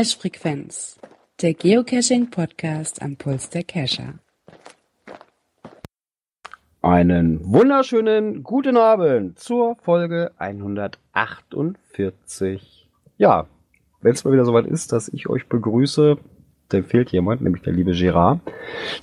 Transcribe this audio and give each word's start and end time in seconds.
Cache 0.00 0.18
Frequenz, 0.18 0.98
der 1.42 1.52
Geocaching 1.52 2.30
Podcast 2.30 3.02
am 3.02 3.16
Puls 3.16 3.50
der 3.50 3.64
Cacher. 3.64 4.14
Einen 6.80 7.40
wunderschönen 7.44 8.42
guten 8.42 8.78
Abend 8.78 9.38
zur 9.38 9.76
Folge 9.76 10.30
148. 10.38 12.88
Ja, 13.18 13.46
wenn 14.00 14.12
es 14.12 14.24
mal 14.24 14.32
wieder 14.32 14.46
soweit 14.46 14.64
ist, 14.64 14.92
dass 14.92 15.10
ich 15.10 15.28
euch 15.28 15.50
begrüße, 15.50 16.16
dann 16.70 16.84
fehlt 16.84 17.12
jemand, 17.12 17.42
nämlich 17.42 17.62
der 17.62 17.74
liebe 17.74 17.92
Gerard. 17.92 18.40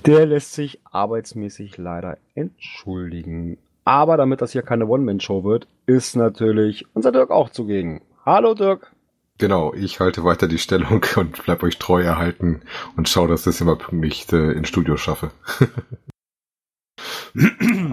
Der 0.04 0.26
lässt 0.26 0.54
sich 0.54 0.80
arbeitsmäßig 0.82 1.78
leider 1.78 2.18
entschuldigen. 2.34 3.56
Aber 3.84 4.16
damit 4.16 4.40
das 4.40 4.50
hier 4.50 4.62
keine 4.62 4.88
One-Man-Show 4.88 5.44
wird, 5.44 5.68
ist 5.86 6.16
natürlich 6.16 6.86
unser 6.92 7.12
Dirk 7.12 7.30
auch 7.30 7.50
zugegen. 7.50 8.00
Hallo 8.26 8.54
Dirk. 8.54 8.90
Genau, 9.38 9.72
ich 9.72 10.00
halte 10.00 10.24
weiter 10.24 10.48
die 10.48 10.58
Stellung 10.58 11.04
und 11.16 11.44
bleib 11.44 11.62
euch 11.62 11.78
treu 11.78 12.02
erhalten 12.02 12.62
und 12.96 13.08
schaue, 13.08 13.28
dass 13.28 13.40
ich 13.40 13.46
das 13.46 13.60
immer 13.60 13.76
pünktlich 13.76 14.26
äh, 14.32 14.52
ins 14.52 14.68
Studio 14.68 14.96
schaffe. 14.96 15.30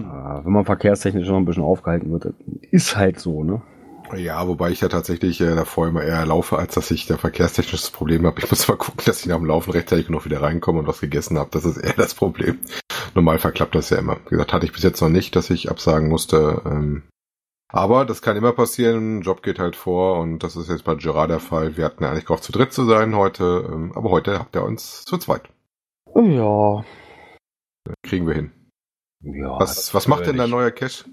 Ah, 0.08 0.40
wenn 0.42 0.52
man 0.52 0.64
verkehrstechnisch 0.64 1.28
noch 1.28 1.36
ein 1.36 1.44
bisschen 1.44 1.62
aufgehalten 1.62 2.10
wird, 2.10 2.34
ist 2.72 2.96
halt 2.96 3.20
so, 3.20 3.44
ne? 3.44 3.62
Ja, 4.16 4.48
wobei 4.48 4.70
ich 4.70 4.80
ja 4.80 4.88
tatsächlich 4.88 5.40
äh, 5.40 5.54
davor 5.54 5.88
immer 5.88 6.02
eher 6.02 6.24
laufe, 6.26 6.58
als 6.58 6.74
dass 6.74 6.90
ich 6.90 7.06
da 7.06 7.16
verkehrstechnisches 7.16 7.90
Problem 7.90 8.26
habe. 8.26 8.40
Ich 8.40 8.50
muss 8.50 8.66
mal 8.66 8.76
gucken, 8.78 9.02
dass 9.04 9.20
ich 9.20 9.26
nach 9.26 9.36
dem 9.36 9.46
Laufen 9.46 9.70
rechtzeitig 9.70 10.08
noch 10.08 10.24
wieder 10.24 10.42
reinkomme 10.42 10.80
und 10.80 10.86
was 10.86 11.00
gegessen 11.00 11.38
habe. 11.38 11.50
Das 11.52 11.64
ist 11.64 11.76
eher 11.76 11.92
das 11.92 12.14
Problem. 12.14 12.58
Normal 13.14 13.38
verklappt 13.38 13.74
das 13.74 13.90
ja 13.90 13.98
immer. 13.98 14.16
Wie 14.24 14.30
gesagt, 14.30 14.52
hatte 14.52 14.66
ich 14.66 14.72
bis 14.72 14.82
jetzt 14.82 15.00
noch 15.00 15.08
nicht, 15.08 15.36
dass 15.36 15.50
ich 15.50 15.70
absagen 15.70 16.08
musste. 16.08 16.62
Ähm, 16.64 17.02
aber 17.68 18.04
das 18.04 18.22
kann 18.22 18.36
immer 18.36 18.52
passieren. 18.52 19.22
Job 19.22 19.42
geht 19.42 19.58
halt 19.58 19.76
vor 19.76 20.20
und 20.20 20.42
das 20.42 20.56
ist 20.56 20.68
jetzt 20.68 20.84
bei 20.84 20.94
Gerard 20.94 21.30
der 21.30 21.40
Fall. 21.40 21.76
Wir 21.76 21.84
hatten 21.84 22.02
ja 22.02 22.10
eigentlich 22.10 22.26
gehofft, 22.26 22.44
zu 22.44 22.52
dritt 22.52 22.72
zu 22.72 22.84
sein 22.84 23.16
heute, 23.16 23.68
ähm, 23.70 23.92
aber 23.94 24.10
heute 24.10 24.38
habt 24.38 24.54
ihr 24.56 24.64
uns 24.64 25.04
zu 25.04 25.18
zweit. 25.18 25.42
Ja. 26.14 26.84
Kriegen 28.02 28.26
wir 28.26 28.34
hin. 28.34 28.52
Ja. 29.20 29.58
Was, 29.58 29.94
was 29.94 30.08
macht 30.08 30.26
denn 30.26 30.36
dein 30.36 30.50
neuer 30.50 30.70
Cache? 30.70 31.04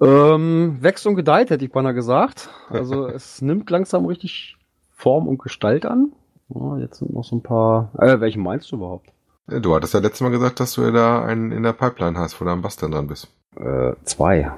Ähm, 0.00 0.78
wächst 0.80 1.06
und 1.06 1.14
gedeiht, 1.14 1.50
hätte 1.50 1.64
ich 1.64 1.72
beinahe 1.72 1.94
gesagt. 1.94 2.50
Also 2.68 3.06
es 3.08 3.40
nimmt 3.42 3.70
langsam 3.70 4.06
richtig 4.06 4.56
Form 4.92 5.28
und 5.28 5.38
Gestalt 5.38 5.86
an. 5.86 6.12
Ja, 6.48 6.78
jetzt 6.78 6.98
sind 6.98 7.12
noch 7.12 7.24
so 7.24 7.36
ein 7.36 7.42
paar. 7.42 7.92
Äh, 7.98 8.20
welchen 8.20 8.42
meinst 8.42 8.70
du 8.70 8.76
überhaupt? 8.76 9.08
Ja, 9.50 9.60
Du 9.60 9.74
hattest 9.74 9.94
ja 9.94 10.00
letztes 10.00 10.20
Mal 10.20 10.30
gesagt, 10.30 10.60
dass 10.60 10.74
du 10.74 10.82
ja 10.82 10.90
da 10.90 11.24
einen 11.24 11.52
in 11.52 11.62
der 11.62 11.72
Pipeline 11.72 12.18
hast, 12.18 12.40
wo 12.40 12.44
du 12.44 12.50
am 12.50 12.62
Basteln 12.62 12.92
dran 12.92 13.06
bist. 13.06 13.28
Äh, 13.56 13.94
zwei. 14.04 14.52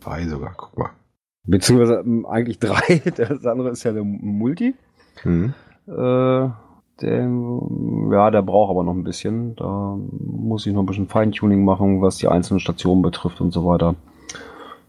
Drei 0.00 0.26
sogar, 0.26 0.54
guck 0.56 0.78
mal. 0.78 0.90
Beziehungsweise 1.44 2.02
ähm, 2.04 2.26
eigentlich 2.26 2.58
drei. 2.58 3.02
Das 3.16 3.44
andere 3.46 3.70
ist 3.70 3.82
ja 3.84 3.92
der 3.92 4.04
Multi. 4.04 4.74
Mhm. 5.24 5.54
Äh, 5.86 6.48
der, 7.00 7.30
ja, 8.12 8.30
der 8.30 8.42
braucht 8.42 8.70
aber 8.70 8.84
noch 8.84 8.92
ein 8.92 9.04
bisschen. 9.04 9.56
Da 9.56 9.96
muss 10.10 10.66
ich 10.66 10.72
noch 10.74 10.82
ein 10.82 10.86
bisschen 10.86 11.08
Feintuning 11.08 11.64
machen, 11.64 12.02
was 12.02 12.18
die 12.18 12.28
einzelnen 12.28 12.60
Stationen 12.60 13.02
betrifft 13.02 13.40
und 13.40 13.52
so 13.52 13.64
weiter. 13.66 13.94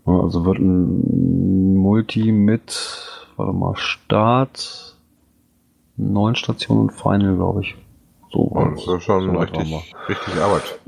Also 0.06 0.46
wird 0.46 0.60
ein 0.60 1.76
Multi 1.76 2.32
mit, 2.32 3.28
warte 3.38 3.54
mal, 3.54 3.76
Start, 3.78 4.98
neun 5.96 6.36
Stationen 6.36 6.82
und 6.84 6.92
Final, 6.92 7.36
glaube 7.36 7.62
ich. 7.62 7.76
So, 8.32 8.52
Oh, 8.54 8.66
das 8.72 8.88
ist 8.88 9.04
schon 9.04 9.32
so 9.32 9.38
richtig, 9.38 9.96
richtig 10.10 10.34
Arbeit. 10.42 10.80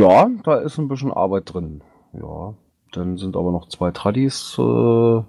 Ja, 0.00 0.28
da 0.44 0.56
ist 0.56 0.78
ein 0.78 0.88
bisschen 0.88 1.12
Arbeit 1.12 1.52
drin. 1.54 1.82
Ja, 2.12 2.54
dann 2.92 3.16
sind 3.16 3.36
aber 3.36 3.52
noch 3.52 3.68
zwei 3.68 3.90
Tradis 3.90 4.56
äh, 4.58 5.22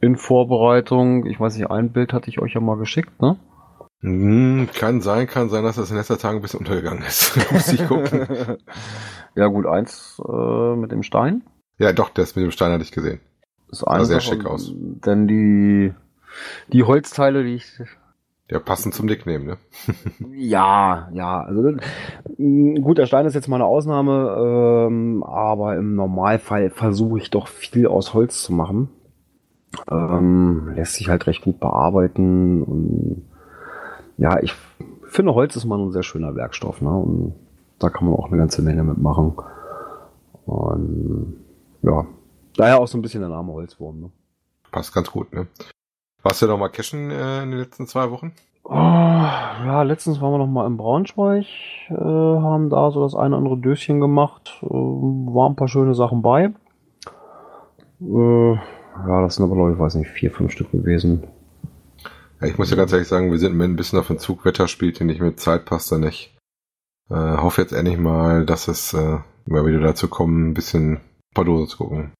in 0.00 0.16
Vorbereitung. 0.16 1.26
Ich 1.26 1.40
weiß 1.40 1.56
nicht, 1.56 1.70
ein 1.70 1.92
Bild 1.92 2.12
hatte 2.12 2.30
ich 2.30 2.40
euch 2.40 2.54
ja 2.54 2.60
mal 2.60 2.76
geschickt, 2.76 3.20
ne? 3.20 3.38
Hm, 4.00 4.68
kann 4.74 5.00
sein, 5.00 5.26
kann 5.26 5.48
sein, 5.48 5.64
dass 5.64 5.76
das 5.76 5.90
in 5.90 5.96
letzter 5.96 6.18
Tage 6.18 6.36
ein 6.36 6.42
bisschen 6.42 6.60
untergegangen 6.60 7.02
ist. 7.02 7.36
Muss 7.52 7.72
ich 7.72 7.86
gucken. 7.86 8.58
ja 9.34 9.46
gut, 9.48 9.66
eins 9.66 10.20
äh, 10.28 10.76
mit 10.76 10.92
dem 10.92 11.02
Stein. 11.02 11.42
Ja, 11.78 11.92
doch, 11.92 12.10
das 12.10 12.36
mit 12.36 12.44
dem 12.44 12.52
Stein 12.52 12.72
hatte 12.72 12.84
ich 12.84 12.92
gesehen. 12.92 13.20
Ist 13.70 13.84
eine 13.84 14.04
sehr 14.04 14.20
Sache. 14.20 14.36
schick 14.36 14.46
aus. 14.46 14.72
Denn 14.74 15.26
die, 15.26 15.92
die 16.72 16.84
Holzteile, 16.84 17.42
die 17.44 17.54
ich 17.54 17.80
Ja, 18.50 18.58
passend 18.60 18.94
zum 18.94 19.06
Nickname, 19.06 19.44
ne? 19.44 19.56
Ja, 20.32 21.10
ja. 21.12 21.42
Also 21.42 21.72
mh, 22.38 22.80
gut, 22.80 22.98
der 22.98 23.06
Stein 23.06 23.26
ist 23.26 23.34
jetzt 23.34 23.48
mal 23.48 23.56
eine 23.56 23.66
Ausnahme, 23.66 24.86
ähm, 24.88 25.22
aber 25.22 25.76
im 25.76 25.94
Normalfall 25.94 26.70
versuche 26.70 27.18
ich 27.18 27.30
doch 27.30 27.46
viel 27.46 27.86
aus 27.86 28.14
Holz 28.14 28.42
zu 28.42 28.52
machen. 28.52 28.88
Ähm, 29.90 30.72
lässt 30.74 30.94
sich 30.94 31.08
halt 31.10 31.26
recht 31.26 31.42
gut 31.42 31.60
bearbeiten 31.60 32.62
und 32.62 33.28
ja, 34.16 34.40
ich 34.42 34.54
finde 35.04 35.34
Holz 35.34 35.54
ist 35.56 35.66
mal 35.66 35.78
ein 35.78 35.92
sehr 35.92 36.02
schöner 36.02 36.34
Werkstoff, 36.34 36.80
ne? 36.80 36.90
Und 36.90 37.34
da 37.78 37.90
kann 37.90 38.06
man 38.06 38.14
auch 38.14 38.28
eine 38.28 38.38
ganze 38.38 38.62
Menge 38.62 38.82
mitmachen. 38.82 39.34
Und 40.46 41.36
ja, 41.82 42.06
daher 42.56 42.80
auch 42.80 42.88
so 42.88 42.96
ein 42.96 43.02
bisschen 43.02 43.20
der 43.20 43.28
Name 43.28 43.52
Holzwurm, 43.52 44.00
ne? 44.00 44.10
Passt 44.72 44.94
ganz 44.94 45.10
gut, 45.10 45.32
ne? 45.34 45.46
Warst 46.22 46.42
du 46.42 46.46
noch 46.46 46.58
mal 46.58 46.68
cashen 46.68 47.10
äh, 47.10 47.42
in 47.42 47.50
den 47.50 47.60
letzten 47.60 47.86
zwei 47.86 48.10
Wochen? 48.10 48.32
Oh, 48.64 48.74
ja, 48.74 49.82
letztens 49.82 50.20
waren 50.20 50.32
wir 50.32 50.38
noch 50.38 50.46
mal 50.46 50.66
in 50.66 50.76
Braunschweig, 50.76 51.46
äh, 51.88 51.94
haben 51.94 52.68
da 52.68 52.90
so 52.90 53.02
das 53.02 53.14
eine 53.14 53.28
oder 53.28 53.38
andere 53.38 53.58
Döschen 53.58 54.00
gemacht, 54.00 54.58
äh, 54.62 54.66
waren 54.66 55.52
ein 55.52 55.56
paar 55.56 55.68
schöne 55.68 55.94
Sachen 55.94 56.20
bei. 56.20 56.52
Äh, 58.00 58.52
ja, 58.52 59.22
das 59.22 59.36
sind 59.36 59.44
aber, 59.44 59.54
glaube 59.54 59.72
ich, 59.72 59.78
weiß 59.78 59.94
nicht, 59.94 60.10
vier, 60.10 60.30
fünf 60.30 60.52
Stück 60.52 60.70
gewesen. 60.72 61.26
Ja, 62.40 62.46
ich 62.46 62.58
muss 62.58 62.70
ja 62.70 62.76
ganz 62.76 62.92
ehrlich 62.92 63.08
sagen, 63.08 63.30
wir 63.30 63.38
sind 63.38 63.58
ein 63.58 63.76
bisschen 63.76 63.98
auf 63.98 64.08
den 64.08 64.18
Zug. 64.18 64.44
Wetter 64.44 64.68
spielt 64.68 64.98
hier 64.98 65.06
nicht 65.06 65.20
mit, 65.20 65.40
Zeit 65.40 65.64
passt 65.64 65.90
da 65.90 65.98
nicht. 65.98 66.36
Äh, 67.10 67.14
hoffe 67.14 67.62
jetzt 67.62 67.72
endlich 67.72 67.98
mal, 67.98 68.44
dass 68.44 68.68
es 68.68 68.92
äh, 68.92 69.18
mal 69.46 69.66
wieder 69.66 69.80
dazu 69.80 70.08
kommen, 70.08 70.50
ein 70.50 70.54
bisschen 70.54 70.94
ein 70.94 71.00
paar 71.34 71.44
Dosen 71.44 71.68
zu 71.68 71.78
gucken. 71.78 72.12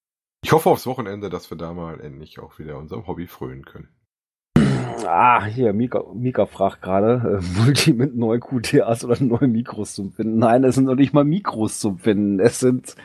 Ich 0.43 0.53
hoffe 0.53 0.69
aufs 0.69 0.87
Wochenende, 0.87 1.29
dass 1.29 1.49
wir 1.51 1.57
da 1.57 1.73
mal 1.73 1.99
endlich 1.99 2.39
auch 2.39 2.59
wieder 2.59 2.77
unserem 2.77 3.07
Hobby 3.07 3.27
frönen 3.27 3.65
können. 3.65 3.89
Ah, 5.05 5.43
hier, 5.45 5.73
Mika, 5.73 6.03
Mika 6.13 6.45
fragt 6.45 6.81
gerade, 6.81 7.39
äh, 7.41 7.59
Multi 7.65 7.93
mit 7.93 8.15
neuen 8.15 8.39
QTAs 8.41 9.05
oder 9.05 9.21
neuen 9.21 9.51
Mikros 9.51 9.93
zum 9.95 10.11
Finden. 10.11 10.37
Nein, 10.39 10.63
es 10.63 10.75
sind 10.75 10.85
noch 10.85 10.95
nicht 10.95 11.13
mal 11.13 11.23
Mikros 11.25 11.79
zum 11.79 11.97
Finden. 11.97 12.39
Es 12.39 12.59
sind 12.59 12.95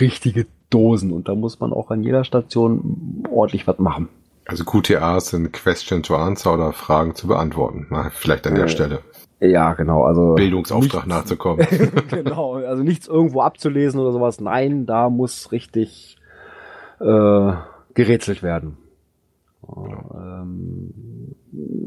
richtige 0.00 0.46
Dosen 0.70 1.12
und 1.12 1.28
da 1.28 1.34
muss 1.34 1.58
man 1.60 1.72
auch 1.72 1.90
an 1.90 2.02
jeder 2.02 2.24
Station 2.24 3.24
ordentlich 3.30 3.66
was 3.66 3.78
machen. 3.78 4.08
Also 4.46 4.64
QTAs 4.64 5.28
sind 5.30 5.52
Question 5.52 6.02
to 6.02 6.16
Answer 6.16 6.54
oder 6.54 6.72
Fragen 6.72 7.14
zu 7.14 7.26
beantworten. 7.28 7.86
Mal 7.90 8.10
vielleicht 8.10 8.46
an 8.46 8.54
der 8.54 8.64
Äh, 8.64 8.68
Stelle. 8.68 9.00
Ja, 9.40 9.74
genau, 9.74 10.04
also. 10.04 10.34
Bildungsauftrag 10.34 11.06
nichts- 11.06 11.20
nachzukommen. 11.20 11.66
genau, 12.10 12.54
also 12.54 12.82
nichts 12.82 13.06
irgendwo 13.06 13.40
abzulesen 13.42 14.00
oder 14.00 14.12
sowas. 14.12 14.40
Nein, 14.40 14.84
da 14.86 15.08
muss 15.10 15.52
richtig 15.52 16.17
äh, 17.00 17.52
gerätselt 17.94 18.42
werden. 18.42 18.76
Ähm, 20.14 20.92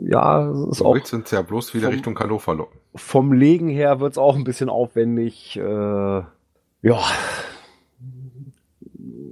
ja, 0.05 0.49
es 0.51 0.59
ist 0.72 0.77
So 0.79 0.85
auch 0.85 0.95
uns 1.13 1.31
ja 1.31 1.41
bloß 1.41 1.73
wieder 1.73 1.85
vom- 1.88 1.94
Richtung 1.94 2.19
Hannover 2.19 2.55
locken. 2.55 2.79
vom 2.95 3.33
Legen 3.33 3.69
her 3.69 3.99
wird's 3.99 4.17
auch 4.17 4.35
ein 4.35 4.44
bisschen 4.44 4.69
aufwendig. 4.69 5.57
Äh, 5.57 5.61
ja, 5.63 6.99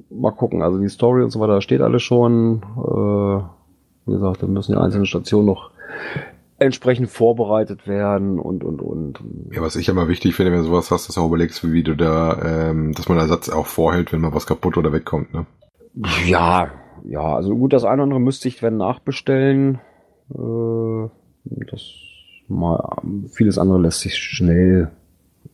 mal 0.10 0.32
gucken. 0.32 0.62
Also 0.62 0.78
die 0.78 0.90
Story 0.90 1.24
und 1.24 1.32
so 1.32 1.40
weiter 1.40 1.62
steht 1.62 1.82
alles 1.82 2.02
schon. 2.04 2.62
Äh, 2.78 3.44
wie 4.08 4.14
gesagt, 4.14 4.42
da 4.44 4.48
müssen 4.48 4.72
die 4.74 4.78
einzelnen 4.78 5.06
Stationen 5.06 5.46
noch 5.46 5.72
entsprechend 6.58 7.10
vorbereitet 7.10 7.88
werden 7.88 8.40
und 8.40 8.64
und 8.64 8.82
und. 8.82 9.20
Ja, 9.54 9.62
was 9.62 9.76
ich 9.76 9.88
immer 9.90 10.08
wichtig 10.08 10.36
finde, 10.36 10.52
wenn 10.52 10.60
du 10.60 10.66
sowas 10.66 10.92
hast, 10.92 11.08
dass 11.08 11.16
du 11.16 11.22
auch 11.22 11.28
überlegst, 11.28 11.72
wie 11.72 11.84
du 11.84 11.96
da, 11.96 12.70
ähm, 12.70 12.94
dass 12.94 13.08
man 13.08 13.18
den 13.18 13.24
Ersatz 13.24 13.50
auch 13.50 13.66
vorhält, 13.68 14.12
wenn 14.12 14.22
mal 14.22 14.34
was 14.34 14.46
kaputt 14.48 14.78
oder 14.78 14.92
wegkommt, 14.92 15.34
ne? 15.34 15.46
Ja, 16.26 16.70
ja, 17.06 17.22
also 17.36 17.56
gut, 17.56 17.74
das 17.74 17.84
eine 17.84 17.96
oder 17.96 18.04
andere 18.04 18.20
müsste 18.20 18.48
ich 18.48 18.62
wenn 18.62 18.78
nachbestellen. 18.78 19.80
Äh, 20.34 21.10
das 21.72 21.82
mal, 22.48 22.98
vieles 23.32 23.58
andere 23.58 23.80
lässt 23.80 24.02
sich 24.02 24.16
schnell 24.18 24.92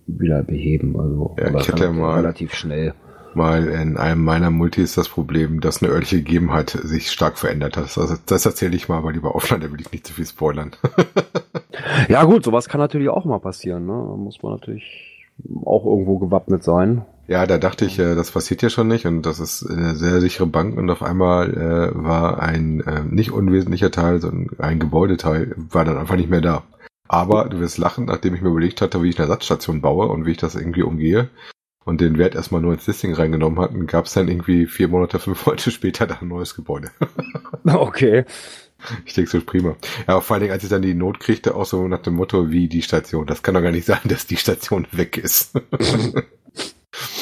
wieder 0.07 0.43
beheben. 0.43 0.99
Also 0.99 1.35
Ja, 1.37 1.47
ich 1.47 1.53
relativ- 1.69 1.91
mal- 1.99 2.15
relativ 2.15 2.53
schnell. 2.53 2.93
Weil 3.37 3.67
in 3.67 3.97
einem 3.97 4.23
meiner 4.23 4.49
Multis 4.49 4.95
das 4.95 5.09
Problem, 5.09 5.59
dass 5.59 5.83
eine 5.83 5.91
örtliche 5.91 6.17
Gegebenheit 6.23 6.69
sich 6.69 7.11
stark 7.11 7.37
verändert 7.37 7.75
hat. 7.75 7.97
Also 7.97 8.15
das 8.25 8.45
erzähle 8.45 8.77
ich 8.77 8.87
mal, 8.87 8.97
aber 8.97 9.11
lieber 9.11 9.35
offline, 9.35 9.59
da 9.59 9.69
will 9.71 9.81
ich 9.81 9.91
nicht 9.91 10.07
zu 10.07 10.13
viel 10.13 10.25
spoilern. 10.25 10.71
Ja 12.07 12.23
gut, 12.23 12.45
sowas 12.45 12.69
kann 12.69 12.79
natürlich 12.79 13.09
auch 13.09 13.25
mal 13.25 13.39
passieren. 13.39 13.85
Ne? 13.85 13.91
Da 13.91 14.15
muss 14.15 14.41
man 14.41 14.53
natürlich 14.53 15.25
auch 15.65 15.85
irgendwo 15.85 16.19
gewappnet 16.19 16.63
sein. 16.63 17.03
Ja, 17.27 17.47
da 17.47 17.57
dachte 17.57 17.85
ich, 17.85 17.97
äh, 17.97 18.15
das 18.15 18.31
passiert 18.31 18.61
ja 18.61 18.69
schon 18.69 18.87
nicht 18.87 19.05
und 19.05 19.23
das 19.23 19.39
ist 19.39 19.67
eine 19.67 19.95
sehr 19.95 20.21
sichere 20.21 20.45
Bank 20.45 20.77
und 20.77 20.89
auf 20.89 21.01
einmal 21.01 21.53
äh, 21.53 22.03
war 22.03 22.39
ein 22.41 22.81
äh, 22.81 23.01
nicht 23.03 23.31
unwesentlicher 23.31 23.89
Teil, 23.89 24.21
sondern 24.21 24.59
ein 24.59 24.79
Gebäudeteil, 24.79 25.55
war 25.57 25.85
dann 25.85 25.97
einfach 25.97 26.17
nicht 26.17 26.29
mehr 26.29 26.41
da. 26.41 26.63
Aber 27.07 27.45
du 27.45 27.59
wirst 27.59 27.77
lachen, 27.77 28.05
nachdem 28.05 28.35
ich 28.35 28.41
mir 28.41 28.49
überlegt 28.49 28.81
hatte, 28.81 29.01
wie 29.01 29.09
ich 29.09 29.17
eine 29.17 29.25
Ersatzstation 29.27 29.81
baue 29.81 30.07
und 30.07 30.25
wie 30.25 30.31
ich 30.31 30.37
das 30.37 30.55
irgendwie 30.55 30.83
umgehe 30.83 31.29
und 31.83 32.01
den 32.01 32.17
Wert 32.17 32.35
erstmal 32.35 32.61
nur 32.61 32.73
ins 32.73 32.85
Listing 32.85 33.13
reingenommen 33.13 33.59
hatten, 33.59 33.87
gab 33.87 34.05
es 34.05 34.13
dann 34.13 34.27
irgendwie 34.27 34.67
vier 34.67 34.87
Monate, 34.87 35.17
fünf 35.19 35.45
Monate 35.45 35.71
später 35.71 36.05
da 36.05 36.17
ein 36.21 36.27
neues 36.27 36.55
Gebäude. 36.55 36.91
Okay. 37.67 38.25
Ich 39.05 39.13
denke 39.15 39.31
so 39.31 39.41
prima. 39.41 39.75
Ja, 40.07 40.13
aber 40.15 40.21
vor 40.21 40.35
allen 40.35 40.41
Dingen, 40.41 40.53
als 40.53 40.63
ich 40.63 40.69
dann 40.69 40.83
die 40.83 40.93
Not 40.93 41.19
kriegte, 41.19 41.55
auch 41.55 41.65
so 41.65 41.87
nach 41.87 42.03
dem 42.03 42.13
Motto, 42.13 42.51
wie 42.51 42.67
die 42.67 42.83
Station. 42.83 43.25
Das 43.25 43.41
kann 43.41 43.55
doch 43.55 43.63
gar 43.63 43.71
nicht 43.71 43.85
sein, 43.85 44.01
dass 44.03 44.27
die 44.27 44.37
Station 44.37 44.85
weg 44.91 45.17
ist. 45.17 45.53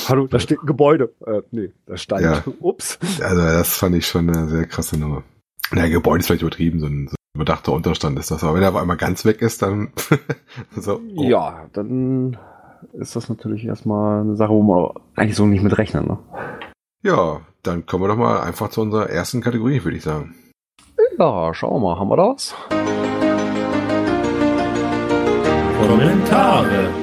Hallo, 0.10 0.28
da 0.28 0.40
steht 0.40 0.62
ein 0.62 0.66
Gebäude. 0.66 1.14
Äh, 1.26 1.42
nee, 1.52 1.72
da 1.86 1.98
stand. 1.98 2.22
Ja. 2.24 2.44
Ups. 2.60 3.00
Also 3.22 3.42
das 3.42 3.78
fand 3.78 3.96
ich 3.96 4.08
schon 4.08 4.30
eine 4.30 4.48
sehr 4.48 4.66
krasse 4.66 4.98
Nummer. 4.98 5.24
Na, 5.72 5.88
Gebäude 5.88 6.20
ist 6.20 6.28
vielleicht 6.28 6.42
übertrieben, 6.42 6.80
so 6.80 6.88
ein, 6.88 7.08
so 7.08 7.14
ein 7.14 7.36
überdachter 7.36 7.72
Unterstand 7.74 8.20
ist 8.20 8.32
das. 8.32 8.44
Aber 8.44 8.56
wenn 8.56 8.64
er 8.64 8.70
auf 8.70 8.76
einmal 8.76 8.98
ganz 8.98 9.26
weg 9.26 9.42
ist, 9.42 9.62
dann 9.62 9.92
so. 10.76 11.02
oh. 11.16 11.24
Ja, 11.24 11.68
dann 11.74 12.38
ist 12.94 13.16
das 13.16 13.30
natürlich 13.30 13.66
erstmal 13.66 14.22
eine 14.22 14.36
Sache, 14.36 14.52
wo 14.52 14.62
man 14.62 14.92
eigentlich 15.16 15.38
so 15.38 15.46
nicht 15.46 15.64
mit 15.64 15.78
rechnen. 15.78 16.06
Ne? 16.06 16.20
Ja, 17.02 17.42
dann 17.64 17.86
kommen 17.86 18.04
wir 18.04 18.08
doch 18.10 18.18
mal 18.18 18.42
einfach 18.42 18.70
zu 18.70 18.82
unserer 18.82 19.10
ersten 19.10 19.42
Kategorie, 19.42 19.84
würde 19.84 19.98
ich 19.98 20.04
sagen. 20.04 20.36
Ja, 21.18 21.54
schauen 21.54 21.76
wir 21.76 21.80
mal, 21.80 22.00
haben 22.00 22.10
wir 22.10 22.18
da 22.18 22.30
was? 22.30 22.56
Kommentare. 25.80 27.03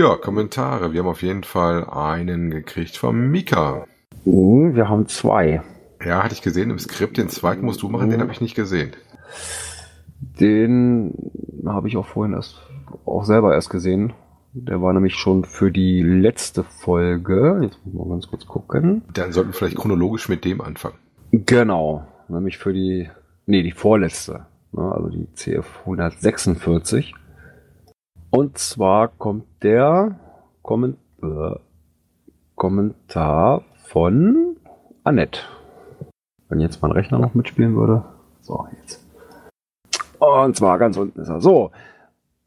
Ja, 0.00 0.16
Kommentare. 0.16 0.94
Wir 0.94 1.00
haben 1.00 1.08
auf 1.08 1.20
jeden 1.20 1.44
Fall 1.44 1.84
einen 1.84 2.50
gekriegt 2.50 2.96
von 2.96 3.30
Mika. 3.30 3.86
Uh, 4.24 4.74
wir 4.74 4.88
haben 4.88 5.06
zwei. 5.08 5.60
Ja, 6.02 6.22
hatte 6.24 6.32
ich 6.32 6.40
gesehen 6.40 6.70
im 6.70 6.78
Skript. 6.78 7.18
Den 7.18 7.28
zweiten 7.28 7.66
musst 7.66 7.82
du 7.82 7.90
machen, 7.90 8.08
den 8.08 8.22
habe 8.22 8.32
ich 8.32 8.40
nicht 8.40 8.54
gesehen. 8.54 8.92
Den 10.18 11.12
habe 11.66 11.86
ich 11.86 11.98
auch 11.98 12.06
vorhin 12.06 12.32
erst 12.32 12.62
auch 13.04 13.24
selber 13.26 13.52
erst 13.52 13.68
gesehen. 13.68 14.14
Der 14.54 14.80
war 14.80 14.94
nämlich 14.94 15.16
schon 15.16 15.44
für 15.44 15.70
die 15.70 16.00
letzte 16.00 16.64
Folge. 16.64 17.60
Jetzt 17.60 17.78
muss 17.84 18.06
mal 18.06 18.14
ganz 18.14 18.26
kurz 18.26 18.46
gucken. 18.46 19.02
Dann 19.12 19.32
sollten 19.32 19.50
wir 19.50 19.54
vielleicht 19.54 19.76
chronologisch 19.76 20.30
mit 20.30 20.46
dem 20.46 20.62
anfangen. 20.62 20.96
Genau, 21.30 22.06
nämlich 22.26 22.56
für 22.56 22.72
die, 22.72 23.10
nee, 23.44 23.62
die 23.62 23.72
vorletzte, 23.72 24.46
ne, 24.72 24.80
also 24.80 25.10
die 25.10 25.28
CF 25.34 25.80
146. 25.80 27.12
Und 28.30 28.58
zwar 28.58 29.08
kommt 29.08 29.44
der 29.62 30.18
Komment 30.62 30.98
äh, 31.22 31.56
Kommentar 32.54 33.62
von 33.86 34.56
Annette. 35.02 35.40
Wenn 36.48 36.60
jetzt 36.60 36.82
mein 36.82 36.92
Rechner 36.92 37.18
noch 37.18 37.34
mitspielen 37.34 37.74
würde. 37.74 38.04
So, 38.42 38.66
jetzt. 38.80 39.06
Und 40.18 40.56
zwar 40.56 40.78
ganz 40.78 40.96
unten 40.96 41.20
ist 41.20 41.28
er. 41.28 41.40
So. 41.40 41.70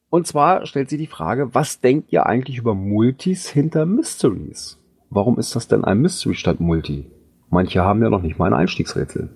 Und 0.09 0.27
zwar 0.27 0.67
stellt 0.67 0.89
sie 0.89 0.97
die 0.97 1.07
Frage, 1.07 1.55
was 1.55 1.81
denkt 1.81 2.13
ihr 2.13 2.27
eigentlich 2.27 2.59
über 2.59 2.75
Multis 2.75 3.49
hinter 3.49 3.85
Mysteries? 3.87 4.77
Warum 5.09 5.39
ist 5.39 5.55
das 5.55 5.67
denn 5.67 5.83
ein 5.83 5.99
Mystery 5.99 6.35
statt 6.35 6.59
Multi? 6.59 7.09
Manche 7.49 7.83
haben 7.83 8.03
ja 8.03 8.09
noch 8.09 8.21
nicht 8.21 8.37
mal 8.37 8.47
ein 8.47 8.59
Einstiegsrätsel. 8.59 9.29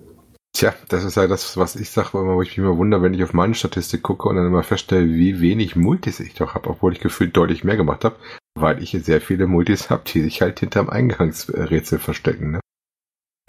Tja, 0.52 0.74
das 0.88 1.04
ist 1.04 1.16
ja 1.16 1.26
das, 1.26 1.56
was 1.56 1.76
ich 1.76 1.90
sage, 1.90 2.10
wo 2.14 2.42
ich 2.42 2.50
mich 2.50 2.58
immer 2.58 2.76
wundere, 2.76 3.02
wenn 3.02 3.14
ich 3.14 3.22
auf 3.22 3.32
meine 3.32 3.54
Statistik 3.54 4.02
gucke 4.02 4.28
und 4.28 4.36
dann 4.36 4.46
immer 4.46 4.62
feststelle, 4.62 5.06
wie 5.06 5.40
wenig 5.40 5.76
Multis 5.76 6.20
ich 6.20 6.34
doch 6.34 6.54
habe, 6.54 6.70
obwohl 6.70 6.92
ich 6.92 7.00
gefühlt 7.00 7.36
deutlich 7.36 7.64
mehr 7.64 7.76
gemacht 7.76 8.04
habe, 8.04 8.16
weil 8.54 8.82
ich 8.82 8.90
sehr 8.90 9.20
viele 9.20 9.46
Multis 9.46 9.90
habe, 9.90 10.02
die 10.06 10.22
sich 10.22 10.42
halt 10.42 10.58
hinterm 10.60 10.88
Eingangsrätsel 10.88 11.98
verstecken. 11.98 12.52
Ne? 12.52 12.60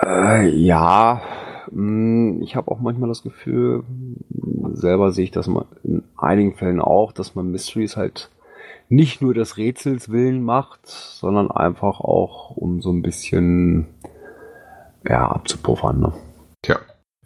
Äh, 0.02 0.50
ja, 0.50 1.22
mh, 1.72 2.44
ich 2.44 2.56
habe 2.56 2.70
auch 2.70 2.80
manchmal 2.80 3.10
das 3.10 3.24
Gefühl, 3.24 3.84
selber 4.74 5.12
sehe 5.12 5.26
ich 5.26 5.32
das 5.32 5.48
in 5.48 6.04
einigen 6.18 6.56
Fällen 6.56 6.82
auch, 6.82 7.12
dass 7.12 7.34
man 7.34 7.50
Mysteries 7.50 7.98
halt 7.98 8.30
nicht 8.90 9.22
nur 9.22 9.34
des 9.34 9.58
Rätsels 9.58 10.10
willen 10.10 10.44
macht, 10.44 10.86
sondern 10.86 11.52
einfach 11.52 12.00
auch 12.00 12.52
um 12.58 12.82
so 12.82 12.92
ein 12.92 13.02
bisschen 13.02 13.88
ja, 15.08 15.28
abzupuffern. 15.28 16.00
Ne? 16.00 16.14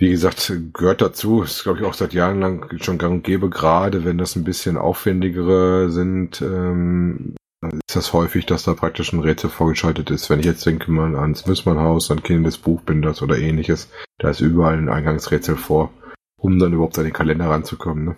Wie 0.03 0.09
gesagt, 0.09 0.51
gehört 0.73 1.01
dazu, 1.01 1.44
ist 1.44 1.63
glaube 1.63 1.79
ich 1.79 1.85
auch 1.85 1.94
seit 1.94 2.11
Jahren 2.11 2.41
lang 2.41 2.77
schon 2.81 2.97
gang 2.97 3.13
und 3.13 3.23
gäbe, 3.23 3.50
gerade 3.50 4.03
wenn 4.03 4.17
das 4.17 4.35
ein 4.35 4.44
bisschen 4.44 4.75
aufwendigere 4.75 5.89
sind, 5.91 6.41
ähm, 6.41 7.35
dann 7.61 7.79
ist 7.88 7.95
das 7.95 8.11
häufig, 8.11 8.45
dass 8.45 8.63
da 8.63 8.73
praktisch 8.73 9.13
ein 9.13 9.21
Rätsel 9.21 9.50
vorgeschaltet 9.50 10.11
ist. 10.11 10.29
Wenn 10.29 10.41
ich 10.41 10.45
jetzt 10.45 10.65
denke 10.65 10.91
mal 10.91 11.15
ans 11.15 11.47
Wissmannhaus, 11.47 12.11
an 12.11 12.21
Kind 12.21 12.45
des 12.45 12.57
Buchbinders 12.57 13.21
oder 13.21 13.38
ähnliches, 13.38 13.89
da 14.17 14.29
ist 14.29 14.41
überall 14.41 14.77
ein 14.77 14.89
Eingangsrätsel 14.89 15.55
vor, 15.55 15.94
um 16.35 16.59
dann 16.59 16.73
überhaupt 16.73 16.97
an 17.00 17.05
den 17.05 17.13
Kalender 17.13 17.45
ranzukommen. 17.45 18.03
Ne? 18.03 18.15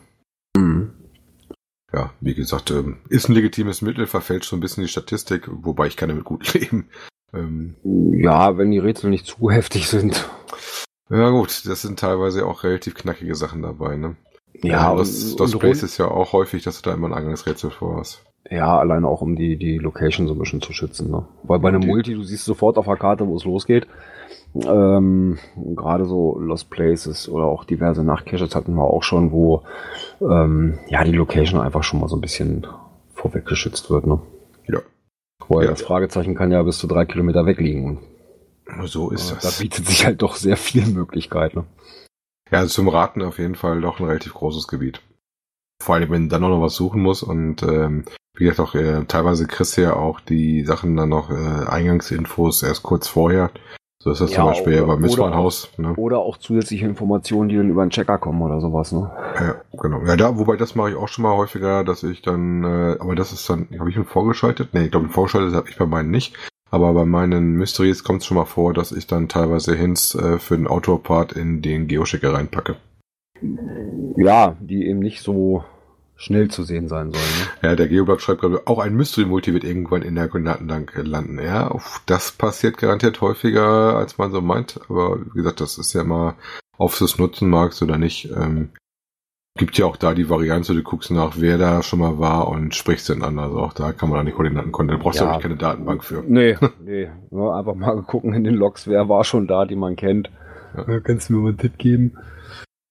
Mhm. 0.57 0.89
Ja, 1.93 2.13
wie 2.19 2.33
gesagt, 2.33 2.71
ähm, 2.71 2.97
ist 3.09 3.29
ein 3.29 3.35
legitimes 3.35 3.83
Mittel, 3.83 4.07
verfälscht 4.07 4.49
so 4.49 4.55
ein 4.55 4.59
bisschen 4.59 4.81
die 4.81 4.89
Statistik, 4.89 5.47
wobei 5.51 5.85
ich 5.85 5.97
kann 5.97 6.09
damit 6.09 6.23
gut 6.23 6.51
leben. 6.55 6.89
Ähm, 7.31 7.75
Ja, 7.83 8.57
wenn 8.57 8.71
die 8.71 8.79
Rätsel 8.79 9.11
nicht 9.11 9.27
zu 9.27 9.51
heftig 9.51 9.87
sind. 9.87 10.27
Ja 11.09 11.29
gut, 11.29 11.63
das 11.67 11.81
sind 11.81 11.99
teilweise 11.99 12.45
auch 12.45 12.63
relativ 12.63 12.95
knackige 12.95 13.35
Sachen 13.35 13.61
dabei. 13.61 13.95
Ne? 13.97 14.15
Ja, 14.63 14.95
das, 14.95 15.31
und- 15.31 15.39
das 15.39 15.51
Place 15.51 15.77
rund- 15.77 15.83
ist 15.83 15.97
ja 15.97 16.07
auch 16.09 16.33
häufig, 16.33 16.63
dass 16.63 16.81
du 16.81 16.89
da 16.89 16.95
immer 16.95 17.07
ein 17.07 17.13
Eingangsrätsel 17.13 17.71
vor 17.71 17.97
hast. 17.97 18.23
Ja, 18.49 18.77
alleine 18.77 19.07
auch 19.07 19.21
um 19.21 19.35
die, 19.35 19.57
die 19.57 19.79
Location 19.79 20.27
so 20.27 20.33
ein 20.33 20.39
bisschen 20.39 20.61
zu 20.61 20.71
schützen. 20.71 21.09
Ne? 21.11 21.25
Weil 21.43 21.59
bei 21.59 21.69
einem 21.69 21.81
Die- 21.81 21.87
Multi, 21.87 22.13
du 22.13 22.23
siehst 22.23 22.45
sofort 22.45 22.77
auf 22.77 22.85
der 22.85 22.95
Karte, 22.95 23.27
wo 23.27 23.35
es 23.35 23.43
losgeht. 23.43 23.87
Ähm, 24.55 25.37
Gerade 25.75 26.05
so 26.05 26.39
Lost 26.39 26.69
Places 26.69 27.27
oder 27.27 27.45
auch 27.45 27.65
diverse 27.65 28.03
Nachtcaches 28.03 28.55
hatten 28.55 28.73
wir 28.75 28.83
auch 28.85 29.03
schon, 29.03 29.31
wo 29.31 29.63
ähm, 30.21 30.79
ja 30.87 31.03
die 31.03 31.11
Location 31.11 31.59
einfach 31.59 31.83
schon 31.83 31.99
mal 31.99 32.07
so 32.07 32.15
ein 32.15 32.21
bisschen 32.21 32.65
vorweg 33.13 33.45
geschützt 33.45 33.89
wird. 33.89 34.07
Ne? 34.07 34.19
Ja. 34.67 34.79
Weil 35.49 35.65
Ja. 35.65 35.71
das 35.71 35.81
Fragezeichen 35.81 36.35
kann 36.35 36.51
ja 36.51 36.63
bis 36.63 36.77
zu 36.77 36.87
drei 36.87 37.05
Kilometer 37.05 37.45
weg 37.45 37.59
liegen. 37.59 37.85
Und 37.85 37.99
So 38.85 39.11
ist 39.11 39.31
das. 39.31 39.43
da 39.57 39.61
bietet 39.61 39.85
sich 39.87 40.05
halt 40.05 40.21
doch 40.21 40.35
sehr 40.35 40.57
viel 40.57 40.85
Möglichkeit. 40.87 41.55
Ne? 41.55 41.65
Ja, 42.51 42.59
also 42.59 42.69
zum 42.73 42.87
Raten 42.89 43.21
auf 43.21 43.37
jeden 43.39 43.55
Fall 43.55 43.81
doch 43.81 43.99
ein 43.99 44.05
relativ 44.05 44.33
großes 44.33 44.67
Gebiet. 44.67 45.01
Vor 45.83 45.95
allem, 45.95 46.09
wenn 46.09 46.23
du 46.23 46.29
dann 46.29 46.43
auch 46.43 46.49
noch 46.49 46.61
was 46.61 46.75
suchen 46.75 47.01
muss 47.01 47.21
und 47.21 47.61
ähm, 47.63 48.05
wie 48.37 48.45
gesagt 48.45 48.59
auch 48.59 48.75
äh, 48.75 49.03
teilweise 49.05 49.45
kriegst 49.47 49.77
du 49.77 49.81
ja 49.81 49.93
auch 49.95 50.19
die 50.19 50.63
Sachen 50.65 50.95
dann 50.95 51.09
noch 51.09 51.29
äh, 51.31 51.65
Eingangsinfos 51.67 52.63
erst 52.63 52.83
kurz 52.83 53.07
vorher. 53.07 53.51
So 54.01 54.11
ist 54.11 54.21
das 54.21 54.31
Ja, 54.31 54.37
zum 54.37 54.45
Beispiel 54.47 54.73
oder- 54.77 54.81
beim 54.87 54.89
oder 54.97 54.99
Missbahnhaus. 54.99 55.69
Ne? 55.77 55.93
Oder 55.95 56.19
auch 56.19 56.37
zusätzliche 56.37 56.85
Informationen, 56.85 57.49
die 57.49 57.57
dann 57.57 57.69
über 57.69 57.81
einen 57.81 57.91
Checker 57.91 58.17
kommen 58.19 58.41
oder 58.41 58.61
sowas. 58.61 58.91
Ne? 58.91 59.09
Ja, 59.39 59.55
genau. 59.79 60.05
Ja, 60.05 60.15
da, 60.15 60.37
wobei 60.37 60.55
das 60.57 60.75
mache 60.75 60.91
ich 60.91 60.95
auch 60.95 61.07
schon 61.07 61.23
mal 61.23 61.35
häufiger, 61.35 61.83
dass 61.83 62.03
ich 62.03 62.21
dann, 62.21 62.63
äh, 62.63 62.97
aber 62.99 63.15
das 63.15 63.33
ist 63.33 63.49
dann, 63.49 63.67
habe 63.79 63.89
ich 63.89 63.95
ihn 63.97 64.05
vorgeschaltet? 64.05 64.69
Nee, 64.73 64.85
ich 64.85 64.91
glaube, 64.91 65.09
vorgeschaltet 65.09 65.55
habe 65.55 65.69
ich 65.69 65.77
bei 65.77 65.85
meinen 65.87 66.11
nicht. 66.11 66.35
Aber 66.71 66.93
bei 66.93 67.05
meinen 67.05 67.53
Mysteries 67.53 68.03
kommt 68.03 68.21
es 68.21 68.27
schon 68.27 68.37
mal 68.37 68.45
vor, 68.45 68.73
dass 68.73 68.91
ich 68.91 69.07
dann 69.07 69.29
teilweise 69.29 69.75
Hints 69.75 70.15
äh, 70.15 70.39
für 70.39 70.57
den 70.57 70.67
Outdoor-Part 70.67 71.33
in 71.33 71.61
den 71.61 71.87
Geochecker 71.87 72.33
reinpacke. 72.33 72.75
Ja, 74.17 74.55
die 74.59 74.87
eben 74.87 74.99
nicht 74.99 75.21
so 75.21 75.63
schnell 76.15 76.49
zu 76.49 76.63
sehen 76.63 76.87
sein 76.87 77.11
sollen. 77.11 77.23
Ne? 77.23 77.69
Ja, 77.69 77.75
der 77.75 77.87
Geoblog 77.87 78.21
schreibt 78.21 78.41
gerade, 78.41 78.65
auch 78.65 78.79
ein 78.79 78.95
Mystery-Multi 78.95 79.53
wird 79.53 79.63
irgendwann 79.63 80.01
in 80.01 80.15
der 80.15 80.27
Datenbank 80.27 80.93
landen. 80.95 81.39
Ja, 81.39 81.71
uff, 81.71 82.01
das 82.05 82.31
passiert 82.31 82.77
garantiert 82.77 83.21
häufiger, 83.21 83.95
als 83.95 84.17
man 84.17 84.31
so 84.31 84.41
meint. 84.41 84.79
Aber 84.89 85.19
wie 85.19 85.37
gesagt, 85.37 85.61
das 85.61 85.77
ist 85.77 85.93
ja 85.93 86.01
immer, 86.01 86.35
auf 86.77 86.97
das 86.97 87.17
nutzen 87.17 87.49
magst 87.49 87.81
oder 87.81 87.97
nicht. 87.97 88.31
Ähm, 88.31 88.69
gibt 89.57 89.77
ja 89.77 89.85
auch 89.85 89.95
da 89.95 90.13
die 90.13 90.29
Variante, 90.29 90.73
du 90.73 90.83
guckst 90.83 91.11
nach, 91.11 91.35
wer 91.37 91.57
da 91.57 91.81
schon 91.81 91.99
mal 91.99 92.19
war 92.19 92.49
und 92.49 92.75
sprichst 92.75 93.07
den 93.09 93.23
an. 93.23 93.39
Also 93.39 93.59
auch 93.59 93.73
da 93.73 93.93
kann 93.93 94.09
man 94.09 94.17
dann 94.17 94.25
die 94.25 94.33
Koordinaten 94.33 94.71
konten. 94.71 94.91
Da 94.91 94.97
brauchst 94.97 95.19
du 95.19 95.23
Ja. 95.23 95.31
ja 95.31 95.37
auch 95.37 95.41
keine 95.41 95.55
Datenbank 95.55 96.03
für. 96.03 96.23
Nee, 96.27 96.57
nee. 96.83 97.09
Nur 97.31 97.55
einfach 97.55 97.75
mal 97.75 98.01
gucken 98.03 98.33
in 98.33 98.43
den 98.43 98.55
Logs, 98.55 98.87
wer 98.87 99.07
war 99.07 99.23
schon 99.23 99.47
da, 99.47 99.65
die 99.65 99.75
man 99.77 99.95
kennt. 99.95 100.29
Ja. 100.75 100.85
Ja. 100.93 100.99
Kannst 100.99 101.29
du 101.29 101.33
mir 101.33 101.39
mal 101.39 101.49
einen 101.49 101.57
Tipp 101.57 101.77
geben? 101.77 102.17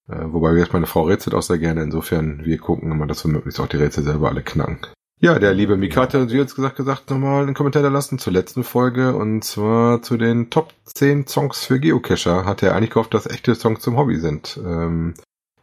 Äh, 0.07 0.25
wobei 0.27 0.51
wie 0.51 0.55
gesagt, 0.55 0.73
meine 0.73 0.87
Frau 0.87 1.03
rätselt 1.03 1.35
auch 1.35 1.43
sehr 1.43 1.59
gerne. 1.59 1.83
Insofern, 1.83 2.43
wir 2.45 2.57
gucken 2.57 2.91
immer, 2.91 3.05
dass 3.05 3.23
wir 3.25 3.31
möglichst 3.31 3.59
auch 3.59 3.67
die 3.67 3.77
Rätsel 3.77 4.03
selber 4.03 4.29
alle 4.29 4.41
knacken. 4.41 4.79
Ja, 5.21 5.39
der 5.39 5.53
liebe 5.53 5.77
Mika 5.77 6.01
hat 6.01 6.15
uns 6.15 6.33
jetzt 6.33 6.55
gesagt, 6.55 6.75
gesagt, 6.75 7.09
nochmal 7.09 7.43
einen 7.43 7.53
Kommentar 7.53 7.81
da 7.83 7.89
lassen 7.89 8.19
zur 8.19 8.33
letzten 8.33 8.63
Folge 8.63 9.15
und 9.15 9.43
zwar 9.43 10.01
zu 10.01 10.17
den 10.17 10.49
Top 10.49 10.73
10 10.83 11.25
Songs 11.27 11.63
für 11.63 11.79
Geocacher. 11.79 12.43
Hat 12.45 12.61
er 12.63 12.75
eigentlich 12.75 12.89
gehofft, 12.89 13.13
dass 13.13 13.25
echte 13.25 13.55
Songs 13.55 13.79
zum 13.79 13.97
Hobby 13.97 14.17
sind. 14.17 14.59
Ähm, 14.63 15.13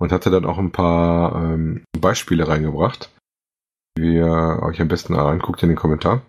und 0.03 0.11
hatte 0.11 0.31
dann 0.31 0.47
auch 0.47 0.59
ein 0.59 0.73
paar 0.73 1.37
ähm, 1.37 1.85
Beispiele 1.97 2.49
reingebracht, 2.49 3.09
die 3.97 4.17
ihr 4.17 4.59
euch 4.61 4.81
am 4.81 4.89
besten 4.89 5.15
anguckt 5.15 5.63
in 5.63 5.69
den 5.69 5.79
Kommentar, 5.79 6.23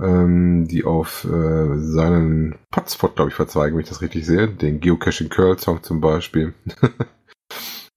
ähm, 0.00 0.66
die 0.66 0.84
auf 0.84 1.22
äh, 1.24 1.78
seinen 1.78 2.56
Potspot, 2.72 3.14
glaube 3.14 3.30
ich, 3.30 3.36
verzweigen, 3.36 3.76
wenn 3.76 3.84
ich 3.84 3.88
das 3.88 4.02
richtig 4.02 4.26
sehe. 4.26 4.48
Den 4.48 4.80
Geocaching 4.80 5.28
Curl 5.28 5.56
Song 5.56 5.82
zum 5.82 6.00
Beispiel. 6.00 6.54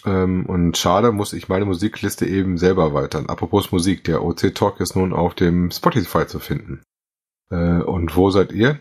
Ähm, 0.06 0.46
und 0.46 0.78
schade, 0.78 1.12
muss 1.12 1.34
ich 1.34 1.50
meine 1.50 1.66
Musikliste 1.66 2.26
eben 2.26 2.58
selber 2.58 2.84
erweitern. 2.84 3.26
Apropos 3.26 3.74
Musik, 3.74 4.06
der 4.06 4.24
OC 4.24 4.56
Talk 4.56 4.80
ist 4.80 4.96
nun 4.96 5.12
auf 5.12 5.36
dem 5.36 5.72
Spotify 5.72 6.26
zu 6.26 6.40
finden. 6.40 6.84
Äh, 7.52 7.82
und 7.82 8.16
wo 8.16 8.30
seid 8.30 8.54
ihr? 8.54 8.80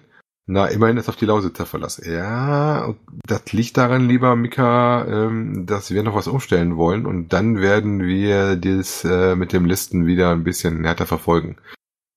Na, 0.50 0.64
immerhin 0.66 0.96
ist 0.96 1.10
auf 1.10 1.16
die 1.16 1.26
Lausitzer 1.26 1.66
Verlass. 1.66 2.00
Ja, 2.02 2.94
das 3.26 3.52
liegt 3.52 3.76
daran, 3.76 4.08
lieber 4.08 4.34
Mika, 4.34 5.04
ähm, 5.04 5.66
dass 5.66 5.90
wir 5.90 6.02
noch 6.02 6.14
was 6.14 6.26
umstellen 6.26 6.78
wollen 6.78 7.04
und 7.04 7.34
dann 7.34 7.60
werden 7.60 8.00
wir 8.02 8.56
das 8.56 9.04
äh, 9.04 9.36
mit 9.36 9.52
dem 9.52 9.66
Listen 9.66 10.06
wieder 10.06 10.30
ein 10.30 10.44
bisschen 10.44 10.84
härter 10.84 11.04
verfolgen. 11.04 11.58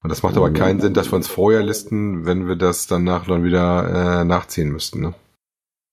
Und 0.01 0.09
das 0.09 0.23
macht 0.23 0.37
aber 0.37 0.49
keinen 0.51 0.79
Sinn, 0.79 0.93
dass 0.93 1.11
wir 1.11 1.17
uns 1.17 1.27
vorher 1.27 1.61
listen, 1.61 2.25
wenn 2.25 2.47
wir 2.47 2.55
das 2.55 2.87
danach 2.87 3.27
dann 3.27 3.43
wieder 3.43 4.21
äh, 4.21 4.23
nachziehen 4.23 4.71
müssten. 4.71 5.01
Ne? 5.01 5.13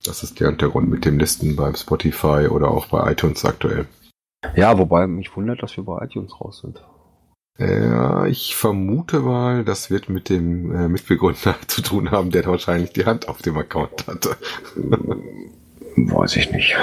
Das 0.04 0.22
ist 0.22 0.38
der 0.38 0.46
Hintergrund 0.48 0.88
mit 0.88 1.04
dem 1.04 1.18
Listen 1.18 1.56
beim 1.56 1.74
Spotify 1.74 2.46
oder 2.48 2.68
auch 2.68 2.86
bei 2.86 3.10
iTunes 3.10 3.44
aktuell. 3.44 3.86
Ja, 4.54 4.78
wobei 4.78 5.08
mich 5.08 5.34
wundert, 5.36 5.60
dass 5.60 5.76
wir 5.76 5.82
bei 5.82 6.04
iTunes 6.04 6.40
raus 6.40 6.60
sind. 6.60 6.80
Ja, 7.58 8.26
ich 8.26 8.54
vermute 8.54 9.18
mal, 9.20 9.64
das 9.64 9.90
wird 9.90 10.08
mit 10.08 10.28
dem 10.28 10.72
äh, 10.74 10.88
Mitbegründer 10.88 11.56
zu 11.66 11.82
tun 11.82 12.10
haben, 12.12 12.30
der 12.30 12.46
wahrscheinlich 12.46 12.92
die 12.92 13.04
Hand 13.04 13.28
auf 13.28 13.42
dem 13.42 13.56
Account 13.56 14.06
hatte. 14.06 14.36
Weiß 15.96 16.36
ich 16.36 16.52
nicht. 16.52 16.76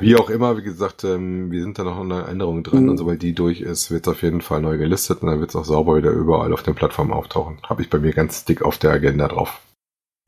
Wie 0.00 0.16
auch 0.16 0.28
immer, 0.28 0.56
wie 0.56 0.62
gesagt, 0.62 1.04
ähm, 1.04 1.52
wir 1.52 1.62
sind 1.62 1.78
da 1.78 1.84
noch 1.84 2.00
in 2.02 2.08
der 2.08 2.26
Änderung 2.28 2.64
dran 2.64 2.82
Mhm. 2.84 2.88
und 2.90 2.96
sobald 2.98 3.22
die 3.22 3.32
durch 3.34 3.60
ist, 3.60 3.92
wird 3.92 4.08
es 4.08 4.12
auf 4.12 4.22
jeden 4.22 4.40
Fall 4.40 4.60
neu 4.60 4.76
gelistet 4.78 5.22
und 5.22 5.28
dann 5.28 5.38
wird 5.38 5.50
es 5.50 5.56
auch 5.56 5.64
sauber 5.64 5.96
wieder 5.96 6.10
überall 6.10 6.52
auf 6.52 6.64
den 6.64 6.74
Plattformen 6.74 7.12
auftauchen. 7.12 7.58
Habe 7.68 7.82
ich 7.82 7.88
bei 7.90 8.00
mir 8.00 8.12
ganz 8.12 8.44
dick 8.44 8.62
auf 8.62 8.78
der 8.78 8.90
Agenda 8.90 9.28
drauf, 9.28 9.60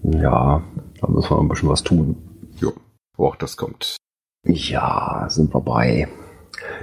Ja, 0.05 0.63
da 1.01 1.07
müssen 1.09 1.31
wir 1.31 1.41
ein 1.41 1.49
bisschen 1.49 1.69
was 1.69 1.83
tun. 1.83 2.17
wo 3.17 3.27
auch 3.27 3.37
das 3.37 3.57
kommt. 3.57 3.97
Ja, 4.47 5.27
sind 5.29 5.53
wir 5.53 5.61
bei. 5.61 6.07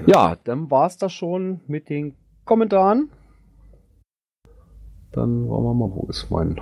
Ja, 0.06 0.36
dann 0.44 0.70
war's 0.70 0.98
das 0.98 1.14
schon 1.14 1.62
mit 1.68 1.90
den 1.90 2.14
Kommentaren. 2.50 3.12
Dann 5.12 5.48
wollen 5.48 5.64
wir 5.66 5.74
mal, 5.76 5.92
wo 5.94 6.08
ist 6.10 6.32
mein, 6.32 6.60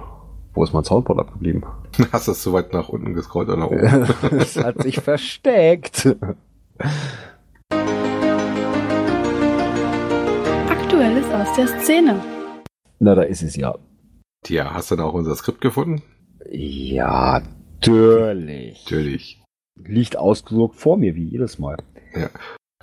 wo 0.53 0.65
ist 0.65 0.73
mein 0.73 0.83
Soundboard 0.83 1.19
abgeblieben? 1.19 1.63
Hast 2.11 2.27
du 2.27 2.33
es 2.33 2.43
so 2.43 2.51
weit 2.51 2.73
nach 2.73 2.89
unten 2.89 3.13
gescrollt 3.13 3.47
oder 3.47 3.57
nach 3.57 3.67
oben? 3.67 4.05
es 4.37 4.57
hat 4.57 4.81
sich 4.81 4.99
versteckt. 4.99 6.13
Aktuelles 10.69 11.31
aus 11.31 11.55
der 11.55 11.67
Szene. 11.79 12.21
Na, 12.99 13.15
da 13.15 13.21
ist 13.21 13.41
es 13.41 13.55
ja. 13.55 13.73
Tja, 14.43 14.73
hast 14.73 14.91
du 14.91 14.97
dann 14.97 15.05
auch 15.05 15.13
unser 15.13 15.35
Skript 15.35 15.61
gefunden? 15.61 16.01
Ja, 16.51 17.41
natürlich. 17.75 18.83
Natürlich. 18.83 19.41
Liegt 19.81 20.17
ausgedruckt 20.17 20.75
vor 20.75 20.97
mir, 20.97 21.15
wie 21.15 21.29
jedes 21.29 21.59
Mal. 21.59 21.77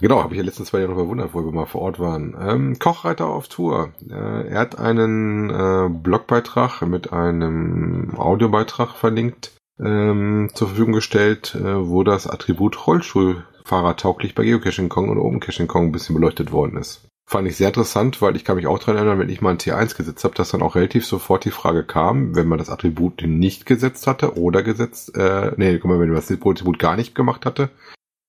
Genau, 0.00 0.22
habe 0.22 0.34
ich 0.34 0.38
ja 0.38 0.44
letztens 0.44 0.70
zwei 0.70 0.80
Jahre 0.80 0.90
noch 0.90 0.98
bewundert, 1.02 1.34
wo 1.34 1.44
wir 1.44 1.52
mal 1.52 1.66
vor 1.66 1.82
Ort 1.82 2.00
waren. 2.00 2.36
Ähm, 2.40 2.78
Kochreiter 2.78 3.26
auf 3.26 3.48
Tour. 3.48 3.92
Äh, 4.08 4.48
er 4.48 4.58
hat 4.58 4.78
einen 4.78 5.50
äh, 5.50 5.88
Blogbeitrag 5.88 6.82
mit 6.82 7.12
einem 7.12 8.14
Audiobeitrag 8.16 8.96
verlinkt 8.96 9.52
ähm, 9.78 10.50
zur 10.52 10.68
Verfügung 10.68 10.94
gestellt, 10.94 11.54
äh, 11.54 11.88
wo 11.88 12.02
das 12.02 12.26
Attribut 12.26 12.86
Rollstuhlfahrer 12.86 13.96
tauglich 13.96 14.34
bei 14.34 14.42
Geocaching 14.42 14.88
Kong 14.88 15.10
und 15.10 15.18
Open 15.18 15.38
Caching 15.38 15.68
Kong 15.68 15.86
ein 15.86 15.92
bisschen 15.92 16.16
beleuchtet 16.16 16.50
worden 16.50 16.76
ist. 16.76 17.06
Fand 17.26 17.48
ich 17.48 17.56
sehr 17.56 17.68
interessant, 17.68 18.20
weil 18.20 18.36
ich 18.36 18.44
kann 18.44 18.56
mich 18.56 18.66
auch 18.66 18.78
daran 18.78 18.96
erinnern, 18.96 19.18
wenn 19.18 19.30
ich 19.30 19.40
mal 19.40 19.50
ein 19.50 19.58
T1 19.58 19.96
gesetzt 19.96 20.24
habe, 20.24 20.34
dass 20.34 20.50
dann 20.50 20.60
auch 20.60 20.74
relativ 20.74 21.06
sofort 21.06 21.44
die 21.44 21.50
Frage 21.50 21.84
kam, 21.84 22.34
wenn 22.34 22.48
man 22.48 22.58
das 22.58 22.68
Attribut 22.68 23.22
nicht 23.24 23.64
gesetzt 23.64 24.06
hatte 24.06 24.36
oder 24.38 24.62
gesetzt, 24.62 25.16
äh, 25.16 25.52
nee, 25.56 25.78
guck 25.78 25.90
mal, 25.90 26.00
wenn 26.00 26.08
man 26.08 26.16
das 26.16 26.30
Attribut 26.30 26.78
gar 26.78 26.96
nicht 26.96 27.14
gemacht 27.14 27.46
hatte, 27.46 27.70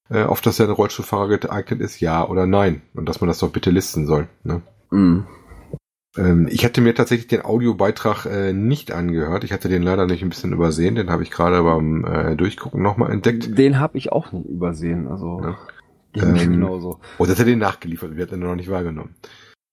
äh, 0.09 0.23
auf 0.23 0.41
das 0.41 0.57
der 0.57 0.69
Rollstuhlfahrer 0.69 1.37
geeignet 1.37 1.81
ist, 1.81 1.99
ja 1.99 2.27
oder 2.27 2.45
nein. 2.45 2.81
Und 2.93 3.07
dass 3.09 3.21
man 3.21 3.27
das 3.27 3.39
doch 3.39 3.51
bitte 3.51 3.71
listen 3.71 4.05
soll. 4.05 4.27
Ne? 4.43 4.61
Mhm. 4.91 5.25
Ähm, 6.17 6.47
ich 6.49 6.63
hatte 6.63 6.81
mir 6.81 6.95
tatsächlich 6.95 7.27
den 7.27 7.43
Audiobeitrag 7.43 8.25
äh, 8.25 8.53
nicht 8.53 8.91
angehört. 8.91 9.43
Ich 9.43 9.51
hatte 9.51 9.69
den 9.69 9.83
leider 9.83 10.05
nicht 10.05 10.23
ein 10.23 10.29
bisschen 10.29 10.53
übersehen. 10.53 10.95
Den 10.95 11.09
habe 11.09 11.23
ich 11.23 11.31
gerade 11.31 11.61
beim 11.63 12.05
äh, 12.05 12.35
Durchgucken 12.35 12.81
nochmal 12.81 13.11
entdeckt. 13.11 13.57
Den 13.57 13.79
habe 13.79 13.97
ich 13.97 14.11
auch 14.11 14.31
nicht 14.31 14.47
übersehen. 14.47 15.07
Also 15.07 15.41
Ja. 15.41 15.57
Ähm, 16.15 16.35
genauso. 16.35 16.99
Oder 17.17 17.31
hat 17.31 17.39
er 17.39 17.45
den 17.45 17.59
nachgeliefert? 17.59 18.15
Wir 18.15 18.23
hatten 18.23 18.35
ihn 18.35 18.47
noch 18.47 18.55
nicht 18.55 18.69
wahrgenommen. 18.69 19.15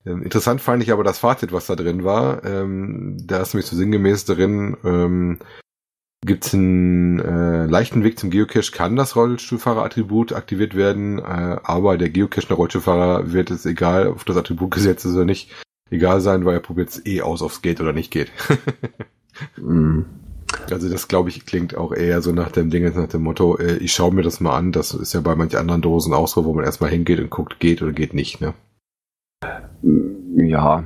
Ähm, 0.05 0.23
interessant 0.23 0.61
fand 0.61 0.83
ich 0.83 0.91
aber 0.91 1.05
das 1.05 1.19
Fazit, 1.19 1.53
was 1.53 1.67
da 1.67 1.77
drin 1.77 2.05
war. 2.05 2.45
Ähm, 2.45 3.17
da 3.25 3.41
ist 3.41 3.55
nämlich 3.55 3.71
so 3.71 3.77
sinngemäß 3.77 4.25
drin, 4.25 4.77
ähm, 4.85 5.39
gibt 6.25 6.47
es 6.47 6.55
einen 6.55 7.19
äh, 7.19 7.67
leichten 7.67 8.05
Weg 8.05 8.19
zum 8.19 8.31
Geocache, 8.31 8.73
kann 8.73 8.97
das 8.97 9.17
Rollstuhlfahrer-Attribut 9.17 10.33
aktiviert 10.33 10.77
werden, 10.77 11.19
äh, 11.19 11.23
aber 11.63 11.99
der 11.99 12.11
Geocache 12.11 12.47
der 12.47 12.57
Rollstuhlfahrer 12.57 13.33
wird 13.33 13.51
es 13.51 13.67
egal, 13.67 14.09
ob 14.09 14.25
das 14.25 14.37
Attribut 14.37 14.71
gesetzt 14.71 15.05
ist 15.05 15.15
oder 15.15 15.25
nicht, 15.25 15.51
egal 15.91 16.21
sein, 16.21 16.45
weil 16.45 16.55
er 16.55 16.61
probiert 16.61 16.91
es 16.91 17.05
eh 17.07 17.23
aus, 17.23 17.43
ob 17.43 17.51
es 17.51 17.63
geht 17.63 17.81
oder 17.81 17.93
nicht 17.93 18.11
geht. 18.11 18.31
Mhm. 19.57 20.05
Also 20.71 20.89
das 20.89 21.09
glaube 21.09 21.31
ich 21.31 21.47
klingt 21.47 21.77
auch 21.77 21.93
eher 21.93 22.23
so 22.23 22.33
nach 22.33 22.51
dem 22.51 22.71
Ding, 22.71 22.85
nach 22.95 23.09
dem 23.09 23.23
Motto, 23.23 23.57
äh, 23.57 23.77
ich 23.79 23.93
schaue 23.93 24.13
mir 24.13 24.23
das 24.23 24.41
mal 24.41 24.57
an. 24.57 24.71
Das 24.73 24.93
ist 24.95 25.15
ja 25.15 25.21
bei 25.21 25.35
manchen 25.35 25.59
anderen 25.59 25.83
Dosen 25.83 26.13
auch 26.13 26.29
so, 26.29 26.45
wo 26.45 26.53
man 26.53 26.65
erstmal 26.65 26.91
hingeht 26.91 27.19
und 27.19 27.31
guckt, 27.31 27.59
geht 27.59 27.83
oder 27.83 27.93
geht 27.93 28.15
nicht. 28.15 28.41
Ne? 28.41 28.55
Ja, 30.37 30.85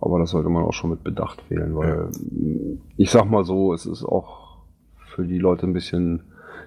aber 0.00 0.18
das 0.18 0.30
sollte 0.30 0.48
man 0.48 0.64
auch 0.64 0.72
schon 0.72 0.90
mit 0.90 1.04
Bedacht 1.04 1.42
wählen, 1.50 1.74
weil 1.74 2.10
ich 2.96 3.10
sag 3.10 3.28
mal 3.28 3.44
so, 3.44 3.72
es 3.74 3.86
ist 3.86 4.04
auch 4.04 4.37
für 5.18 5.26
die 5.26 5.38
Leute 5.38 5.66
ein 5.66 5.72
bisschen, 5.72 6.22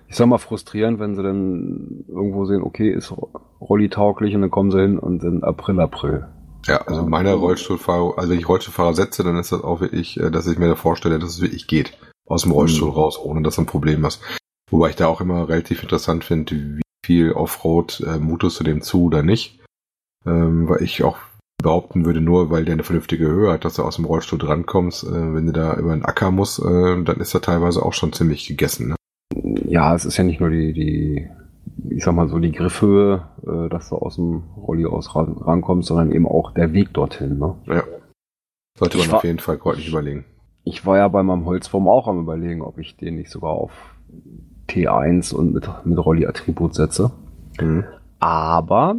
ich 0.10 0.18
sag 0.18 0.28
mal, 0.28 0.38
frustrierend, 0.38 1.00
wenn 1.00 1.16
sie 1.16 1.24
dann 1.24 2.04
irgendwo 2.10 2.44
sehen, 2.44 2.64
okay, 2.64 2.92
ist 2.92 3.14
Rolli 3.62 3.88
tauglich 3.88 4.36
und 4.36 4.42
dann 4.42 4.52
kommen 4.52 4.72
sie 4.72 4.82
hin 4.82 5.00
und 5.00 5.24
dann 5.24 5.42
April, 5.42 5.80
April. 5.80 6.28
Ja, 6.68 6.82
also 6.82 7.06
meine 7.06 7.34
Rollstuhlfahrer, 7.34 8.18
also 8.18 8.30
wenn 8.30 8.38
ich 8.38 8.50
Rollstuhlfahrer 8.50 8.94
setze, 8.94 9.24
dann 9.24 9.38
ist 9.38 9.54
das 9.54 9.64
auch 9.64 9.80
wirklich, 9.80 10.20
äh, 10.20 10.30
dass 10.30 10.48
ich 10.48 10.60
mir 10.60 10.68
da 10.68 10.76
vorstelle, 10.76 11.18
dass 11.18 11.30
es 11.30 11.42
wirklich 11.42 11.66
geht. 11.68 11.98
Aus 12.28 12.42
dem 12.42 12.52
Rollstuhl 12.52 12.90
Mhm. 12.90 12.96
raus, 12.96 13.18
ohne 13.24 13.42
dass 13.42 13.56
du 13.56 13.62
ein 13.62 13.68
Problem 13.68 14.06
hast. 14.06 14.22
Wobei 14.70 14.90
ich 14.90 14.98
da 14.98 15.08
auch 15.08 15.22
immer 15.22 15.48
relativ 15.48 15.82
interessant 15.82 16.26
finde, 16.26 16.54
wie 16.56 16.82
viel 17.06 17.32
Offroad 17.32 18.04
äh, 18.06 18.20
mutest 18.20 18.60
du 18.60 18.66
dem 18.66 18.82
zu 18.82 19.06
oder 19.06 19.24
nicht. 19.24 19.62
Ähm, 20.26 20.68
weil 20.68 20.84
ich 20.84 21.04
auch 21.04 21.18
behaupten 21.62 22.06
würde, 22.06 22.22
nur 22.22 22.50
weil 22.50 22.66
der 22.66 22.74
eine 22.74 22.84
vernünftige 22.84 23.28
Höhe 23.28 23.52
hat, 23.52 23.66
dass 23.66 23.76
du 23.76 23.84
aus 23.84 23.96
dem 23.98 24.06
Rollstuhl 24.06 24.40
drankommst, 24.40 25.04
äh, 25.06 25.34
wenn 25.34 25.46
du 25.46 25.52
da 25.54 25.76
über 25.76 25.94
einen 25.94 26.06
Acker 26.06 26.32
musst, 26.32 26.60
äh, 26.60 27.04
dann 27.04 27.18
ist 27.20 27.34
er 27.34 27.42
teilweise 27.42 27.84
auch 27.86 27.94
schon 27.94 28.14
ziemlich 28.14 28.48
gegessen. 28.48 28.90
Ne? 28.90 28.96
Ja, 29.68 29.94
es 29.96 30.06
ist 30.06 30.18
ja 30.18 30.24
nicht 30.24 30.40
nur 30.40 30.50
die, 30.50 30.74
die, 30.74 31.30
ich 31.90 32.04
sag 32.04 32.14
mal 32.16 32.28
so, 32.30 32.40
die 32.40 32.52
Griffhöhe, 32.52 33.24
äh, 33.46 33.70
dass 33.70 33.90
du 33.90 33.96
aus 33.96 34.16
dem 34.16 34.44
Rolli 34.58 34.86
aus 34.86 35.16
ran, 35.16 35.38
rankommst, 35.38 35.88
sondern 35.88 36.12
eben 36.12 36.28
auch 36.28 36.52
der 36.54 36.74
Weg 36.74 36.94
dorthin. 36.94 37.38
Ne? 37.40 37.56
Sollte 38.78 38.98
Ich 38.98 39.04
man 39.06 39.12
war- 39.12 39.18
auf 39.20 39.24
jeden 39.24 39.40
Fall 39.40 39.58
gründlich 39.58 39.88
überlegen. 39.90 40.26
Ich 40.64 40.86
war 40.86 40.98
ja 40.98 41.08
bei 41.08 41.24
meinem 41.24 41.46
Holzwurm 41.46 41.88
auch 41.88 42.08
am 42.08 42.20
überlegen, 42.20 42.62
ob 42.62 42.78
ich 42.78 42.96
den 42.98 43.16
nicht 43.16 43.32
sogar 43.32 43.52
auf 43.52 43.72
T1 44.70 45.34
und 45.34 45.54
mit, 45.54 45.68
mit 45.86 45.98
Rolli-Attribut 45.98 46.76
setze. 46.76 47.12
Mhm. 47.60 47.84
Aber 48.20 48.98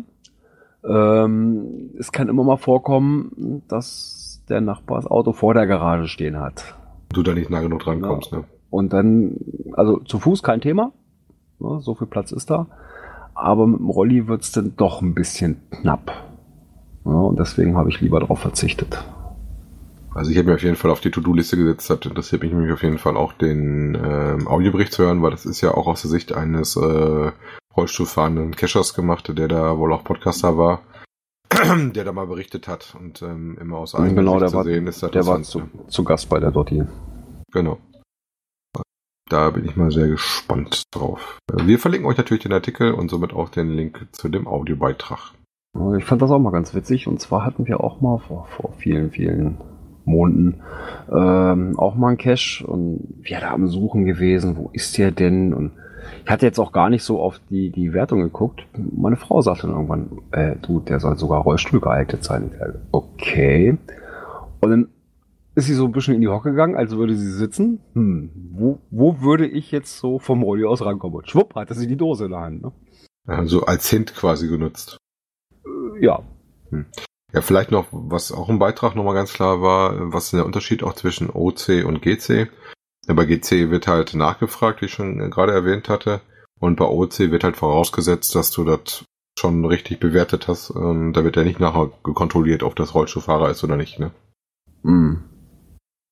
ähm, 0.88 1.90
es 1.98 2.12
kann 2.12 2.28
immer 2.28 2.44
mal 2.44 2.56
vorkommen, 2.56 3.62
dass 3.68 4.42
der 4.48 4.60
Nachbar 4.60 4.98
das 4.98 5.10
Auto 5.10 5.32
vor 5.32 5.54
der 5.54 5.66
Garage 5.66 6.08
stehen 6.08 6.38
hat. 6.40 6.76
Du 7.12 7.22
da 7.22 7.34
nicht 7.34 7.50
nah 7.50 7.60
genug 7.60 7.80
drankommst. 7.82 8.32
Ne? 8.32 8.44
Und 8.70 8.92
dann, 8.92 9.36
also 9.74 9.98
zu 9.98 10.18
Fuß 10.18 10.42
kein 10.42 10.60
Thema, 10.60 10.92
ne, 11.60 11.80
so 11.80 11.94
viel 11.94 12.06
Platz 12.06 12.32
ist 12.32 12.50
da. 12.50 12.66
Aber 13.34 13.66
mit 13.66 13.80
dem 13.80 13.88
Rolli 13.88 14.28
wird's 14.28 14.52
dann 14.52 14.74
doch 14.76 15.02
ein 15.02 15.14
bisschen 15.14 15.60
knapp. 15.70 16.10
Ja, 17.04 17.12
und 17.12 17.38
deswegen 17.38 17.76
habe 17.76 17.88
ich 17.88 18.00
lieber 18.00 18.20
darauf 18.20 18.40
verzichtet. 18.40 19.04
Also 20.14 20.30
ich 20.30 20.36
habe 20.36 20.48
mir 20.48 20.54
auf 20.54 20.62
jeden 20.62 20.76
Fall 20.76 20.90
auf 20.90 21.00
die 21.00 21.10
To-Do-Liste 21.10 21.56
gesetzt, 21.56 21.88
hat 21.88 22.04
interessiert 22.04 22.42
mich 22.42 22.72
auf 22.72 22.82
jeden 22.82 22.98
Fall 22.98 23.16
auch 23.16 23.32
den 23.32 23.94
ähm, 23.94 24.46
Audiobericht 24.46 24.92
zu 24.92 25.04
hören, 25.04 25.22
weil 25.22 25.30
das 25.30 25.46
ist 25.46 25.62
ja 25.62 25.72
auch 25.72 25.86
aus 25.86 26.02
der 26.02 26.10
Sicht 26.10 26.34
eines 26.34 26.76
äh, 26.76 27.32
Rollstuhlfahrenden 27.76 28.54
Cachers 28.54 28.94
gemacht, 28.94 29.30
der 29.36 29.48
da 29.48 29.78
wohl 29.78 29.92
auch 29.92 30.04
Podcaster 30.04 30.56
war, 30.58 30.82
der 31.50 32.04
da 32.04 32.12
mal 32.12 32.26
berichtet 32.26 32.68
hat 32.68 32.94
und 32.98 33.22
ähm, 33.22 33.56
immer 33.60 33.78
aus 33.78 33.94
eigener 33.94 34.22
genau, 34.22 34.38
Sicht 34.38 34.50
zu 34.50 34.56
war, 34.56 34.64
sehen 34.64 34.86
ist. 34.86 35.02
der 35.02 35.26
war 35.26 35.42
zu, 35.42 35.62
zu 35.88 36.04
Gast 36.04 36.28
bei 36.28 36.40
der 36.40 36.50
Dotti. 36.50 36.84
Genau. 37.52 37.78
Da 39.28 39.48
bin 39.50 39.64
ich 39.64 39.76
mal 39.76 39.90
sehr 39.90 40.08
gespannt 40.08 40.82
drauf. 40.90 41.38
Wir 41.50 41.78
verlinken 41.78 42.08
euch 42.08 42.18
natürlich 42.18 42.42
den 42.42 42.52
Artikel 42.52 42.92
und 42.92 43.10
somit 43.10 43.32
auch 43.32 43.48
den 43.48 43.70
Link 43.70 44.06
zu 44.12 44.28
dem 44.28 44.46
Audiobeitrag. 44.46 45.32
Ich 45.96 46.04
fand 46.04 46.20
das 46.20 46.30
auch 46.30 46.38
mal 46.38 46.50
ganz 46.50 46.74
witzig. 46.74 47.06
Und 47.06 47.18
zwar 47.18 47.44
hatten 47.46 47.66
wir 47.66 47.82
auch 47.82 48.02
mal 48.02 48.18
vor, 48.18 48.46
vor 48.48 48.74
vielen, 48.74 49.10
vielen 49.10 49.56
Monaten 50.04 50.60
ähm, 51.10 51.78
auch 51.78 51.94
mal 51.94 52.08
einen 52.08 52.18
Cache 52.18 52.66
und 52.66 53.22
wir 53.22 53.40
da 53.40 53.52
am 53.52 53.68
Suchen 53.68 54.04
gewesen, 54.04 54.56
wo 54.56 54.68
ist 54.72 54.98
der 54.98 55.12
denn? 55.12 55.54
Und 55.54 55.72
ich 56.24 56.30
hatte 56.30 56.46
jetzt 56.46 56.58
auch 56.58 56.72
gar 56.72 56.90
nicht 56.90 57.02
so 57.02 57.20
auf 57.20 57.40
die, 57.50 57.70
die 57.70 57.92
Wertung 57.92 58.20
geguckt. 58.20 58.66
Meine 58.76 59.16
Frau 59.16 59.40
sagte 59.40 59.66
dann 59.66 59.76
irgendwann, 59.76 60.22
äh, 60.30 60.56
du, 60.60 60.80
der 60.80 61.00
soll 61.00 61.16
sogar 61.16 61.42
Rollstuhl 61.42 61.80
geeignet 61.80 62.24
sein. 62.24 62.50
Sage, 62.58 62.80
Okay. 62.92 63.78
Und 64.60 64.70
dann 64.70 64.88
ist 65.54 65.66
sie 65.66 65.74
so 65.74 65.84
ein 65.84 65.92
bisschen 65.92 66.14
in 66.14 66.20
die 66.20 66.28
Hocke 66.28 66.50
gegangen, 66.50 66.76
als 66.76 66.92
würde 66.92 67.14
sie 67.14 67.30
sitzen. 67.30 67.80
Hm, 67.94 68.30
wo, 68.52 68.78
wo 68.90 69.20
würde 69.20 69.46
ich 69.46 69.70
jetzt 69.70 69.98
so 69.98 70.18
vom 70.18 70.42
Rolli 70.42 70.64
aus 70.64 70.82
rankommen? 70.82 71.16
Und 71.16 71.28
schwupp, 71.28 71.54
hatte 71.54 71.74
sie 71.74 71.86
die 71.86 71.96
Dose 71.96 72.24
in 72.26 72.30
der 72.30 72.40
Hand. 72.40 72.62
Ne? 72.62 72.72
Also 73.26 73.64
als 73.64 73.88
Hint 73.90 74.14
quasi 74.14 74.48
genutzt. 74.48 74.96
Äh, 75.64 76.04
Ja, 76.04 76.22
Ja, 77.34 77.40
vielleicht 77.40 77.70
noch, 77.70 77.86
was 77.90 78.30
auch 78.30 78.48
im 78.48 78.58
Beitrag 78.58 78.94
nochmal 78.94 79.14
ganz 79.14 79.32
klar 79.32 79.62
war, 79.62 80.12
was 80.12 80.24
ist 80.24 80.34
der 80.34 80.46
Unterschied 80.46 80.82
auch 80.82 80.94
zwischen 80.94 81.30
OC 81.30 81.84
und 81.84 82.02
GC? 82.02 82.48
Bei 83.06 83.24
GC 83.24 83.70
wird 83.70 83.88
halt 83.88 84.14
nachgefragt, 84.14 84.80
wie 84.80 84.86
ich 84.86 84.92
schon 84.92 85.20
äh, 85.20 85.28
gerade 85.28 85.52
erwähnt 85.52 85.88
hatte. 85.88 86.20
Und 86.60 86.76
bei 86.76 86.84
OC 86.84 87.18
wird 87.30 87.42
halt 87.42 87.56
vorausgesetzt, 87.56 88.34
dass 88.34 88.50
du 88.52 88.64
das 88.64 89.04
schon 89.38 89.64
richtig 89.64 89.98
bewertet 89.98 90.46
hast. 90.46 90.70
Und 90.70 91.14
da 91.14 91.24
wird 91.24 91.36
ja 91.36 91.42
nicht 91.42 91.58
nachher 91.58 91.90
gekontrolliert, 92.04 92.62
ob 92.62 92.76
das 92.76 92.94
Rollstuhlfahrer 92.94 93.50
ist 93.50 93.64
oder 93.64 93.76
nicht. 93.76 93.98
Ne? 93.98 94.12
Mm. 94.82 95.16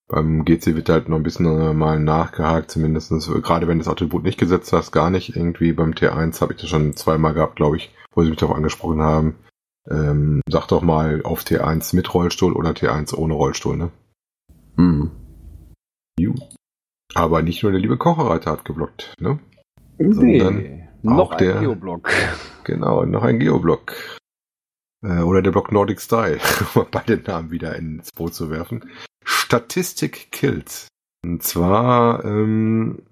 Beim 0.08 0.44
GC 0.44 0.74
wird 0.74 0.88
halt 0.88 1.08
noch 1.08 1.18
ein 1.18 1.22
bisschen 1.22 1.46
äh, 1.46 1.72
mal 1.72 2.00
nachgehakt, 2.00 2.72
zumindest 2.72 3.12
gerade 3.42 3.68
wenn 3.68 3.78
das 3.78 3.86
Attribut 3.86 4.24
nicht 4.24 4.38
gesetzt 4.40 4.72
hast, 4.72 4.90
gar 4.90 5.10
nicht. 5.10 5.36
Irgendwie 5.36 5.72
beim 5.72 5.92
T1 5.92 6.40
habe 6.40 6.54
ich 6.54 6.60
das 6.60 6.68
schon 6.68 6.96
zweimal 6.96 7.32
gehabt, 7.32 7.54
glaube 7.54 7.76
ich, 7.76 7.94
wo 8.12 8.24
sie 8.24 8.30
mich 8.30 8.38
darauf 8.40 8.56
angesprochen 8.56 9.00
haben. 9.00 9.36
Ähm, 9.88 10.40
sag 10.48 10.66
doch 10.66 10.82
mal 10.82 11.22
auf 11.22 11.44
T1 11.44 11.94
mit 11.94 12.12
Rollstuhl 12.12 12.54
oder 12.54 12.70
T1 12.70 13.14
ohne 13.14 13.34
Rollstuhl, 13.34 13.76
ne? 13.76 13.90
Mhm. 14.74 15.12
Aber 17.14 17.42
nicht 17.42 17.62
nur 17.62 17.72
der 17.72 17.80
liebe 17.80 17.96
Kocherreiter 17.96 18.52
hat 18.52 18.64
geblockt, 18.64 19.14
ne? 19.20 19.38
Nee, 19.98 20.88
noch 21.02 21.34
der- 21.36 21.56
ein 21.56 21.64
Geoblock. 21.64 22.10
Genau, 22.64 23.04
noch 23.04 23.24
ein 23.24 23.40
Geoblock. 23.40 23.94
Äh, 25.02 25.22
oder 25.22 25.40
der 25.42 25.50
Block 25.50 25.72
Nordic 25.72 26.00
Style, 26.00 26.38
um 26.74 26.86
beide 26.90 27.16
Namen 27.16 27.50
wieder 27.50 27.74
ins 27.74 28.12
Boot 28.12 28.34
zu 28.34 28.50
werfen. 28.50 28.84
Statistik 29.24 30.30
Kills. 30.30 30.86
Und 31.24 31.42
zwar, 31.42 32.24
ähm, 32.24 33.02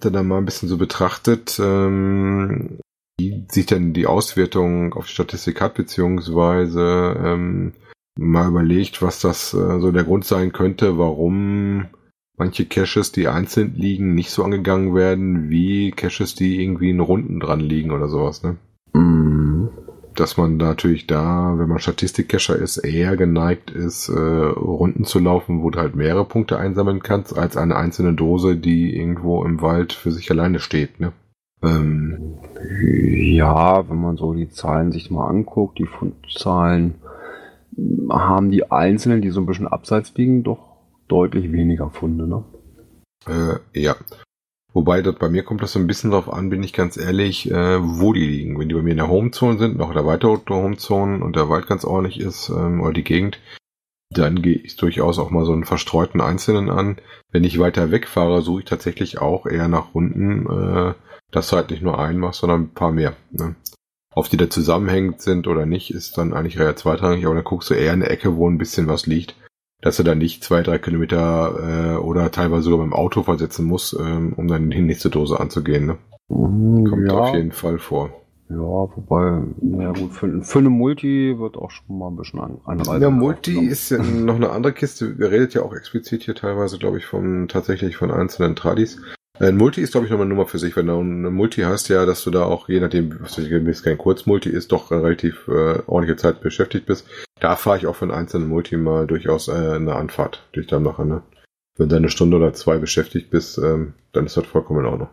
dann 0.00 0.26
mal 0.28 0.38
ein 0.38 0.44
bisschen 0.44 0.68
so 0.68 0.78
betrachtet, 0.78 1.58
ähm, 1.62 2.78
wie 3.18 3.44
sich 3.50 3.66
denn 3.66 3.92
die 3.92 4.06
Auswertung 4.06 4.94
auf 4.94 5.06
die 5.06 5.12
Statistik 5.12 5.60
hat, 5.60 5.74
beziehungsweise 5.74 7.16
ähm, 7.22 7.72
mal 8.18 8.48
überlegt, 8.48 9.02
was 9.02 9.20
das 9.20 9.52
äh, 9.52 9.80
so 9.80 9.90
der 9.92 10.04
Grund 10.04 10.24
sein 10.24 10.52
könnte, 10.52 10.96
warum 10.96 11.86
manche 12.36 12.66
Caches, 12.66 13.12
die 13.12 13.28
einzeln 13.28 13.74
liegen, 13.74 14.14
nicht 14.14 14.30
so 14.30 14.44
angegangen 14.44 14.94
werden, 14.94 15.48
wie 15.48 15.90
Caches, 15.90 16.34
die 16.34 16.62
irgendwie 16.62 16.90
in 16.90 17.00
Runden 17.00 17.40
dran 17.40 17.60
liegen 17.60 17.90
oder 17.90 18.08
sowas, 18.08 18.42
ne? 18.42 18.56
Mhm. 18.92 19.68
dass 20.14 20.38
man 20.38 20.56
natürlich 20.56 21.06
da, 21.06 21.54
wenn 21.58 21.68
man 21.68 21.78
Statistikcacher 21.78 22.56
ist, 22.56 22.78
eher 22.78 23.16
geneigt 23.16 23.70
ist, 23.70 24.08
äh, 24.08 24.18
Runden 24.18 25.04
zu 25.04 25.18
laufen, 25.18 25.62
wo 25.62 25.68
du 25.70 25.78
halt 25.78 25.94
mehrere 25.94 26.24
Punkte 26.24 26.58
einsammeln 26.58 27.02
kannst, 27.02 27.36
als 27.36 27.56
eine 27.58 27.76
einzelne 27.76 28.14
Dose, 28.14 28.56
die 28.56 28.96
irgendwo 28.96 29.44
im 29.44 29.60
Wald 29.60 29.92
für 29.92 30.12
sich 30.12 30.30
alleine 30.30 30.58
steht. 30.58 31.00
Ne? 31.00 31.12
Ähm, 31.62 32.38
Ja, 33.34 33.88
wenn 33.90 34.00
man 34.00 34.16
so 34.16 34.32
die 34.32 34.48
Zahlen 34.48 34.90
sich 34.92 35.10
mal 35.10 35.28
anguckt, 35.28 35.78
die 35.78 35.86
Fundzahlen, 35.86 36.94
haben 38.08 38.50
die 38.50 38.70
einzelnen, 38.70 39.20
die 39.20 39.30
so 39.30 39.40
ein 39.40 39.46
bisschen 39.46 39.68
abseits 39.68 40.14
liegen, 40.14 40.42
doch 40.42 40.65
deutlich 41.08 41.52
weniger 41.52 41.90
Funde, 41.90 42.26
ne? 42.26 42.44
äh, 43.26 43.80
ja. 43.80 43.96
Wobei 44.72 45.00
das 45.00 45.14
bei 45.14 45.30
mir 45.30 45.42
kommt 45.42 45.62
das 45.62 45.72
so 45.72 45.78
ein 45.78 45.86
bisschen 45.86 46.10
drauf 46.10 46.30
an, 46.30 46.50
bin 46.50 46.62
ich 46.62 46.74
ganz 46.74 46.98
ehrlich, 46.98 47.50
äh, 47.50 47.78
wo 47.80 48.12
die 48.12 48.26
liegen. 48.26 48.58
Wenn 48.58 48.68
die 48.68 48.74
bei 48.74 48.82
mir 48.82 48.90
in 48.90 48.98
der 48.98 49.08
Homezone 49.08 49.58
sind, 49.58 49.78
noch 49.78 49.88
in 49.88 49.94
der 49.94 50.04
weiteren 50.04 50.42
Homezone 50.50 51.24
und 51.24 51.34
der 51.34 51.48
Wald 51.48 51.66
ganz 51.66 51.84
ordentlich 51.84 52.20
ist, 52.20 52.50
ähm, 52.50 52.82
oder 52.82 52.92
die 52.92 53.04
Gegend, 53.04 53.40
dann 54.10 54.42
gehe 54.42 54.56
ich 54.56 54.76
durchaus 54.76 55.18
auch 55.18 55.30
mal 55.30 55.46
so 55.46 55.52
einen 55.52 55.64
verstreuten 55.64 56.20
Einzelnen 56.20 56.68
an. 56.68 56.98
Wenn 57.32 57.44
ich 57.44 57.58
weiter 57.58 57.90
wegfahre, 57.90 58.42
suche 58.42 58.60
ich 58.60 58.66
tatsächlich 58.66 59.18
auch 59.18 59.46
eher 59.46 59.68
nach 59.68 59.94
Runden, 59.94 60.46
äh, 60.46 60.94
dass 61.30 61.48
du 61.48 61.56
halt 61.56 61.70
nicht 61.70 61.82
nur 61.82 61.98
einen 61.98 62.18
machst, 62.18 62.40
sondern 62.40 62.62
ein 62.62 62.74
paar 62.74 62.92
mehr. 62.92 63.16
Ne? 63.30 63.56
Auf 64.14 64.28
die 64.28 64.36
da 64.36 64.48
zusammenhängend 64.48 65.20
sind 65.22 65.46
oder 65.46 65.66
nicht, 65.66 65.90
ist 65.90 66.18
dann 66.18 66.32
eigentlich 66.32 66.56
eher 66.56 66.76
zweitrangig, 66.76 67.26
aber 67.26 67.34
dann 67.34 67.44
guckst 67.44 67.70
du 67.70 67.74
eher 67.74 67.92
in 67.92 68.02
eine 68.02 68.10
Ecke, 68.10 68.36
wo 68.36 68.48
ein 68.48 68.58
bisschen 68.58 68.88
was 68.88 69.06
liegt, 69.06 69.34
dass 69.82 69.96
du 69.96 70.02
dann 70.02 70.18
nicht 70.18 70.42
zwei, 70.42 70.62
drei 70.62 70.78
Kilometer 70.78 71.94
äh, 71.94 71.96
oder 71.98 72.30
teilweise 72.30 72.62
sogar 72.62 72.78
mit 72.84 72.92
dem 72.92 72.98
Auto 72.98 73.22
versetzen 73.22 73.66
musst, 73.66 73.96
ähm, 73.98 74.32
um 74.36 74.48
dann 74.48 74.70
die 74.70 74.80
nächste 74.82 75.10
Dose 75.10 75.38
anzugehen. 75.38 75.86
Ne? 75.86 75.98
Mhm, 76.28 76.84
Kommt 76.88 77.06
ja, 77.08 77.14
auf 77.14 77.34
jeden 77.34 77.52
Fall 77.52 77.78
vor. 77.78 78.10
ja, 78.48 78.56
wobei, 78.56 79.42
na 79.60 79.92
gut, 79.92 80.12
für, 80.12 80.42
für 80.42 80.58
eine 80.58 80.70
Multi 80.70 81.36
wird 81.38 81.56
auch 81.56 81.70
schon 81.70 81.98
mal 81.98 82.08
ein 82.08 82.16
bisschen 82.16 82.40
an, 82.40 82.58
Anreise. 82.64 83.02
Ja, 83.02 83.10
Multi 83.10 83.58
ist 83.66 83.90
ja 83.90 83.98
noch 83.98 84.36
eine 84.36 84.50
andere 84.50 84.72
Kiste. 84.72 85.18
Wir 85.18 85.30
redet 85.30 85.54
ja 85.54 85.62
auch 85.62 85.74
explizit 85.74 86.22
hier 86.24 86.34
teilweise, 86.34 86.78
glaube 86.78 86.98
ich, 86.98 87.06
von 87.06 87.46
tatsächlich 87.48 87.96
von 87.96 88.10
einzelnen 88.10 88.56
Tradis. 88.56 89.00
Äh, 89.40 89.48
Ein 89.48 89.56
Multi 89.56 89.80
ist, 89.80 89.92
glaube 89.92 90.06
ich, 90.06 90.12
noch 90.12 90.20
eine 90.20 90.28
Nummer 90.28 90.46
für 90.46 90.58
sich. 90.58 90.76
Wenn 90.76 90.86
du 90.86 90.98
eine 90.98 91.30
Multi 91.30 91.62
heißt 91.62 91.88
ja, 91.88 92.06
dass 92.06 92.24
du 92.24 92.30
da 92.30 92.44
auch, 92.44 92.68
je 92.68 92.80
nachdem, 92.80 93.16
was 93.20 93.38
es 93.38 93.82
kein 93.82 93.98
Kurzmulti 93.98 94.50
ist, 94.50 94.72
doch 94.72 94.90
relativ 94.90 95.48
äh, 95.48 95.82
ordentliche 95.86 96.16
Zeit 96.16 96.40
beschäftigt 96.40 96.86
bist. 96.86 97.06
Da 97.40 97.56
fahre 97.56 97.78
ich 97.78 97.86
auch 97.86 97.96
für 97.96 98.04
einen 98.06 98.12
einzelnen 98.12 98.48
Multi 98.48 98.76
mal 98.76 99.06
durchaus 99.06 99.48
äh, 99.48 99.52
eine 99.52 99.94
Anfahrt, 99.96 100.46
die 100.54 100.60
ich 100.60 100.66
da 100.66 100.80
mache. 100.80 101.04
Ne? 101.04 101.22
Wenn 101.76 101.88
du 101.88 101.96
eine 101.96 102.08
Stunde 102.08 102.36
oder 102.38 102.54
zwei 102.54 102.78
beschäftigt 102.78 103.30
bist, 103.30 103.58
ähm, 103.58 103.94
dann 104.12 104.26
ist 104.26 104.36
das 104.36 104.46
vollkommen 104.46 104.80
in 104.80 104.86
Ordnung. 104.86 105.08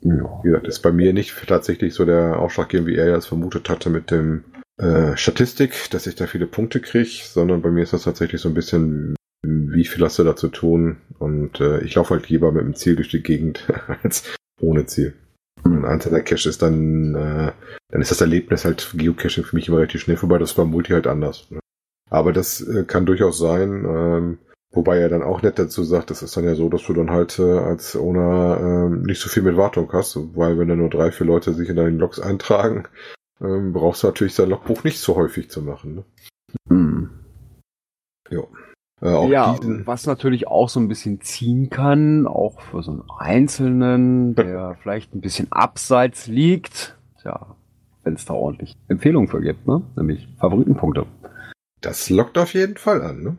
Ja. 0.00 0.40
Wie 0.42 0.48
gesagt, 0.48 0.66
ist 0.66 0.80
bei 0.80 0.92
mir 0.92 1.12
nicht 1.12 1.34
tatsächlich 1.46 1.94
so 1.94 2.04
der 2.04 2.38
Ausschlaggebend, 2.38 2.88
wie 2.88 2.96
er 2.96 3.08
ja 3.08 3.16
es 3.16 3.26
vermutet 3.26 3.68
hatte 3.70 3.88
mit 3.88 4.10
dem 4.10 4.44
äh, 4.76 5.16
Statistik, 5.16 5.88
dass 5.90 6.06
ich 6.06 6.16
da 6.16 6.26
viele 6.26 6.46
Punkte 6.46 6.80
kriege, 6.80 7.22
sondern 7.22 7.62
bei 7.62 7.70
mir 7.70 7.84
ist 7.84 7.92
das 7.92 8.02
tatsächlich 8.02 8.40
so 8.40 8.48
ein 8.48 8.54
bisschen, 8.54 9.14
wie 9.44 9.84
viel 9.84 10.04
hast 10.04 10.18
du 10.18 10.24
da 10.24 10.36
zu 10.36 10.48
tun? 10.48 10.96
Und 11.18 11.60
äh, 11.60 11.80
ich 11.82 11.94
laufe 11.94 12.14
halt 12.14 12.28
lieber 12.28 12.52
mit 12.52 12.62
dem 12.62 12.74
Ziel 12.74 12.96
durch 12.96 13.08
die 13.08 13.22
Gegend 13.22 13.66
als 14.02 14.24
ohne 14.60 14.86
Ziel. 14.86 15.14
Ein 15.64 15.84
einzelner 15.84 16.20
Cache 16.20 16.48
ist 16.48 16.62
dann, 16.62 17.14
äh, 17.14 17.52
dann 17.90 18.02
ist 18.02 18.10
das 18.10 18.20
Erlebnis 18.20 18.64
halt 18.64 18.90
Geocaching 18.94 19.44
für 19.44 19.56
mich 19.56 19.68
immer 19.68 19.78
relativ 19.78 20.02
schnell 20.02 20.16
vorbei. 20.16 20.38
Das 20.38 20.50
ist 20.50 20.56
beim 20.56 20.70
Multi 20.70 20.92
halt 20.92 21.06
anders. 21.06 21.50
Ne? 21.50 21.60
Aber 22.10 22.32
das 22.32 22.60
äh, 22.60 22.84
kann 22.84 23.06
durchaus 23.06 23.38
sein, 23.38 23.84
ähm, 23.88 24.38
wobei 24.72 24.98
er 24.98 25.08
dann 25.08 25.22
auch 25.22 25.42
nett 25.42 25.58
dazu 25.58 25.84
sagt, 25.84 26.10
das 26.10 26.22
ist 26.22 26.36
dann 26.36 26.44
ja 26.44 26.54
so, 26.54 26.68
dass 26.68 26.84
du 26.84 26.92
dann 26.92 27.10
halt 27.10 27.38
äh, 27.38 27.58
als 27.58 27.96
Owner 27.96 28.58
ähm, 28.60 29.02
nicht 29.02 29.20
so 29.20 29.28
viel 29.28 29.42
mit 29.42 29.56
Wartung 29.56 29.90
hast, 29.92 30.18
weil 30.36 30.58
wenn 30.58 30.68
da 30.68 30.76
nur 30.76 30.90
drei, 30.90 31.10
vier 31.12 31.26
Leute 31.26 31.54
sich 31.54 31.68
in 31.68 31.76
deinen 31.76 31.98
Logs 31.98 32.20
eintragen, 32.20 32.86
ähm, 33.40 33.72
brauchst 33.72 34.02
du 34.02 34.08
natürlich 34.08 34.34
sein 34.34 34.50
Logbuch 34.50 34.84
nicht 34.84 35.00
so 35.00 35.16
häufig 35.16 35.50
zu 35.50 35.62
machen. 35.62 35.94
Ne? 35.94 36.04
Mhm. 36.68 37.10
Äh, 39.04 39.28
ja, 39.28 39.54
diesen, 39.58 39.86
was 39.86 40.06
natürlich 40.06 40.48
auch 40.48 40.70
so 40.70 40.80
ein 40.80 40.88
bisschen 40.88 41.20
ziehen 41.20 41.68
kann, 41.68 42.26
auch 42.26 42.60
für 42.60 42.82
so 42.82 42.92
einen 42.92 43.02
Einzelnen, 43.18 44.34
der 44.34 44.76
vielleicht 44.80 45.14
ein 45.14 45.20
bisschen 45.20 45.52
abseits 45.52 46.26
liegt, 46.26 46.96
ja, 47.22 47.54
wenn 48.02 48.14
es 48.14 48.24
da 48.24 48.32
ordentlich 48.32 48.74
Empfehlungen 48.88 49.28
für 49.28 49.42
gibt, 49.42 49.66
ne? 49.66 49.82
Nämlich 49.96 50.26
Favoritenpunkte. 50.38 51.06
das 51.82 52.08
lockt 52.08 52.38
auf 52.38 52.54
jeden 52.54 52.78
Fall 52.78 53.02
an. 53.02 53.22
Ne? 53.22 53.36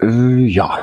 Äh, 0.00 0.46
ja. 0.46 0.78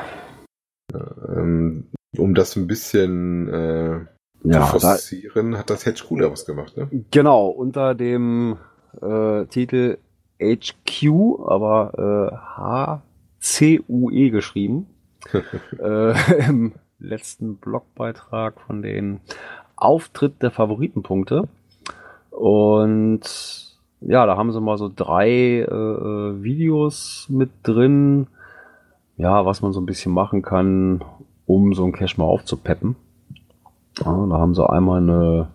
Ähm, 0.94 1.88
um 2.16 2.34
das 2.34 2.54
ein 2.54 2.68
bisschen 2.68 3.48
äh, 3.48 4.00
Ja, 4.44 4.66
zu 4.66 4.78
da, 4.78 4.90
forcieren, 4.92 5.58
hat 5.58 5.68
das 5.68 5.84
Hedge 5.84 6.04
cooler 6.06 6.30
was 6.30 6.46
gemacht. 6.46 6.76
Ne? 6.76 6.88
genau, 7.10 7.48
unter 7.48 7.96
dem 7.96 8.56
äh, 9.02 9.46
Titel 9.46 9.98
HQ, 10.40 11.10
aber 11.46 12.30
äh, 12.32 12.36
HCUE 13.40 14.30
geschrieben. 14.30 14.86
äh, 15.78 16.46
Im 16.48 16.72
letzten 16.98 17.56
Blogbeitrag 17.56 18.60
von 18.60 18.82
den 18.82 19.20
Auftritt 19.76 20.42
der 20.42 20.50
Favoritenpunkte. 20.50 21.48
Und 22.30 23.20
ja, 24.00 24.26
da 24.26 24.36
haben 24.36 24.52
sie 24.52 24.60
mal 24.60 24.78
so 24.78 24.90
drei 24.94 25.60
äh, 25.60 26.42
Videos 26.42 27.26
mit 27.28 27.50
drin, 27.62 28.26
ja, 29.16 29.46
was 29.46 29.62
man 29.62 29.72
so 29.72 29.80
ein 29.80 29.86
bisschen 29.86 30.12
machen 30.12 30.42
kann, 30.42 31.02
um 31.46 31.72
so 31.74 31.84
ein 31.84 31.92
Cache 31.92 32.18
mal 32.18 32.26
aufzupeppen. 32.26 32.96
Ja, 33.98 34.26
da 34.26 34.38
haben 34.38 34.54
sie 34.54 34.68
einmal 34.68 35.00
eine, 35.00 35.48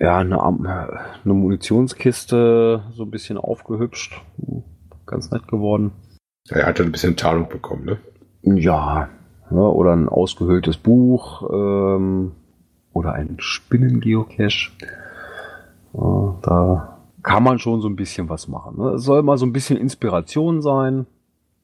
ja, 0.00 0.18
eine, 0.18 0.42
eine 0.42 1.34
Munitionskiste 1.34 2.82
so 2.92 3.04
ein 3.04 3.10
bisschen 3.10 3.38
aufgehübscht. 3.38 4.20
Ganz 5.06 5.30
nett 5.30 5.46
geworden. 5.46 5.92
Er 6.48 6.66
hat 6.66 6.80
ein 6.80 6.92
bisschen 6.92 7.16
Tarnung 7.16 7.48
bekommen. 7.48 7.84
Ne? 7.84 7.98
Ja, 8.42 9.08
ja 9.50 9.56
oder 9.56 9.92
ein 9.92 10.08
ausgehöhltes 10.08 10.76
Buch 10.76 11.48
ähm, 11.50 12.32
oder 12.92 13.12
ein 13.12 13.36
Spinnengeocache. 13.38 14.70
Ja, 15.94 16.38
da 16.42 16.98
kann 17.22 17.44
man 17.44 17.58
schon 17.58 17.80
so 17.80 17.88
ein 17.88 17.96
bisschen 17.96 18.28
was 18.28 18.48
machen. 18.48 18.78
Ne? 18.78 18.90
Es 18.90 19.04
soll 19.04 19.22
mal 19.22 19.38
so 19.38 19.46
ein 19.46 19.52
bisschen 19.52 19.78
Inspiration 19.78 20.62
sein, 20.62 21.06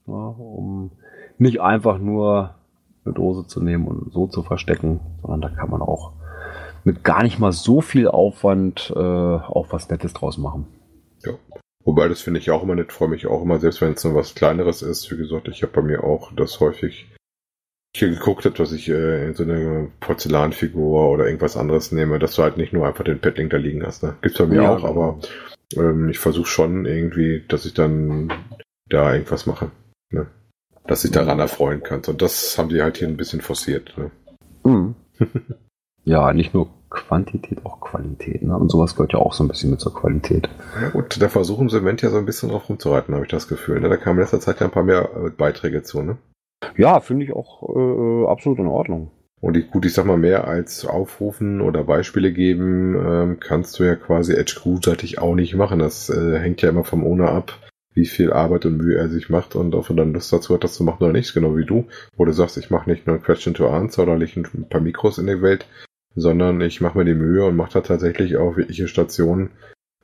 ja, 0.07 0.15
um 0.15 0.93
nicht 1.39 1.61
einfach 1.61 1.99
nur 1.99 2.55
eine 3.05 3.15
Dose 3.15 3.47
zu 3.47 3.63
nehmen 3.63 3.87
und 3.87 4.13
so 4.13 4.27
zu 4.27 4.43
verstecken, 4.43 5.01
sondern 5.23 5.41
da 5.41 5.49
kann 5.49 5.71
man 5.71 5.83
auch 5.83 6.13
mit 6.85 7.03
gar 7.03 7.23
nicht 7.23 7.39
mal 7.39 7.53
so 7.53 7.81
viel 7.81 8.07
Aufwand 8.07 8.93
äh, 8.95 8.99
auch 8.99 9.67
was 9.71 9.91
Nettes 9.91 10.13
draus 10.13 10.39
machen. 10.39 10.67
Wobei, 11.85 12.09
das 12.09 12.21
finde 12.21 12.41
ich 12.41 12.51
auch 12.51 12.63
immer 12.63 12.75
nett, 12.75 12.93
freue 12.93 13.09
mich 13.09 13.27
auch 13.27 13.43
immer, 13.43 13.59
selbst 13.59 13.81
wenn 13.81 13.93
es 13.93 14.05
nur 14.05 14.15
was 14.15 14.35
Kleineres 14.35 14.83
ist. 14.83 15.11
Wie 15.11 15.17
gesagt, 15.17 15.49
ich 15.49 15.63
habe 15.63 15.73
bei 15.73 15.83
mir 15.83 16.05
auch 16.05 16.33
das 16.35 16.61
häufig 16.61 17.07
hier 17.97 18.11
geguckt 18.11 18.45
habe, 18.45 18.57
dass 18.57 18.73
ich 18.73 18.89
äh, 18.89 19.27
in 19.27 19.35
so 19.35 19.45
eine 19.45 19.91
Porzellanfigur 20.01 21.11
oder 21.11 21.27
irgendwas 21.27 21.57
anderes 21.57 21.93
nehme, 21.93 22.19
dass 22.19 22.35
du 22.35 22.43
halt 22.43 22.57
nicht 22.57 22.73
nur 22.73 22.87
einfach 22.87 23.05
den 23.05 23.21
Petling 23.21 23.49
da 23.49 23.57
liegen 23.57 23.85
hast. 23.85 24.03
Ne? 24.03 24.17
Gibt's 24.21 24.39
bei 24.39 24.47
mir 24.47 24.63
Ja, 24.63 24.77
auch, 24.77 24.85
aber 24.85 25.19
ähm, 25.77 26.09
ich 26.09 26.19
versuche 26.19 26.47
schon 26.47 26.85
irgendwie, 26.85 27.45
dass 27.49 27.65
ich 27.65 27.75
dann 27.75 28.33
da 28.89 29.15
irgendwas 29.15 29.47
mache. 29.47 29.71
Ne? 30.11 30.27
Dass 30.87 31.05
ich 31.05 31.11
daran 31.11 31.39
erfreuen 31.39 31.83
kann. 31.83 32.03
Und 32.07 32.23
das 32.23 32.57
haben 32.59 32.69
die 32.69 32.83
halt 32.83 32.99
hier 32.99 33.09
ein 33.09 33.17
bisschen 33.17 33.41
forciert. 33.41 33.95
Ne? 33.97 34.11
Mhm. 34.65 34.95
ja, 36.05 36.33
nicht 36.33 36.55
nur 36.55 36.71
Quantität, 36.91 37.65
auch 37.65 37.81
Qualität. 37.81 38.43
Ne? 38.43 38.57
Und 38.57 38.71
sowas 38.71 38.95
gehört 38.95 39.13
ja 39.13 39.19
auch 39.19 39.33
so 39.33 39.45
ein 39.45 39.49
bisschen 39.49 39.71
mit 39.71 39.81
zur 39.81 39.95
Qualität. 39.95 40.49
Ja 40.81 40.89
gut, 40.91 41.21
da 41.21 41.29
versuchen 41.29 41.69
sie 41.69 41.79
im 41.79 41.83
Moment 41.83 42.03
ja 42.03 42.11
so 42.11 42.19
ein 42.19 42.27
bisschen 42.27 42.49
drauf 42.49 42.69
rumzureiten, 42.69 43.15
habe 43.15 43.25
ich 43.25 43.31
das 43.31 43.49
Gefühl. 43.49 43.81
Ne? 43.81 43.89
Da 43.89 43.97
kamen 43.97 44.19
in 44.19 44.23
letzter 44.23 44.41
Zeit 44.41 44.61
ja 44.61 44.67
ein 44.67 44.73
paar 44.73 44.85
mehr 44.85 45.11
äh, 45.17 45.31
Beiträge 45.31 45.83
zu. 45.83 46.03
Ne? 46.03 46.19
Ja, 46.77 47.01
finde 47.01 47.25
ich 47.25 47.33
auch 47.33 47.63
äh, 47.63 48.27
absolut 48.27 48.59
in 48.59 48.67
Ordnung. 48.67 49.11
Und 49.41 49.57
ich, 49.57 49.71
gut, 49.71 49.87
ich 49.87 49.95
sag 49.95 50.05
mal, 50.05 50.17
mehr 50.17 50.49
als 50.49 50.85
aufrufen 50.85 51.61
oder 51.61 51.85
Beispiele 51.85 52.33
geben, 52.33 52.97
ähm, 52.97 53.41
kannst 53.41 53.79
du 53.79 53.85
ja 53.85 53.95
quasi 53.95 54.33
Edge 54.35 54.57
Crew-seitig 54.61 55.21
auch 55.21 55.35
nicht 55.35 55.55
machen. 55.55 55.79
Das 55.79 56.11
äh, 56.11 56.39
hängt 56.39 56.61
ja 56.63 56.71
immer 56.71 56.85
vom 56.85 57.05
Owner 57.05 57.31
ab, 57.31 57.53
wie 57.95 58.07
viel 58.07 58.33
Arbeit 58.33 58.67
und 58.67 58.79
Mühe 58.79 58.99
er 58.99 59.09
sich 59.09 59.31
macht 59.31 59.55
und 59.55 59.75
ob 59.77 59.91
er 59.91 59.97
dann 59.97 60.13
Lust 60.13 60.33
dazu 60.33 60.55
hat, 60.55 60.65
das 60.65 60.75
zu 60.75 60.83
machen 60.83 61.05
oder 61.05 61.13
nicht. 61.13 61.35
Genau 61.35 61.57
wie 61.57 61.65
du, 61.65 61.87
wo 62.17 62.25
du 62.25 62.33
sagst, 62.33 62.57
ich 62.57 62.71
mache 62.71 62.91
nicht 62.91 63.07
nur 63.07 63.17
ein 63.17 63.23
Question 63.23 63.55
to 63.55 63.69
Answer 63.69 64.03
oder 64.03 64.17
lege 64.17 64.41
ein 64.41 64.69
paar 64.69 64.81
Mikros 64.81 65.19
in 65.19 65.29
die 65.29 65.41
Welt, 65.41 65.67
sondern 66.21 66.61
ich 66.61 66.81
mache 66.81 66.99
mir 66.99 67.05
die 67.05 67.15
Mühe 67.15 67.45
und 67.45 67.57
mache 67.57 67.73
da 67.75 67.81
tatsächlich 67.81 68.37
auch 68.37 68.57
wirkliche 68.57 68.89
Stationen. 68.89 69.51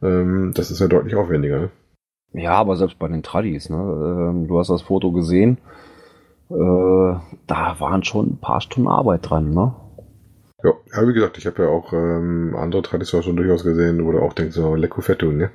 Ähm, 0.02 0.52
das 0.54 0.70
ist 0.70 0.80
ja 0.80 0.88
deutlich 0.88 1.14
aufwendiger. 1.14 1.58
Ne? 1.60 1.70
Ja, 2.32 2.52
aber 2.52 2.76
selbst 2.76 2.98
bei 2.98 3.08
den 3.08 3.22
Tradis, 3.22 3.70
ne? 3.70 3.76
Ähm, 3.76 4.48
du 4.48 4.58
hast 4.58 4.70
das 4.70 4.82
Foto 4.82 5.12
gesehen 5.12 5.58
äh, 6.50 7.14
da 7.46 7.76
waren 7.78 8.04
schon 8.04 8.32
ein 8.32 8.38
paar 8.38 8.60
Stunden 8.60 8.88
Arbeit 8.88 9.28
dran, 9.28 9.50
ne? 9.50 9.74
Ja, 10.62 10.72
ja 10.94 11.08
wie 11.08 11.12
gesagt, 11.12 11.38
ich 11.38 11.46
habe 11.46 11.62
ja 11.62 11.68
auch 11.68 11.92
ähm, 11.92 12.54
andere 12.56 12.82
Traditionen 12.82 13.22
schon 13.22 13.36
durchaus 13.36 13.64
gesehen, 13.64 14.04
wo 14.04 14.12
du 14.12 14.20
auch 14.20 14.32
denkst, 14.32 14.54
so 14.54 14.74
Lecco 14.74 15.00
Fetto, 15.00 15.32
ne? 15.32 15.50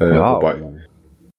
Äh, 0.00 0.14
ja, 0.14 0.36
wobei, 0.36 0.56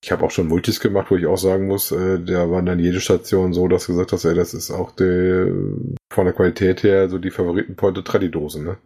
ich 0.03 0.12
habe 0.12 0.25
auch 0.25 0.31
schon 0.31 0.47
Multis 0.47 0.79
gemacht, 0.79 1.12
wo 1.12 1.15
ich 1.15 1.25
auch 1.25 1.38
sagen 1.38 1.67
muss, 1.67 1.91
äh, 1.91 2.19
da 2.19 2.49
waren 2.49 2.65
dann 2.65 2.79
jede 2.79 3.01
Station 3.01 3.53
so, 3.53 3.67
dass 3.67 3.85
du 3.85 3.93
gesagt 3.93 4.13
hast, 4.13 4.25
ey, 4.25 4.35
das 4.35 4.53
ist 4.53 4.71
auch 4.71 4.91
die, 4.91 5.95
von 6.12 6.25
der 6.25 6.33
Qualität 6.33 6.83
her 6.83 7.09
so 7.09 7.17
die 7.17 7.31
Favoriten 7.31 7.75
Pointe 7.75 8.03
Tradidose, 8.03 8.63
ne? 8.63 8.77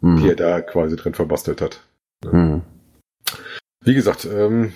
Hm. 0.00 0.16
Die 0.18 0.28
er 0.28 0.36
da 0.36 0.60
quasi 0.60 0.96
drin 0.96 1.14
verbastelt 1.14 1.60
hat. 1.60 1.82
Ne? 2.24 2.32
Hm. 2.32 2.62
Wie 3.84 3.94
gesagt, 3.94 4.26
ähm, 4.26 4.72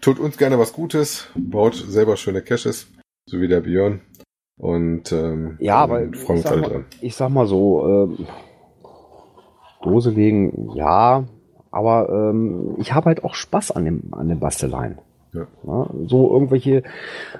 tut 0.00 0.18
uns 0.18 0.36
gerne 0.36 0.58
was 0.58 0.72
Gutes, 0.72 1.28
baut 1.34 1.74
selber 1.74 2.16
schöne 2.16 2.42
Caches 2.42 2.86
so 3.26 3.40
wie 3.40 3.48
der 3.48 3.60
Björn. 3.60 4.00
Und 4.58 5.12
ähm, 5.12 5.56
ja, 5.60 5.76
aber 5.76 6.12
freuen 6.12 6.38
uns 6.38 6.46
alle 6.46 6.60
mal, 6.60 6.70
dran. 6.70 6.84
Ich 7.00 7.16
sag 7.16 7.30
mal 7.30 7.46
so, 7.46 7.86
ähm, 7.86 8.26
Dose 9.82 10.10
legen, 10.10 10.70
ja, 10.76 11.24
aber 11.72 12.08
ähm, 12.10 12.74
ich 12.78 12.92
habe 12.92 13.06
halt 13.06 13.24
auch 13.24 13.34
Spaß 13.34 13.72
an 13.72 13.84
dem, 13.84 14.02
an 14.12 14.28
den 14.28 14.38
Basteleien. 14.38 14.98
Ja. 15.32 15.46
ja. 15.66 15.90
so 16.06 16.30
irgendwelche, 16.32 16.82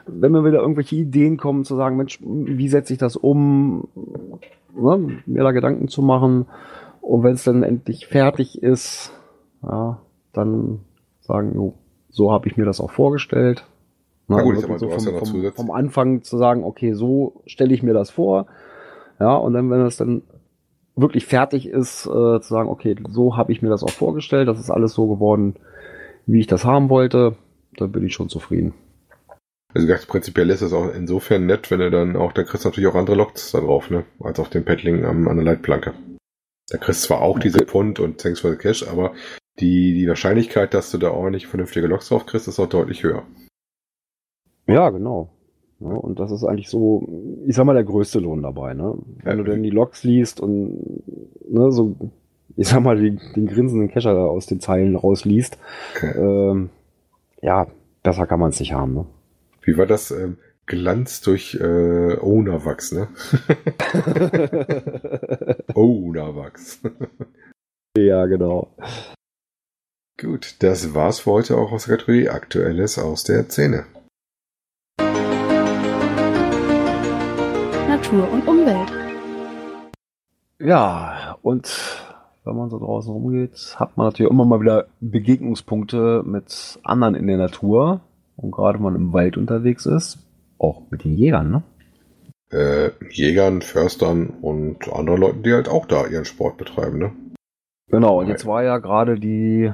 wenn 0.06 0.32
mir 0.32 0.44
wieder 0.44 0.60
irgendwelche 0.60 0.96
Ideen 0.96 1.36
kommen, 1.36 1.64
zu 1.64 1.76
sagen, 1.76 1.98
Mensch, 1.98 2.18
wie 2.22 2.68
setze 2.68 2.94
ich 2.94 2.98
das 2.98 3.16
um, 3.16 3.86
ne, 4.74 5.20
mir 5.26 5.42
da 5.42 5.52
Gedanken 5.52 5.88
zu 5.88 6.02
machen. 6.02 6.46
Und 7.02 7.22
wenn 7.22 7.34
es 7.34 7.44
dann 7.44 7.62
endlich 7.62 8.06
fertig 8.06 8.62
ist, 8.62 9.12
ja, 9.62 9.98
dann 10.32 10.80
sagen, 11.20 11.52
jo, 11.54 11.74
so 12.08 12.32
habe 12.32 12.48
ich 12.48 12.56
mir 12.56 12.64
das 12.64 12.80
auch 12.80 12.90
vorgestellt. 12.90 13.66
Na, 14.28 14.40
gut, 14.42 14.54
ich 14.54 14.60
sag 14.60 14.70
mal, 14.70 14.78
so 14.78 14.86
du 14.86 14.92
vom, 14.92 15.04
ja 15.04 15.12
noch 15.12 15.26
vom, 15.26 15.52
vom 15.52 15.70
Anfang 15.70 16.22
zu 16.22 16.38
sagen, 16.38 16.64
okay, 16.64 16.94
so 16.94 17.42
stelle 17.44 17.74
ich 17.74 17.82
mir 17.82 17.92
das 17.92 18.10
vor. 18.10 18.46
Ja, 19.20 19.34
und 19.34 19.52
dann, 19.52 19.70
wenn 19.70 19.82
es 19.82 19.98
dann 19.98 20.22
wirklich 20.96 21.26
fertig 21.26 21.66
ist, 21.66 22.06
äh, 22.06 22.40
zu 22.40 22.42
sagen, 22.42 22.68
okay, 22.68 22.96
so 23.08 23.36
habe 23.36 23.52
ich 23.52 23.62
mir 23.62 23.70
das 23.70 23.82
auch 23.82 23.90
vorgestellt, 23.90 24.48
das 24.48 24.60
ist 24.60 24.70
alles 24.70 24.92
so 24.92 25.08
geworden, 25.08 25.56
wie 26.26 26.40
ich 26.40 26.46
das 26.46 26.64
haben 26.64 26.88
wollte, 26.88 27.36
dann 27.76 27.92
bin 27.92 28.04
ich 28.04 28.14
schon 28.14 28.28
zufrieden. 28.28 28.74
Also 29.74 29.86
ganz 29.86 30.04
prinzipiell 30.04 30.50
ist 30.50 30.60
es 30.60 30.72
auch 30.72 30.92
insofern 30.94 31.46
nett, 31.46 31.70
wenn 31.70 31.80
er 31.80 31.90
dann 31.90 32.16
auch, 32.16 32.32
da 32.32 32.42
kriegst 32.42 32.64
du 32.64 32.68
natürlich 32.68 32.90
auch 32.90 32.94
andere 32.94 33.16
Loks 33.16 33.52
da 33.52 33.60
drauf, 33.60 33.90
ne, 33.90 34.04
als 34.20 34.38
auf 34.38 34.50
dem 34.50 34.64
Paddling 34.64 35.04
am, 35.04 35.28
an 35.28 35.36
der 35.36 35.46
Leitplanke. 35.46 35.94
Da 36.68 36.78
kriegst 36.78 37.04
du 37.04 37.08
zwar 37.08 37.22
auch 37.22 37.38
diese 37.38 37.64
Pfund 37.64 37.98
und 37.98 38.20
Thanks 38.20 38.40
for 38.40 38.50
the 38.50 38.58
Cash, 38.58 38.86
aber 38.86 39.14
die, 39.60 39.94
die 39.94 40.08
Wahrscheinlichkeit, 40.08 40.74
dass 40.74 40.90
du 40.90 40.98
da 40.98 41.10
ordentlich 41.10 41.46
vernünftige 41.46 41.86
Loks 41.86 42.08
drauf 42.08 42.26
kriegst, 42.26 42.48
ist 42.48 42.60
auch 42.60 42.68
deutlich 42.68 43.02
höher. 43.02 43.24
Ja, 44.66 44.90
genau. 44.90 45.30
Ja, 45.82 45.90
und 45.90 46.20
das 46.20 46.30
ist 46.30 46.44
eigentlich 46.44 46.68
so, 46.68 47.08
ich 47.46 47.56
sag 47.56 47.64
mal, 47.64 47.74
der 47.74 47.84
größte 47.84 48.20
Lohn 48.20 48.42
dabei, 48.42 48.74
ne? 48.74 48.94
Wenn 49.22 49.38
ja. 49.38 49.42
du 49.42 49.50
denn 49.50 49.62
die 49.62 49.70
Logs 49.70 50.04
liest 50.04 50.40
und 50.40 51.02
ne, 51.48 51.72
so, 51.72 51.96
ich 52.56 52.68
sag 52.68 52.82
mal, 52.82 52.96
die, 52.96 53.18
den 53.34 53.46
grinsenden 53.46 53.88
Kescher 53.88 54.16
aus 54.16 54.46
den 54.46 54.60
Zeilen 54.60 54.94
rausliest, 54.94 55.58
ähm, 56.02 56.70
ja, 57.40 57.66
besser 58.02 58.26
kann 58.26 58.38
man 58.38 58.50
es 58.50 58.60
nicht 58.60 58.74
haben, 58.74 58.94
ne? 58.94 59.06
Wie 59.62 59.76
war 59.76 59.86
das? 59.86 60.10
Ähm, 60.10 60.38
Glanz 60.66 61.20
durch 61.20 61.58
äh, 61.60 62.16
Ownerwachs, 62.20 62.92
ne? 62.92 63.08
Ownerwachs. 65.74 66.80
ja, 67.96 68.26
genau. 68.26 68.74
Gut, 70.20 70.56
das 70.60 70.94
war's 70.94 71.20
für 71.20 71.32
heute 71.32 71.56
auch 71.56 71.72
aus 71.72 71.86
der 71.86 71.96
Kategorie 71.96 72.28
Aktuelles 72.28 72.98
aus 72.98 73.24
der 73.24 73.44
Szene. 73.44 73.86
Natur 78.12 78.30
und 78.30 78.46
Umwelt. 78.46 78.92
Ja, 80.58 81.38
und 81.40 82.04
wenn 82.44 82.56
man 82.56 82.68
so 82.68 82.78
draußen 82.78 83.10
rumgeht, 83.10 83.74
hat 83.78 83.96
man 83.96 84.06
natürlich 84.06 84.30
immer 84.30 84.44
mal 84.44 84.60
wieder 84.60 84.86
Begegnungspunkte 85.00 86.22
mit 86.24 86.78
anderen 86.82 87.14
in 87.14 87.26
der 87.26 87.38
Natur. 87.38 88.02
Und 88.36 88.50
gerade 88.50 88.78
wenn 88.78 88.84
man 88.84 88.96
im 88.96 89.12
Wald 89.14 89.38
unterwegs 89.38 89.86
ist, 89.86 90.18
auch 90.58 90.82
mit 90.90 91.04
den 91.04 91.16
Jägern, 91.16 91.50
ne? 91.50 91.62
Äh, 92.50 92.90
Jägern, 93.10 93.62
Förstern 93.62 94.34
und 94.42 94.92
anderen 94.92 95.20
Leuten, 95.20 95.42
die 95.42 95.54
halt 95.54 95.68
auch 95.68 95.86
da 95.86 96.06
ihren 96.06 96.26
Sport 96.26 96.58
betreiben, 96.58 96.98
ne? 96.98 97.12
Genau, 97.88 98.20
und 98.20 98.28
jetzt 98.28 98.44
war 98.46 98.62
ja 98.62 98.76
gerade 98.76 99.18
die, 99.18 99.72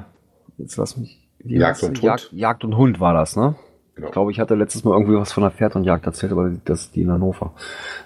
jetzt 0.57 0.77
lass 0.77 0.95
mich, 0.95 1.29
Jagd 1.43 1.83
und 1.83 1.89
Hund. 1.89 2.03
Jagd, 2.03 2.29
Jagd 2.31 2.63
und 2.63 2.77
Hund 2.77 2.99
war 3.01 3.13
das, 3.13 3.35
ne? 3.35 3.55
Genau. 3.99 4.07
Ich 4.07 4.13
glaube, 4.13 4.31
ich 4.31 4.39
hatte 4.39 4.55
letztes 4.55 4.85
Mal 4.85 4.93
irgendwie 4.93 5.17
was 5.17 5.33
von 5.33 5.43
der 5.43 5.51
Pferd 5.51 5.75
und 5.75 5.83
Jagd 5.83 6.05
erzählt, 6.05 6.31
aber 6.31 6.49
das 6.63 6.83
ist 6.83 6.95
die 6.95 7.01
in 7.01 7.11
Hannover. 7.11 7.53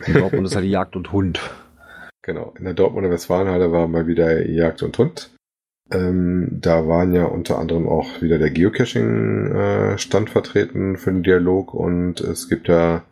In 0.08 0.16
Dortmund 0.16 0.48
ist 0.48 0.56
halt 0.56 0.66
die 0.66 0.72
Jagd 0.72 0.96
und 0.96 1.12
Hund. 1.12 1.40
Genau, 2.24 2.52
in 2.58 2.64
der 2.64 2.74
Dortmunder 2.74 3.12
Westfalenhalle 3.12 3.72
war 3.72 3.88
mal 3.88 4.08
wieder 4.08 4.44
Jagd 4.50 4.82
und 4.82 4.98
Hund. 4.98 5.30
Ähm, 5.92 6.48
da 6.50 6.88
waren 6.88 7.14
ja 7.14 7.26
unter 7.26 7.60
anderem 7.60 7.88
auch 7.88 8.24
wieder 8.24 8.40
der 8.40 8.50
Geocaching-Stand 8.50 10.30
äh, 10.30 10.32
vertreten 10.32 10.98
für 10.98 11.12
den 11.12 11.22
Dialog 11.22 11.76
und 11.76 12.22
es 12.22 12.50
gibt 12.50 12.70
ja 12.70 13.04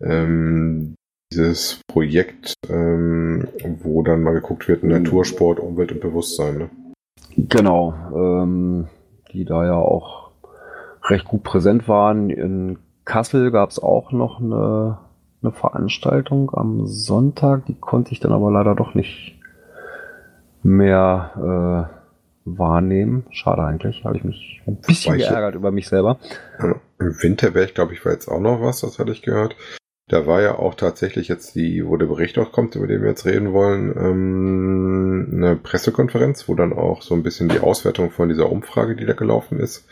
ähm, 0.00 0.94
dieses 1.30 1.80
Projekt, 1.86 2.54
ähm, 2.70 3.48
wo 3.82 4.02
dann 4.02 4.22
mal 4.22 4.32
geguckt 4.32 4.66
wird, 4.66 4.82
Natursport, 4.82 5.60
Umwelt 5.60 5.92
und 5.92 6.00
Bewusstsein. 6.00 6.56
Ne? 6.56 6.70
Genau, 7.36 7.92
ähm, 8.14 8.88
die 9.32 9.44
da 9.44 9.66
ja 9.66 9.74
auch 9.74 10.23
recht 11.04 11.26
gut 11.26 11.42
präsent 11.42 11.88
waren. 11.88 12.30
In 12.30 12.78
Kassel 13.04 13.50
gab 13.50 13.70
es 13.70 13.78
auch 13.78 14.12
noch 14.12 14.40
eine, 14.40 14.98
eine 15.42 15.52
Veranstaltung 15.52 16.50
am 16.54 16.86
Sonntag, 16.86 17.66
die 17.66 17.74
konnte 17.74 18.12
ich 18.12 18.20
dann 18.20 18.32
aber 18.32 18.50
leider 18.50 18.74
doch 18.74 18.94
nicht 18.94 19.38
mehr 20.62 21.90
äh, 21.94 21.94
wahrnehmen. 22.44 23.26
Schade 23.30 23.62
eigentlich, 23.62 24.04
habe 24.04 24.16
ich 24.16 24.24
mich 24.24 24.62
ein 24.66 24.76
bisschen 24.76 25.18
geärgert 25.18 25.54
über 25.54 25.70
mich 25.70 25.88
selber. 25.88 26.18
Im 26.98 27.22
Winterberg, 27.22 27.74
glaube 27.74 27.92
ich, 27.92 28.04
war 28.04 28.12
jetzt 28.12 28.28
auch 28.28 28.40
noch 28.40 28.60
was, 28.60 28.80
das 28.80 28.98
hatte 28.98 29.12
ich 29.12 29.22
gehört. 29.22 29.56
Da 30.08 30.26
war 30.26 30.42
ja 30.42 30.58
auch 30.58 30.74
tatsächlich 30.74 31.28
jetzt 31.28 31.54
die, 31.54 31.86
wo 31.86 31.96
der 31.96 32.06
Bericht 32.06 32.38
auch 32.38 32.52
kommt, 32.52 32.76
über 32.76 32.86
den 32.86 33.00
wir 33.00 33.08
jetzt 33.08 33.24
reden 33.24 33.54
wollen, 33.54 33.94
ähm, 33.96 35.30
eine 35.32 35.56
Pressekonferenz, 35.56 36.46
wo 36.46 36.54
dann 36.54 36.74
auch 36.74 37.00
so 37.00 37.14
ein 37.14 37.22
bisschen 37.22 37.48
die 37.48 37.60
Auswertung 37.60 38.10
von 38.10 38.28
dieser 38.28 38.50
Umfrage, 38.50 38.96
die 38.96 39.06
da 39.06 39.14
gelaufen 39.14 39.58
ist, 39.58 39.88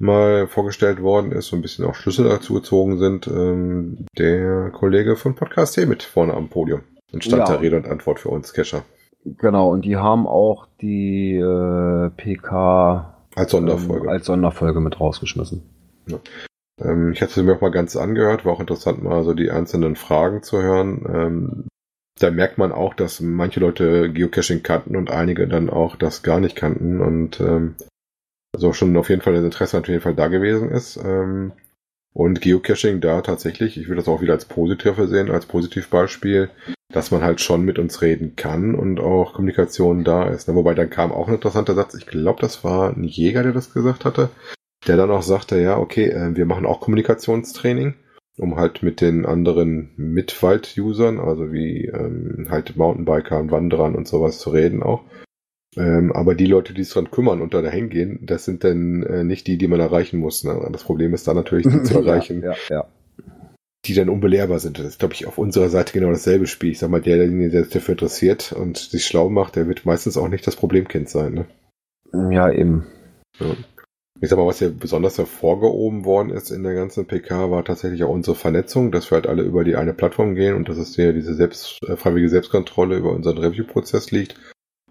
mal 0.00 0.46
vorgestellt 0.46 1.00
worden 1.00 1.32
ist, 1.32 1.46
so 1.46 1.56
ein 1.56 1.62
bisschen 1.62 1.84
auch 1.84 1.94
Schlüssel 1.94 2.28
dazu 2.28 2.54
gezogen 2.54 2.98
sind, 2.98 3.26
ähm, 3.26 4.06
der 4.18 4.70
Kollege 4.70 5.16
von 5.16 5.34
Podcast 5.34 5.74
T 5.74 5.86
mit 5.86 6.02
vorne 6.02 6.34
am 6.34 6.48
Podium 6.48 6.82
und 7.12 7.24
stand 7.24 7.48
ja. 7.48 7.52
der 7.52 7.60
Rede 7.60 7.76
und 7.76 7.88
Antwort 7.88 8.20
für 8.20 8.28
uns, 8.28 8.52
Kescher. 8.52 8.82
Genau, 9.24 9.70
und 9.70 9.84
die 9.84 9.96
haben 9.96 10.26
auch 10.26 10.66
die 10.80 11.36
äh, 11.36 12.10
PK 12.10 13.14
als 13.34 13.52
Sonderfolge. 13.52 14.04
Ähm, 14.04 14.10
als 14.10 14.26
Sonderfolge 14.26 14.80
mit 14.80 15.00
rausgeschmissen. 15.00 15.62
Ja. 16.06 16.18
Ähm, 16.82 17.12
ich 17.12 17.22
hatte 17.22 17.32
sie 17.32 17.42
mir 17.42 17.56
auch 17.56 17.60
mal 17.60 17.70
ganz 17.70 17.96
angehört, 17.96 18.44
war 18.44 18.52
auch 18.52 18.60
interessant, 18.60 19.02
mal 19.02 19.24
so 19.24 19.32
die 19.32 19.50
einzelnen 19.50 19.96
Fragen 19.96 20.42
zu 20.42 20.60
hören. 20.60 21.06
Ähm, 21.08 21.64
da 22.20 22.30
merkt 22.30 22.58
man 22.58 22.72
auch, 22.72 22.94
dass 22.94 23.20
manche 23.20 23.60
Leute 23.60 24.12
Geocaching 24.12 24.62
kannten 24.62 24.94
und 24.94 25.10
einige 25.10 25.48
dann 25.48 25.70
auch 25.70 25.96
das 25.96 26.22
gar 26.22 26.38
nicht 26.38 26.54
kannten. 26.54 27.00
Und 27.00 27.40
ähm, 27.40 27.76
also 28.54 28.72
schon 28.72 28.96
auf 28.96 29.10
jeden 29.10 29.20
Fall 29.20 29.34
das 29.34 29.44
Interesse 29.44 29.78
auf 29.78 29.88
jeden 29.88 30.00
Fall 30.00 30.14
da 30.14 30.28
gewesen 30.28 30.70
ist. 30.70 30.96
Ähm, 30.96 31.52
und 32.14 32.40
Geocaching 32.40 33.00
da 33.00 33.20
tatsächlich, 33.22 33.76
ich 33.76 33.88
würde 33.88 34.00
das 34.00 34.08
auch 34.08 34.22
wieder 34.22 34.34
als 34.34 34.44
positiv 34.44 34.94
sehen, 35.08 35.30
als 35.30 35.46
Positivbeispiel, 35.46 36.48
dass 36.92 37.10
man 37.10 37.22
halt 37.22 37.40
schon 37.40 37.64
mit 37.64 37.78
uns 37.80 38.02
reden 38.02 38.36
kann 38.36 38.76
und 38.76 39.00
auch 39.00 39.34
Kommunikation 39.34 40.04
da 40.04 40.28
ist. 40.28 40.46
Ne? 40.46 40.54
Wobei 40.54 40.74
dann 40.74 40.90
kam 40.90 41.10
auch 41.10 41.26
ein 41.26 41.34
interessanter 41.34 41.74
Satz, 41.74 41.94
ich 41.94 42.06
glaube, 42.06 42.40
das 42.40 42.62
war 42.62 42.96
ein 42.96 43.02
Jäger, 43.02 43.42
der 43.42 43.52
das 43.52 43.74
gesagt 43.74 44.04
hatte, 44.04 44.30
der 44.86 44.96
dann 44.96 45.10
auch 45.10 45.22
sagte, 45.22 45.60
ja, 45.60 45.76
okay, 45.76 46.06
äh, 46.06 46.36
wir 46.36 46.46
machen 46.46 46.66
auch 46.66 46.80
Kommunikationstraining, 46.80 47.94
um 48.38 48.56
halt 48.56 48.84
mit 48.84 49.00
den 49.00 49.26
anderen 49.26 49.90
Mitwald-Usern, 49.96 51.18
also 51.18 51.52
wie 51.52 51.86
ähm, 51.86 52.46
halt 52.48 52.76
Mountainbikern, 52.76 53.50
Wanderern 53.50 53.96
und 53.96 54.06
sowas 54.06 54.38
zu 54.38 54.50
reden 54.50 54.84
auch. 54.84 55.02
Ähm, 55.76 56.12
aber 56.12 56.34
die 56.34 56.46
Leute, 56.46 56.72
die 56.74 56.84
sich 56.84 56.92
dran 56.92 57.10
kümmern 57.10 57.40
und 57.40 57.54
da 57.54 57.62
dahin 57.62 57.88
gehen, 57.88 58.20
das 58.22 58.44
sind 58.44 58.64
dann 58.64 59.02
äh, 59.02 59.24
nicht 59.24 59.46
die, 59.46 59.58
die 59.58 59.68
man 59.68 59.80
erreichen 59.80 60.18
muss. 60.18 60.44
Ne? 60.44 60.68
Das 60.72 60.84
Problem 60.84 61.14
ist 61.14 61.26
da 61.26 61.34
natürlich, 61.34 61.66
die 61.66 61.82
zu 61.84 61.98
erreichen. 61.98 62.42
Ja, 62.42 62.54
ja, 62.68 62.86
die 63.86 63.94
dann 63.94 64.08
unbelehrbar 64.08 64.58
sind. 64.58 64.78
Das 64.78 64.86
ist, 64.86 64.98
glaube 64.98 65.14
ich, 65.14 65.26
auf 65.26 65.38
unserer 65.38 65.68
Seite 65.68 65.92
genau 65.92 66.10
dasselbe 66.10 66.46
Spiel. 66.46 66.70
Ich 66.70 66.78
sag 66.78 66.90
mal, 66.90 67.02
der, 67.02 67.26
der 67.26 67.64
sich 67.64 67.72
dafür 67.72 67.92
interessiert 67.92 68.52
und 68.52 68.78
sich 68.78 69.04
schlau 69.04 69.28
macht, 69.28 69.56
der 69.56 69.68
wird 69.68 69.84
meistens 69.84 70.16
auch 70.16 70.28
nicht 70.28 70.46
das 70.46 70.56
Problemkind 70.56 71.08
sein. 71.08 71.34
Ne? 72.12 72.34
Ja, 72.34 72.50
eben. 72.50 72.86
Ja. 73.38 73.54
Ich 74.20 74.30
sag 74.30 74.38
mal, 74.38 74.46
was 74.46 74.60
ja 74.60 74.68
besonders 74.68 75.18
hervorgehoben 75.18 76.04
worden 76.04 76.30
ist 76.30 76.50
in 76.50 76.62
der 76.62 76.74
ganzen 76.74 77.06
PK, 77.06 77.50
war 77.50 77.64
tatsächlich 77.64 78.04
auch 78.04 78.10
unsere 78.10 78.36
Vernetzung, 78.36 78.90
dass 78.90 79.10
wir 79.10 79.16
halt 79.16 79.26
alle 79.26 79.42
über 79.42 79.64
die 79.64 79.76
eine 79.76 79.92
Plattform 79.92 80.34
gehen 80.34 80.54
und 80.54 80.68
dass 80.68 80.78
es 80.78 80.96
ja 80.96 81.12
diese 81.12 81.34
selbst, 81.34 81.82
äh, 81.82 81.96
freiwillige 81.96 82.30
Selbstkontrolle 82.30 82.96
über 82.96 83.10
unseren 83.10 83.38
Review-Prozess 83.38 84.12
liegt 84.12 84.36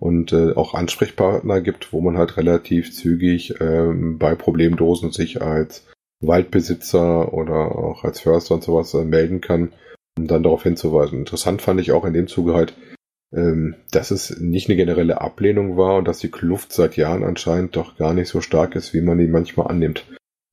und 0.03 0.33
äh, 0.33 0.51
auch 0.51 0.73
Ansprechpartner 0.73 1.61
gibt, 1.61 1.93
wo 1.93 2.01
man 2.01 2.17
halt 2.17 2.35
relativ 2.35 2.91
zügig 2.91 3.61
ähm, 3.61 4.17
bei 4.17 4.35
Problemdosen 4.35 5.13
sich 5.13 5.41
als 5.41 5.87
Waldbesitzer 6.19 7.33
oder 7.33 7.73
auch 7.73 8.03
als 8.03 8.19
Förster 8.19 8.55
und 8.55 8.65
sowas 8.65 8.93
äh, 8.95 9.05
melden 9.05 9.39
kann, 9.39 9.71
um 10.17 10.27
dann 10.27 10.43
darauf 10.43 10.63
hinzuweisen. 10.63 11.19
Interessant 11.19 11.61
fand 11.61 11.79
ich 11.79 11.93
auch 11.93 12.03
in 12.03 12.11
dem 12.11 12.27
Zuge 12.27 12.53
halt, 12.53 12.73
ähm, 13.33 13.75
dass 13.91 14.11
es 14.11 14.41
nicht 14.41 14.67
eine 14.67 14.75
generelle 14.75 15.21
Ablehnung 15.21 15.77
war 15.77 15.95
und 15.95 16.05
dass 16.05 16.19
die 16.19 16.31
Kluft 16.31 16.73
seit 16.73 16.97
Jahren 16.97 17.23
anscheinend 17.23 17.77
doch 17.77 17.95
gar 17.95 18.13
nicht 18.13 18.27
so 18.27 18.41
stark 18.41 18.75
ist, 18.75 18.93
wie 18.93 19.01
man 19.01 19.19
die 19.19 19.27
manchmal 19.27 19.67
annimmt. 19.67 20.03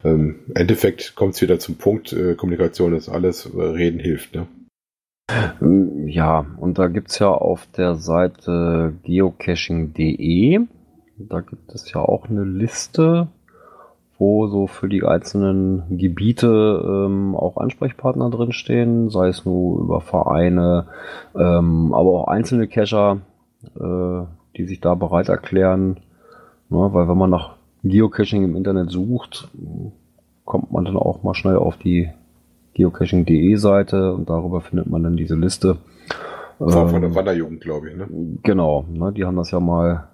Ähm, 0.05 0.45
Im 0.47 0.55
Endeffekt 0.55 1.17
kommt 1.17 1.35
es 1.35 1.43
wieder 1.43 1.59
zum 1.59 1.75
Punkt, 1.75 2.13
äh, 2.13 2.37
Kommunikation 2.37 2.95
ist 2.95 3.09
alles, 3.09 3.47
äh, 3.47 3.61
Reden 3.61 3.99
hilft. 3.99 4.33
Ne? 4.33 4.47
Ja, 6.07 6.47
und 6.59 6.79
da 6.79 6.89
gibt's 6.89 7.19
ja 7.19 7.29
auf 7.29 7.67
der 7.77 7.97
Seite 7.97 8.95
geocaching.de, 9.05 10.61
da 11.19 11.41
gibt 11.41 11.73
es 11.73 11.93
ja 11.93 12.01
auch 12.01 12.29
eine 12.29 12.45
Liste 12.45 13.29
wo 14.21 14.49
so 14.49 14.67
für 14.67 14.87
die 14.87 15.03
einzelnen 15.03 15.97
Gebiete 15.97 16.85
ähm, 16.87 17.35
auch 17.35 17.57
Ansprechpartner 17.57 18.29
drinstehen, 18.29 19.09
sei 19.09 19.29
es 19.29 19.47
nur 19.47 19.81
über 19.81 20.03
Vereine, 20.03 20.89
ähm, 21.35 21.95
aber 21.95 22.11
auch 22.11 22.29
einzelne 22.29 22.69
Cacher, 22.69 23.23
äh, 23.75 24.23
die 24.59 24.67
sich 24.67 24.81
da 24.81 24.95
bereit 24.95 25.31
erklären. 25.31 26.01
Ne, 26.69 26.91
weil 26.93 27.09
wenn 27.09 27.17
man 27.17 27.31
nach 27.31 27.57
Geocaching 27.83 28.45
im 28.45 28.57
Internet 28.57 28.91
sucht, 28.91 29.49
kommt 30.45 30.71
man 30.71 30.85
dann 30.85 30.99
auch 30.99 31.23
mal 31.23 31.35
schnell 31.35 31.57
auf 31.57 31.79
die 31.79 32.11
geocaching.de 32.75 33.55
Seite 33.57 34.15
und 34.15 34.29
darüber 34.31 34.61
findet 34.61 34.89
man 34.89 35.03
dann 35.03 35.17
diese 35.17 35.37
Liste. 35.37 35.79
War 36.59 36.89
von 36.89 37.01
der 37.01 37.11
ähm, 37.11 37.17
Wanderjugend, 37.17 37.61
glaube 37.61 37.91
ich, 37.91 37.97
ne? 37.97 38.07
Genau, 38.43 38.85
ne, 38.91 39.13
die 39.13 39.25
haben 39.25 39.37
das 39.37 39.51
ja 39.51 39.61
mal 39.61 40.09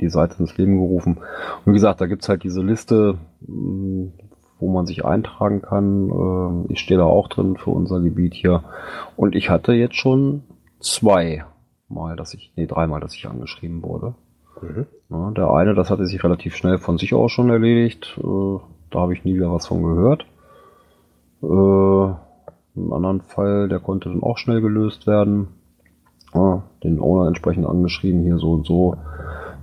die 0.00 0.08
Seite 0.08 0.36
ins 0.38 0.56
Leben 0.56 0.76
gerufen. 0.78 1.18
Und 1.64 1.72
wie 1.72 1.76
gesagt, 1.76 2.00
da 2.00 2.06
gibt's 2.06 2.28
halt 2.28 2.44
diese 2.44 2.62
Liste, 2.62 3.18
mm, 3.40 4.06
wo 4.60 4.72
man 4.72 4.86
sich 4.86 5.04
eintragen 5.04 5.62
kann. 5.62 6.10
Ähm, 6.10 6.66
ich 6.68 6.80
stehe 6.80 6.98
da 6.98 7.04
auch 7.04 7.28
drin 7.28 7.56
für 7.56 7.70
unser 7.70 8.00
Gebiet 8.00 8.34
hier. 8.34 8.62
Und 9.16 9.34
ich 9.34 9.50
hatte 9.50 9.72
jetzt 9.72 9.96
schon 9.96 10.42
zwei 10.80 11.44
Mal, 11.88 12.16
dass 12.16 12.34
ich, 12.34 12.52
nee, 12.56 12.66
dreimal, 12.66 13.00
dass 13.00 13.14
ich 13.14 13.28
angeschrieben 13.28 13.82
wurde. 13.82 14.14
Mhm. 14.60 14.86
Ja, 15.10 15.30
der 15.32 15.50
eine, 15.50 15.74
das 15.74 15.90
hatte 15.90 16.06
sich 16.06 16.22
relativ 16.24 16.56
schnell 16.56 16.78
von 16.78 16.98
sich 16.98 17.14
aus 17.14 17.32
schon 17.32 17.50
erledigt. 17.50 18.18
Äh, 18.18 18.58
da 18.90 19.00
habe 19.00 19.14
ich 19.14 19.24
nie 19.24 19.34
wieder 19.34 19.52
was 19.52 19.66
von 19.66 19.82
gehört. 19.82 20.26
Äh, 21.44 22.14
Im 22.76 22.92
anderen 22.92 23.20
Fall, 23.20 23.68
der 23.68 23.80
konnte 23.80 24.08
dann 24.08 24.22
auch 24.22 24.38
schnell 24.38 24.60
gelöst 24.60 25.06
werden. 25.06 25.48
Ja, 26.34 26.64
den 26.82 27.00
Owner 27.00 27.28
entsprechend 27.28 27.66
angeschrieben, 27.66 28.22
hier 28.22 28.38
so 28.38 28.52
und 28.52 28.66
so 28.66 28.96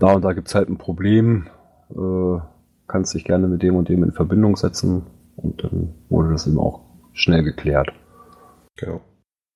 da 0.02 0.14
und 0.14 0.24
da 0.24 0.34
gibt 0.34 0.48
es 0.48 0.56
halt 0.56 0.70
ein 0.70 0.78
Problem, 0.78 1.48
äh, 1.92 2.40
kannst 2.88 3.14
dich 3.14 3.24
gerne 3.24 3.48
mit 3.48 3.62
dem 3.62 3.76
und 3.76 3.90
dem 3.90 4.04
in 4.04 4.12
Verbindung 4.12 4.56
setzen 4.56 5.04
und 5.36 5.64
dann 5.64 5.94
wurde 6.10 6.32
das 6.32 6.48
eben 6.48 6.60
auch 6.60 6.82
schnell 7.14 7.44
geklärt. 7.44 7.92
Genau. 8.78 9.02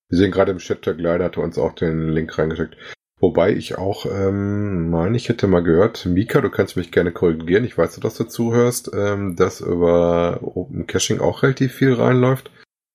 Wir 0.08 0.18
sehen 0.18 0.30
gerade 0.30 0.52
im 0.52 0.58
Chat, 0.58 0.86
der 0.86 0.94
Gleiter 0.94 1.24
hatte 1.24 1.40
uns 1.40 1.58
auch 1.58 1.72
den 1.72 2.08
Link 2.10 2.38
reingeschickt. 2.38 2.76
Wobei 3.18 3.52
ich 3.52 3.78
auch 3.78 4.06
ähm, 4.06 4.90
meine, 4.90 5.16
ich 5.16 5.28
hätte 5.28 5.46
mal 5.46 5.62
gehört, 5.62 6.04
Mika, 6.04 6.40
du 6.40 6.50
kannst 6.50 6.76
mich 6.76 6.92
gerne 6.92 7.12
korrigieren, 7.12 7.64
ich 7.64 7.78
weiß, 7.78 7.98
dass 8.00 8.16
du 8.16 8.24
zuhörst, 8.24 8.90
ähm, 8.94 9.36
dass 9.36 9.60
über 9.60 10.40
Open 10.42 10.86
Caching 10.86 11.20
auch 11.20 11.42
relativ 11.42 11.72
viel 11.72 11.94
reinläuft, 11.94 12.50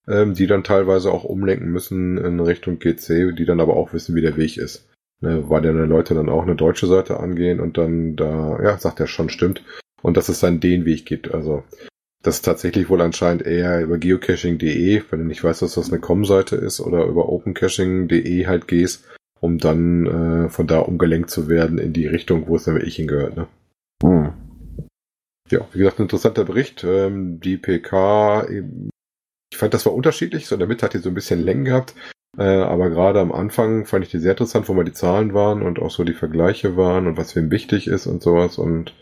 ähm, 0.07 0.35
die 0.35 0.45
dann 0.45 0.63
teilweise 0.63 1.11
auch 1.11 1.23
umlenken 1.23 1.71
müssen 1.71 2.17
in 2.17 2.39
Richtung 2.39 2.77
GC, 2.77 3.33
die 3.35 3.45
dann 3.45 3.59
aber 3.59 3.75
auch 3.75 3.93
wissen, 3.93 4.15
wie 4.15 4.21
der 4.21 4.37
Weg 4.37 4.57
ist 4.57 4.87
ne, 5.21 5.49
weil 5.49 5.61
deine 5.61 5.85
Leute 5.85 6.13
dann 6.13 6.29
auch 6.29 6.43
eine 6.43 6.55
deutsche 6.55 6.87
Seite 6.87 7.19
angehen 7.19 7.59
und 7.59 7.77
dann 7.77 8.15
da, 8.15 8.59
ja, 8.61 8.77
sagt 8.77 8.99
er 8.99 9.07
schon, 9.07 9.29
stimmt. 9.29 9.63
Und 10.01 10.17
dass 10.17 10.29
es 10.29 10.39
dann 10.39 10.59
den 10.59 10.85
Weg 10.85 11.05
gibt. 11.05 11.33
Also 11.33 11.63
das 12.23 12.35
ist 12.35 12.41
tatsächlich 12.43 12.89
wohl 12.89 13.01
anscheinend 13.01 13.43
eher 13.43 13.81
über 13.81 13.97
geocaching.de, 13.97 15.03
wenn 15.09 15.19
du 15.19 15.25
nicht 15.25 15.43
weißt, 15.43 15.61
dass 15.61 15.75
das 15.75 15.91
eine 15.91 16.01
Com-Seite 16.01 16.55
ist, 16.55 16.79
oder 16.79 17.05
über 17.05 17.29
opencaching.de 17.29 18.47
halt 18.47 18.67
gehst, 18.67 19.05
um 19.41 19.57
dann 19.57 20.05
äh, 20.45 20.49
von 20.49 20.67
da 20.67 20.79
umgelenkt 20.79 21.29
zu 21.29 21.49
werden 21.49 21.77
in 21.77 21.91
die 21.91 22.07
Richtung, 22.07 22.47
wo 22.47 22.55
es 22.55 22.63
dann 22.63 22.75
wirklich 22.75 22.95
hingehört. 22.95 23.35
Ne? 23.35 23.47
Hm. 24.03 24.33
Ja, 25.49 25.67
wie 25.73 25.79
gesagt, 25.79 25.99
ein 25.99 26.03
interessanter 26.03 26.45
Bericht. 26.45 26.85
Ähm, 26.85 27.41
die 27.41 27.57
PK, 27.57 28.47
ich 28.47 29.57
fand, 29.57 29.73
das 29.73 29.85
war 29.85 29.93
unterschiedlich. 29.93 30.47
So 30.47 30.55
in 30.55 30.59
der 30.59 30.67
Mitte 30.67 30.85
hat 30.85 30.93
die 30.93 30.99
so 30.99 31.09
ein 31.09 31.15
bisschen 31.15 31.43
Längen 31.43 31.65
gehabt. 31.65 31.93
Äh, 32.37 32.43
aber 32.43 32.89
gerade 32.89 33.19
am 33.19 33.33
Anfang 33.33 33.85
fand 33.85 34.05
ich 34.05 34.11
die 34.11 34.19
sehr 34.19 34.31
interessant, 34.31 34.69
wo 34.69 34.73
mal 34.73 34.85
die 34.85 34.93
Zahlen 34.93 35.33
waren 35.33 35.63
und 35.63 35.79
auch 35.79 35.91
so 35.91 36.03
die 36.05 36.13
Vergleiche 36.13 36.77
waren 36.77 37.07
und 37.07 37.17
was 37.17 37.35
wem 37.35 37.51
wichtig 37.51 37.87
ist 37.87 38.07
und 38.07 38.21
sowas 38.21 38.57
und 38.57 38.95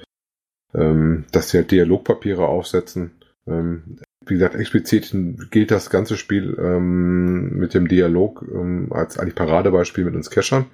ähm, 0.74 1.26
dass 1.32 1.50
sie 1.50 1.58
halt 1.58 1.72
Dialogpapiere 1.72 2.48
aufsetzen. 2.48 3.12
Ähm, 3.46 4.00
wie 4.26 4.34
gesagt, 4.34 4.56
explizit 4.56 5.14
gilt 5.52 5.72
das 5.72 5.90
ganze 5.90 6.18
Spiel 6.18 6.58
ähm, 6.60 7.58
mit 7.58 7.74
dem 7.74 7.88
Dialog 7.88 8.46
ähm, 8.54 8.92
als 8.92 9.18
eigentlich 9.18 9.36
Paradebeispiel 9.36 10.06
mit 10.06 10.16
uns 10.16 10.30
Cachern. 10.30 10.66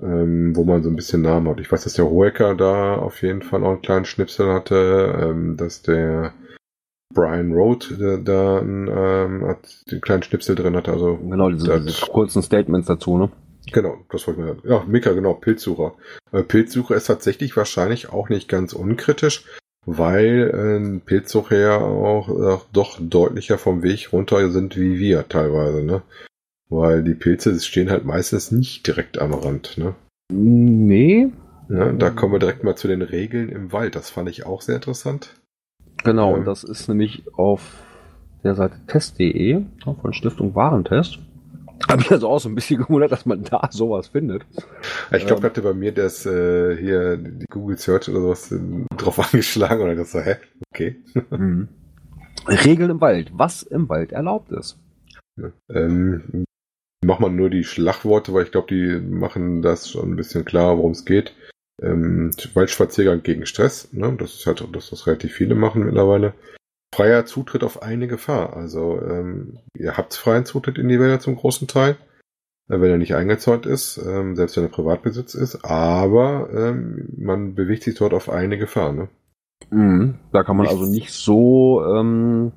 ähm, 0.00 0.56
wo 0.56 0.64
man 0.64 0.82
so 0.82 0.88
ein 0.88 0.96
bisschen 0.96 1.20
Namen 1.20 1.50
hat. 1.50 1.60
Ich 1.60 1.70
weiß, 1.70 1.84
dass 1.84 1.92
der 1.92 2.10
Hoeker 2.10 2.54
da 2.54 2.94
auf 2.94 3.20
jeden 3.20 3.42
Fall 3.42 3.62
auch 3.64 3.72
einen 3.72 3.82
kleinen 3.82 4.06
Schnipsel 4.06 4.50
hatte, 4.50 5.14
ähm, 5.20 5.58
dass 5.58 5.82
der 5.82 6.32
Brian 7.12 7.52
Road 7.52 7.94
da, 8.00 8.16
da 8.16 8.60
ähm, 8.60 9.44
hat 9.46 9.68
den 9.90 10.00
kleinen 10.00 10.22
Schnipsel 10.22 10.54
drin 10.54 10.74
hatte. 10.74 10.92
Also 10.92 11.18
genau, 11.18 11.50
diese, 11.50 11.82
diese 11.82 12.06
kurzen 12.06 12.42
Statements 12.42 12.86
dazu, 12.86 13.18
ne? 13.18 13.30
Genau, 13.70 13.98
das 14.10 14.26
wollte 14.26 14.40
ich 14.40 14.46
mir. 14.46 14.56
Ja, 14.70 14.82
Mika, 14.86 15.12
genau, 15.12 15.34
Pilzsucher. 15.34 15.96
Äh, 16.32 16.42
Pilzsucher 16.42 16.96
ist 16.96 17.08
tatsächlich 17.08 17.54
wahrscheinlich 17.58 18.08
auch 18.08 18.30
nicht 18.30 18.48
ganz 18.48 18.72
unkritisch, 18.72 19.44
weil 19.86 20.50
äh, 20.50 21.00
Pilzsucher 21.00 21.58
ja 21.58 21.78
auch, 21.78 22.28
auch 22.28 22.66
doch 22.72 22.98
deutlicher 23.00 23.58
vom 23.58 23.82
Weg 23.82 24.12
runter 24.12 24.50
sind 24.50 24.76
wie 24.76 24.98
wir 24.98 25.28
teilweise, 25.28 25.82
ne? 25.82 26.02
Weil 26.68 27.02
die 27.02 27.14
Pilze 27.14 27.58
stehen 27.60 27.90
halt 27.90 28.04
meistens 28.04 28.50
nicht 28.50 28.86
direkt 28.86 29.18
am 29.18 29.34
Rand, 29.34 29.76
ne? 29.76 29.94
Nee. 30.32 31.28
Ja, 31.68 31.92
da 31.92 32.10
kommen 32.10 32.32
wir 32.32 32.38
direkt 32.38 32.64
mal 32.64 32.76
zu 32.76 32.88
den 32.88 33.02
Regeln 33.02 33.48
im 33.48 33.72
Wald. 33.72 33.94
Das 33.94 34.10
fand 34.10 34.28
ich 34.28 34.46
auch 34.46 34.62
sehr 34.62 34.76
interessant. 34.76 35.34
Genau, 36.04 36.32
ähm, 36.32 36.40
und 36.40 36.44
das 36.46 36.64
ist 36.64 36.88
nämlich 36.88 37.24
auf 37.34 37.82
der 38.42 38.54
Seite 38.54 38.76
test.de 38.86 39.62
von 40.00 40.12
Stiftung 40.12 40.54
Warentest. 40.54 41.18
Habe 41.88 42.02
ich 42.02 42.10
also 42.10 42.28
auch 42.28 42.38
so 42.38 42.48
ein 42.48 42.54
bisschen 42.54 42.78
gewundert, 42.82 43.12
dass 43.12 43.26
man 43.26 43.44
da 43.44 43.68
sowas 43.70 44.08
findet. 44.08 44.44
Ich 45.12 45.26
glaube, 45.26 45.40
ähm, 45.40 45.44
hatte 45.44 45.62
bei 45.62 45.74
mir 45.74 45.92
das 45.92 46.26
äh, 46.26 46.76
hier 46.76 47.16
die 47.16 47.46
Google 47.50 47.78
Search 47.78 48.08
oder 48.08 48.20
sowas 48.20 48.52
äh, 48.52 48.60
drauf 48.96 49.18
angeschlagen 49.32 49.82
oder 49.82 49.94
das 49.94 50.12
so, 50.12 50.20
hä? 50.20 50.36
Okay. 50.72 50.96
Mhm. 51.30 51.68
Regeln 52.46 52.90
im 52.90 53.00
Wald. 53.00 53.30
Was 53.34 53.62
im 53.62 53.88
Wald 53.88 54.12
erlaubt 54.12 54.50
ist. 54.52 54.78
Ja. 55.40 55.52
Ähm, 55.70 56.44
mach 57.04 57.18
mal 57.18 57.30
nur 57.30 57.50
die 57.50 57.64
Schlagworte, 57.64 58.32
weil 58.32 58.44
ich 58.44 58.52
glaube, 58.52 58.68
die 58.68 59.00
machen 59.00 59.62
das 59.62 59.90
schon 59.90 60.12
ein 60.12 60.16
bisschen 60.16 60.44
klar, 60.44 60.76
worum 60.76 60.92
es 60.92 61.04
geht. 61.04 61.34
Ähm, 61.82 62.30
Waldspaziergang 62.54 63.22
gegen 63.22 63.46
Stress, 63.46 63.92
ne? 63.92 64.14
das 64.18 64.34
ist 64.34 64.46
halt 64.46 64.64
das, 64.72 64.92
was 64.92 65.06
relativ 65.06 65.32
viele 65.32 65.54
machen 65.54 65.84
mittlerweile. 65.84 66.34
Freier 66.94 67.24
Zutritt 67.24 67.64
auf 67.64 67.82
eine 67.82 68.06
Gefahr. 68.06 68.56
Also 68.56 69.00
ähm, 69.00 69.58
ihr 69.74 69.96
habt 69.96 70.14
freien 70.14 70.44
Zutritt 70.44 70.78
in 70.78 70.88
die 70.88 71.00
Wälder 71.00 71.20
zum 71.20 71.36
großen 71.36 71.68
Teil, 71.68 71.96
äh, 72.68 72.80
wenn 72.80 72.90
er 72.90 72.98
nicht 72.98 73.14
eingezäunt 73.14 73.66
ist, 73.66 73.98
ähm, 73.98 74.36
selbst 74.36 74.56
wenn 74.56 74.64
er 74.64 74.70
Privatbesitz 74.70 75.34
ist, 75.34 75.64
aber 75.64 76.48
ähm, 76.52 77.08
man 77.16 77.54
bewegt 77.54 77.84
sich 77.84 77.94
dort 77.94 78.12
auf 78.14 78.28
eine 78.28 78.58
Gefahr. 78.58 78.92
Ne? 78.92 79.08
Mhm. 79.70 80.18
Da 80.32 80.42
kann 80.42 80.56
man 80.56 80.66
nicht 80.66 80.72
also 80.72 80.90
nicht 80.90 81.12
so 81.12 81.84
ähm, 81.84 82.52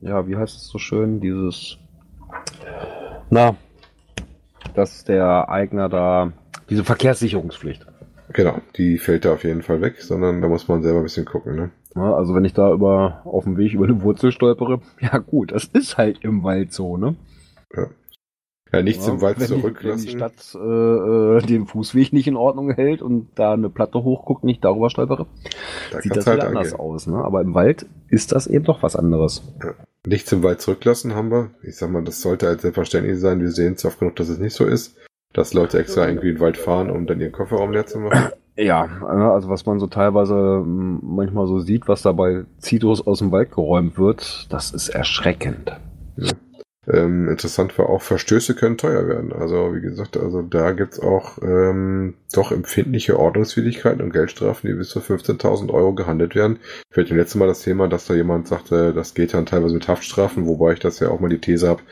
ja, 0.00 0.26
wie 0.26 0.36
heißt 0.36 0.56
es 0.56 0.68
so 0.68 0.78
schön, 0.78 1.20
dieses, 1.20 1.78
na, 3.28 3.56
dass 4.74 5.04
der 5.04 5.48
Eigner 5.48 5.88
da, 5.88 6.32
diese 6.68 6.84
Verkehrssicherungspflicht. 6.84 7.86
Genau, 8.32 8.60
die 8.76 8.98
fällt 8.98 9.24
da 9.24 9.32
auf 9.32 9.44
jeden 9.44 9.62
Fall 9.62 9.80
weg, 9.80 10.00
sondern 10.00 10.40
da 10.40 10.48
muss 10.48 10.68
man 10.68 10.82
selber 10.82 11.00
ein 11.00 11.04
bisschen 11.04 11.26
gucken, 11.26 11.56
ne? 11.56 11.70
Ja, 11.96 12.14
also 12.14 12.34
wenn 12.34 12.44
ich 12.44 12.54
da 12.54 12.72
über, 12.72 13.22
auf 13.24 13.44
dem 13.44 13.56
Weg 13.56 13.72
über 13.74 13.84
eine 13.84 14.02
Wurzel 14.02 14.30
stolpere, 14.32 14.80
ja 15.00 15.18
gut, 15.18 15.52
das 15.52 15.64
ist 15.64 15.98
halt 15.98 16.18
im 16.22 16.42
Wald 16.44 16.72
so, 16.72 16.96
ne? 16.96 17.16
Ja, 18.72 18.82
nichts 18.82 19.04
Ja, 19.06 19.14
im 19.14 19.20
Wald 19.20 19.40
wenn 19.40 19.48
die- 19.48 19.60
zurücklassen. 19.60 19.98
Wenn 19.98 20.12
die 20.12 20.16
Stadt 20.16 20.54
äh, 20.54 21.38
äh, 21.38 21.40
den 21.42 21.66
Fußweg 21.66 22.12
nicht 22.12 22.28
in 22.28 22.36
Ordnung 22.36 22.70
hält 22.70 23.02
und 23.02 23.28
da 23.34 23.52
eine 23.54 23.68
Platte 23.68 24.04
hochguckt, 24.04 24.44
nicht 24.44 24.64
darüber 24.64 24.90
stolpere, 24.90 25.26
da 25.90 26.00
sieht 26.00 26.14
das 26.14 26.28
anders 26.28 26.72
angehen. 26.74 26.74
aus. 26.78 27.06
Ne? 27.08 27.16
Aber 27.16 27.40
im 27.40 27.54
Wald 27.54 27.86
ist 28.08 28.30
das 28.30 28.46
eben 28.46 28.64
doch 28.64 28.82
was 28.84 28.94
anderes. 28.94 29.42
Nichts 30.06 30.30
im 30.30 30.44
Wald 30.44 30.60
zurücklassen 30.60 31.16
haben 31.16 31.32
wir. 31.32 31.50
Ich 31.64 31.76
sag 31.76 31.90
mal, 31.90 32.04
das 32.04 32.20
sollte 32.22 32.46
halt 32.46 32.60
selbstverständlich 32.60 33.18
sein. 33.18 33.40
Wir 33.40 33.50
sehen 33.50 33.74
es 33.74 33.84
oft 33.84 33.98
genug, 33.98 34.14
dass 34.16 34.28
es 34.28 34.38
nicht 34.38 34.54
so 34.54 34.64
ist. 34.64 34.96
Dass 35.32 35.52
Leute 35.52 35.78
extra 35.80 36.06
irgendwie 36.06 36.28
in 36.28 36.34
den 36.36 36.40
Wald 36.40 36.56
fahren, 36.56 36.90
um 36.90 37.06
dann 37.06 37.20
ihren 37.20 37.32
Kofferraum 37.32 37.72
leer 37.72 37.86
zu 37.86 37.98
machen. 37.98 38.30
Ja, 38.56 38.84
äh, 38.84 39.04
also 39.04 39.48
was 39.48 39.66
man 39.66 39.78
so 39.78 39.86
teilweise 39.86 40.34
m, 40.34 41.00
manchmal 41.02 41.46
so 41.46 41.60
sieht, 41.60 41.88
was 41.88 42.02
dabei 42.02 42.44
Zitrus 42.58 43.06
aus 43.06 43.20
dem 43.20 43.32
Wald 43.32 43.52
geräumt 43.52 43.98
wird, 43.98 44.46
das 44.50 44.72
ist 44.72 44.88
erschreckend. 44.88 45.72
Ähm, 46.88 47.28
interessant 47.28 47.78
war 47.78 47.88
auch, 47.88 48.02
Verstöße 48.02 48.54
können 48.54 48.78
teuer 48.78 49.06
werden. 49.06 49.32
Also 49.32 49.74
wie 49.74 49.80
gesagt, 49.80 50.16
also 50.16 50.42
da 50.42 50.72
gibt's 50.72 50.98
auch 50.98 51.38
ähm, 51.42 52.14
doch 52.32 52.52
empfindliche 52.52 53.18
Ordnungswidrigkeiten 53.18 54.00
und 54.00 54.12
Geldstrafen, 54.12 54.68
die 54.68 54.74
bis 54.74 54.88
zu 54.88 55.00
15.000 55.00 55.72
Euro 55.72 55.94
gehandelt 55.94 56.34
werden. 56.34 56.58
Ich 56.90 56.96
hatte 56.96 57.14
letztes 57.14 57.36
Mal 57.36 57.48
das 57.48 57.62
Thema, 57.62 57.86
dass 57.86 58.06
da 58.06 58.14
jemand 58.14 58.48
sagte, 58.48 58.92
das 58.94 59.14
geht 59.14 59.34
dann 59.34 59.46
teilweise 59.46 59.74
mit 59.74 59.88
Haftstrafen, 59.88 60.46
wobei 60.46 60.72
ich 60.72 60.80
das 60.80 61.00
ja 61.00 61.10
auch 61.10 61.20
mal 61.20 61.28
die 61.28 61.40
These 61.40 61.68
habe, 61.68 61.82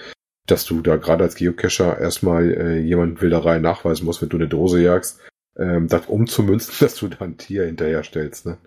dass 0.47 0.65
du 0.65 0.81
da 0.81 0.97
gerade 0.97 1.25
als 1.25 1.35
Geocacher 1.35 1.99
erstmal 1.99 2.51
äh, 2.51 2.79
jemanden 2.79 3.21
Wilderei 3.21 3.59
nachweisen 3.59 4.07
musst, 4.07 4.23
wenn 4.23 4.31
du 4.31 4.39
eine 4.39 4.49
Dose 4.49 4.81
jagst, 4.81 5.21
ähm, 5.59 5.89
das 5.89 6.07
umzumünzen, 6.07 6.75
dass 6.81 6.97
du 6.97 7.09
da 7.09 7.25
ein 7.25 7.37
Tier 7.37 7.65
hinterher 7.65 8.03
stellst. 8.03 8.47
Ne? 8.47 8.59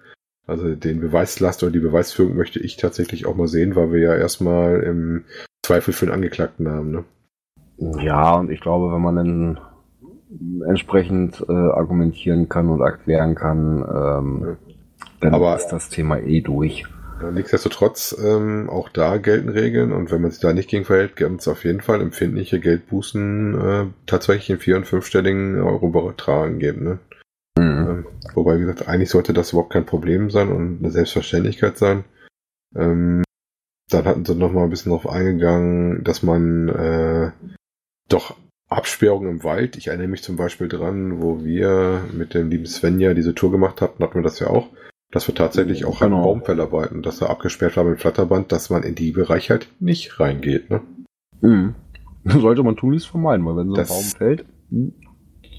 Also 0.47 0.75
den 0.75 0.99
Beweislast 0.99 1.63
oder 1.63 1.71
die 1.71 1.79
Beweisführung 1.79 2.35
möchte 2.35 2.59
ich 2.59 2.77
tatsächlich 2.77 3.25
auch 3.25 3.35
mal 3.35 3.47
sehen, 3.47 3.75
weil 3.75 3.91
wir 3.91 3.99
ja 3.99 4.15
erstmal 4.15 4.81
im 4.81 5.23
Zweifel 5.63 5.93
für 5.93 6.07
den 6.07 6.13
Angeklagten 6.15 6.67
haben. 6.67 6.91
Ne? 6.91 7.05
Ja, 8.03 8.35
und 8.35 8.51
ich 8.51 8.59
glaube, 8.59 8.93
wenn 8.93 9.01
man 9.01 9.15
dann 9.15 9.59
entsprechend 10.67 11.43
äh, 11.47 11.51
argumentieren 11.51 12.47
kann 12.49 12.69
und 12.69 12.81
erklären 12.81 13.35
kann, 13.35 13.77
ähm, 13.81 14.57
dann 15.19 15.33
Aber- 15.33 15.55
ist 15.55 15.67
das 15.69 15.89
Thema 15.89 16.17
eh 16.17 16.41
durch. 16.41 16.85
Ja, 17.21 17.29
Nichtsdestotrotz, 17.29 18.15
ähm, 18.23 18.69
auch 18.69 18.89
da 18.89 19.17
gelten 19.17 19.49
Regeln 19.49 19.91
und 19.91 20.11
wenn 20.11 20.21
man 20.21 20.31
sich 20.31 20.39
da 20.39 20.53
nicht 20.53 20.69
gegen 20.69 20.85
verhält, 20.85 21.15
gibt 21.15 21.39
es 21.39 21.47
auf 21.47 21.63
jeden 21.65 21.81
Fall 21.81 22.01
empfindliche 22.01 22.59
Geldbußen 22.59 23.61
äh, 23.61 23.85
tatsächlich 24.07 24.49
in 24.49 24.59
vier- 24.59 24.77
und 24.77 24.87
fünfstelligen 24.87 25.61
Euro-Betragen 25.61 26.59
geben. 26.59 26.83
Ne? 26.83 26.99
Mhm. 27.57 27.89
Ähm, 27.89 28.05
wobei, 28.33 28.55
wie 28.57 28.61
gesagt, 28.61 28.87
eigentlich 28.87 29.09
sollte 29.09 29.33
das 29.33 29.51
überhaupt 29.51 29.73
kein 29.73 29.85
Problem 29.85 30.29
sein 30.29 30.49
und 30.49 30.79
eine 30.79 30.91
Selbstverständlichkeit 30.91 31.77
sein. 31.77 32.05
Ähm, 32.75 33.23
dann 33.89 34.05
hatten 34.05 34.25
sie 34.25 34.35
noch 34.35 34.51
mal 34.51 34.63
ein 34.63 34.69
bisschen 34.69 34.91
darauf 34.91 35.07
eingegangen, 35.07 36.03
dass 36.03 36.23
man 36.23 36.69
äh, 36.69 37.31
doch 38.07 38.35
Absperrungen 38.69 39.29
im 39.29 39.43
Wald, 39.43 39.75
ich 39.75 39.87
erinnere 39.87 40.07
mich 40.07 40.23
zum 40.23 40.37
Beispiel 40.37 40.69
dran, 40.69 41.21
wo 41.21 41.43
wir 41.43 42.05
mit 42.13 42.33
dem 42.33 42.49
lieben 42.49 42.65
Svenja 42.65 43.13
diese 43.13 43.35
Tour 43.35 43.51
gemacht 43.51 43.81
hatten, 43.81 44.01
hatten 44.01 44.15
wir 44.15 44.23
das 44.23 44.39
ja 44.39 44.47
auch, 44.47 44.69
dass 45.11 45.27
wir 45.27 45.35
tatsächlich 45.35 45.85
auch 45.85 46.01
an 46.01 46.11
Genau. 46.11 46.23
Baumfellarbeiten, 46.23 47.01
dass 47.01 47.19
da 47.19 47.27
abgesperrt 47.27 47.77
war 47.77 47.83
mit 47.83 47.99
Flatterband, 47.99 48.51
dass 48.51 48.69
man 48.69 48.83
in 48.83 48.95
die 48.95 49.11
Bereiche 49.11 49.53
halt 49.53 49.67
nicht 49.79 50.19
reingeht. 50.19 50.69
Ne? 50.69 50.81
Mhm. 51.41 51.75
Sollte 52.25 52.63
man 52.63 52.75
tunlichst 52.75 53.07
vermeiden, 53.07 53.45
weil 53.45 53.57
wenn 53.57 53.67
so 53.67 53.73
ein 53.73 53.77
Das- 53.77 53.89
Baum 53.89 54.03
fällt, 54.03 54.45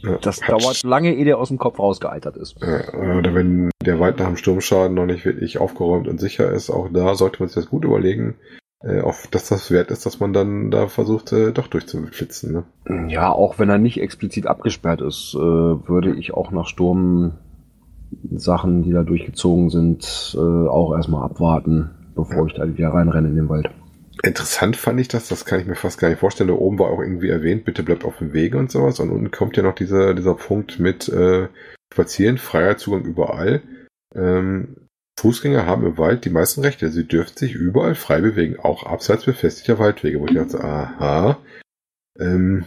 Ja, 0.05 0.19
das 0.21 0.41
dauert 0.41 0.83
lange, 0.83 1.15
ehe 1.15 1.25
der 1.25 1.39
aus 1.39 1.49
dem 1.49 1.59
Kopf 1.59 1.79
rausgealtert 1.79 2.37
ist. 2.37 2.57
Ja, 2.61 2.93
oder 3.19 3.35
wenn 3.35 3.71
der 3.85 4.01
Wald 4.01 4.19
nach 4.19 4.27
dem 4.27 4.37
Sturmschaden 4.37 4.95
noch 4.97 5.07
nicht 5.07 5.25
wirklich 5.25 5.59
aufgeräumt 5.59 6.09
und 6.09 6.19
sicher 6.19 6.51
ist, 6.51 6.71
auch 6.71 6.89
da 6.93 7.15
sollte 7.15 7.39
man 7.41 7.49
sich 7.49 7.55
das 7.57 7.69
gut 7.71 7.85
überlegen, 7.85 8.35
äh, 8.83 9.01
auf, 9.01 9.29
dass 9.29 9.49
das 9.49 9.71
wert 9.71 9.93
ist, 9.93 10.05
dass 10.05 10.19
man 10.19 10.33
dann 10.33 10.73
da 10.73 10.89
versucht, 10.89 11.33
äh, 11.33 11.53
doch 11.53 11.69
durchzuflitzen. 11.69 12.65
Ne? 12.89 13.09
Ja, 13.11 13.31
auch 13.31 13.61
wenn 13.61 13.69
er 13.69 13.79
nicht 13.79 14.01
explizit 14.01 14.47
abgesperrt 14.49 15.01
ist, 15.03 15.35
äh, 15.37 15.39
würde 15.39 16.17
ich 16.17 16.35
auch 16.35 16.51
nach 16.51 16.67
Sturm 16.67 17.35
Sachen, 18.37 18.83
die 18.83 18.93
da 18.93 19.03
durchgezogen 19.03 19.71
sind, 19.71 20.35
äh, 20.37 20.39
auch 20.39 20.95
erstmal 20.95 21.25
abwarten, 21.25 21.91
bevor 22.15 22.47
ich 22.47 22.55
da 22.55 22.67
wieder 22.67 22.91
reinrenne 22.91 23.29
in 23.29 23.37
den 23.37 23.49
Wald. 23.49 23.71
Interessant 24.23 24.77
fand 24.77 25.01
ich 25.01 25.09
das, 25.09 25.29
das 25.29 25.45
kann 25.45 25.61
ich 25.61 25.67
mir 25.67 25.75
fast 25.75 25.99
gar 25.99 26.09
nicht 26.09 26.21
vorstellen. 26.21 26.49
Da 26.49 26.55
oben 26.55 26.79
war 26.79 26.91
auch 26.91 27.01
irgendwie 27.01 27.29
erwähnt, 27.29 27.65
bitte 27.65 27.83
bleibt 27.83 28.05
auf 28.05 28.19
dem 28.19 28.33
Wege 28.33 28.59
und 28.59 28.71
sowas. 28.71 29.01
Und 29.01 29.11
unten 29.11 29.31
kommt 29.31 29.57
ja 29.57 29.63
noch 29.63 29.75
dieser, 29.75 30.15
dieser 30.15 30.35
Punkt 30.35 30.79
mit 30.79 31.09
äh, 31.09 31.49
Spazieren, 31.93 32.39
freier 32.39 32.77
Zugang 32.77 33.05
überall. 33.05 33.63
Ähm, 34.15 34.77
Fußgänger 35.19 35.67
haben 35.67 35.87
im 35.87 35.99
Wald 35.99 36.25
die 36.25 36.31
meisten 36.31 36.61
Rechte. 36.61 36.91
Sie 36.91 37.07
dürfen 37.07 37.37
sich 37.37 37.55
überall 37.55 37.95
frei 37.95 38.21
bewegen, 38.21 38.59
auch 38.61 38.87
abseits 38.87 39.25
befestigter 39.25 39.79
Waldwege. 39.79 40.21
Wo 40.21 40.27
ich 40.27 40.35
dachte, 40.35 40.63
aha. 40.63 41.39
Ähm, 42.19 42.65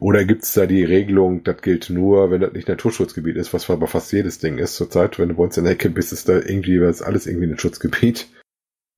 oder 0.00 0.24
gibt's 0.24 0.52
da 0.54 0.66
die 0.66 0.84
Regelung, 0.84 1.44
das 1.44 1.60
gilt 1.62 1.90
nur, 1.90 2.30
wenn 2.30 2.40
das 2.40 2.52
nicht 2.52 2.68
Naturschutzgebiet 2.68 3.36
ist, 3.36 3.52
was 3.52 3.68
aber 3.68 3.86
fast 3.86 4.12
jedes 4.12 4.38
Ding 4.38 4.58
ist 4.58 4.76
zurzeit. 4.76 5.18
Wenn 5.18 5.28
du 5.28 5.34
bei 5.34 5.44
uns 5.44 5.56
in 5.56 5.64
der 5.64 5.72
Ecke 5.74 5.90
bist, 5.90 6.12
ist 6.12 6.28
da 6.28 6.34
irgendwie 6.34 6.76
ist 6.76 7.02
alles 7.02 7.26
irgendwie 7.26 7.46
ein 7.46 7.58
Schutzgebiet. 7.58 8.28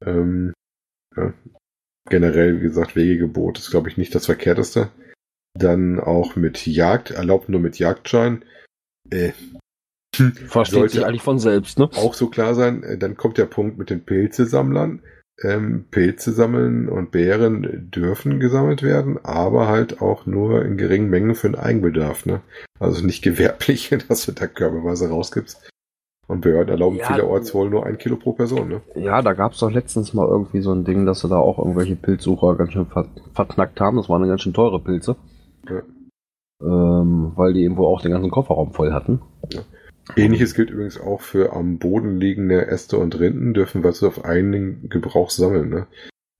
Ähm, 0.06 0.54
ja. 1.14 1.34
Generell, 2.08 2.56
wie 2.56 2.62
gesagt, 2.62 2.96
Wegegebot 2.96 3.58
ist, 3.58 3.70
glaube 3.70 3.90
ich, 3.90 3.98
nicht 3.98 4.14
das 4.14 4.24
Verkehrteste. 4.24 4.90
Dann 5.52 6.00
auch 6.00 6.36
mit 6.36 6.66
Jagd, 6.66 7.10
erlaubt 7.10 7.50
nur 7.50 7.60
mit 7.60 7.78
Jagdschein. 7.78 8.42
Äh, 9.10 9.32
Versteht 10.14 10.90
sich 10.90 11.04
eigentlich 11.04 11.22
von 11.22 11.38
selbst, 11.38 11.78
ne? 11.78 11.90
auch 11.96 12.14
so 12.14 12.28
klar 12.28 12.54
sein. 12.54 12.82
Äh, 12.82 12.98
Dann 12.98 13.16
kommt 13.16 13.38
der 13.38 13.44
Punkt 13.44 13.78
mit 13.78 13.90
den 13.90 14.04
Pilzesammlern. 14.04 15.02
Ähm, 15.42 15.86
Pilze 15.90 16.32
sammeln 16.32 16.88
und 16.88 17.12
Beeren 17.12 17.90
dürfen 17.90 18.40
gesammelt 18.40 18.82
werden, 18.82 19.18
aber 19.22 19.68
halt 19.68 20.02
auch 20.02 20.26
nur 20.26 20.62
in 20.64 20.76
geringen 20.76 21.08
Mengen 21.08 21.34
für 21.34 21.48
den 21.48 21.58
Eigenbedarf. 21.58 22.26
Ne? 22.26 22.42
Also 22.78 23.04
nicht 23.06 23.22
gewerblich, 23.22 23.88
dass 24.08 24.26
du 24.26 24.32
da 24.32 24.46
körperweise 24.46 25.08
rausgibst. 25.08 25.70
Und 26.30 26.42
Behörden 26.42 26.70
erlauben 26.70 26.98
Ja, 26.98 27.06
vielerorts 27.06 27.54
wohl 27.54 27.70
nur 27.70 27.86
ein 27.86 27.98
Kilo 27.98 28.14
pro 28.14 28.32
Person. 28.32 28.68
Ne? 28.68 28.80
Ja, 28.94 29.20
da 29.20 29.32
gab's 29.32 29.58
doch 29.58 29.70
letztens 29.70 30.14
mal 30.14 30.28
irgendwie 30.28 30.60
so 30.60 30.72
ein 30.72 30.84
Ding, 30.84 31.04
dass 31.04 31.20
sie 31.20 31.28
da 31.28 31.38
auch 31.38 31.58
irgendwelche 31.58 31.96
Pilzsucher 31.96 32.54
ganz 32.54 32.72
schön 32.72 32.86
ver 32.86 33.06
verknackt 33.34 33.80
haben. 33.80 33.96
Das 33.96 34.08
waren 34.08 34.28
ganz 34.28 34.42
schön 34.42 34.54
teure 34.54 34.78
Pilze. 34.78 35.16
Ja. 35.68 35.82
Ähm, 36.62 37.32
weil 37.34 37.54
die 37.54 37.64
irgendwo 37.64 37.86
auch 37.86 38.00
den 38.00 38.12
ganzen 38.12 38.30
Kofferraum 38.30 38.72
voll 38.72 38.92
hatten. 38.92 39.20
Ähnliches 40.16 40.54
gilt 40.54 40.70
übrigens 40.70 41.00
auch 41.00 41.20
für 41.20 41.52
am 41.52 41.78
Boden 41.78 42.16
liegende 42.16 42.66
Äste 42.66 42.98
und 42.98 43.18
Rinden, 43.18 43.54
dürfen 43.54 43.82
wir 43.84 43.92
so 43.92 44.06
auf 44.08 44.24
einen 44.24 44.88
Gebrauch 44.88 45.30
sammeln. 45.30 45.70
Ne? 45.70 45.86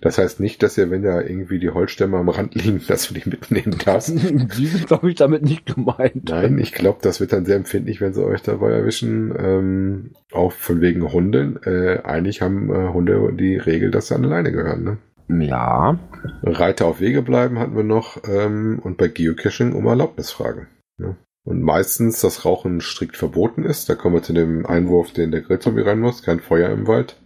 Das 0.00 0.16
heißt 0.16 0.40
nicht, 0.40 0.62
dass 0.62 0.78
ihr, 0.78 0.90
wenn 0.90 1.02
da 1.02 1.20
irgendwie 1.20 1.58
die 1.58 1.70
Holzstämme 1.70 2.16
am 2.16 2.30
Rand 2.30 2.54
liegen, 2.54 2.80
dass 2.88 3.08
du 3.08 3.14
die 3.14 3.28
mitnehmen 3.28 3.76
darfst. 3.84 4.08
die 4.58 4.66
sind, 4.66 4.86
glaube 4.86 5.10
ich, 5.10 5.16
damit 5.16 5.42
nicht 5.42 5.66
gemeint. 5.66 6.28
Nein, 6.28 6.58
ich 6.58 6.72
glaube, 6.72 7.00
das 7.02 7.20
wird 7.20 7.32
dann 7.32 7.44
sehr 7.44 7.56
empfindlich, 7.56 8.00
wenn 8.00 8.14
sie 8.14 8.24
euch 8.24 8.42
dabei 8.42 8.72
erwischen. 8.72 9.34
Ähm, 9.38 10.10
auch 10.32 10.52
von 10.52 10.80
wegen 10.80 11.12
Hunden. 11.12 11.58
Äh, 11.64 12.00
eigentlich 12.02 12.40
haben 12.40 12.70
äh, 12.70 12.92
Hunde 12.92 13.32
die 13.34 13.56
Regel, 13.56 13.90
dass 13.90 14.08
sie 14.08 14.14
an 14.14 14.24
alleine 14.24 14.52
gehören. 14.52 14.84
Ne? 14.84 14.98
Ja. 15.46 15.98
Reiter 16.42 16.86
auf 16.86 17.00
Wege 17.00 17.22
bleiben 17.22 17.58
hatten 17.58 17.76
wir 17.76 17.84
noch 17.84 18.22
ähm, 18.28 18.80
und 18.82 18.96
bei 18.96 19.08
Geocaching 19.08 19.72
um 19.72 19.86
Erlaubnis 19.86 20.30
fragen. 20.30 20.66
Ne? 20.98 21.16
Und 21.44 21.62
meistens 21.62 22.20
das 22.20 22.44
Rauchen 22.44 22.80
strikt 22.80 23.16
verboten 23.16 23.64
ist. 23.64 23.88
Da 23.88 23.94
kommen 23.94 24.16
wir 24.16 24.22
zu 24.22 24.32
dem 24.32 24.66
Einwurf, 24.66 25.12
den 25.12 25.30
der 25.30 25.40
Grillzombie 25.40 25.82
rein 25.82 26.00
muss. 26.00 26.22
Kein 26.22 26.40
Feuer 26.40 26.70
im 26.70 26.86
Wald. 26.86 27.16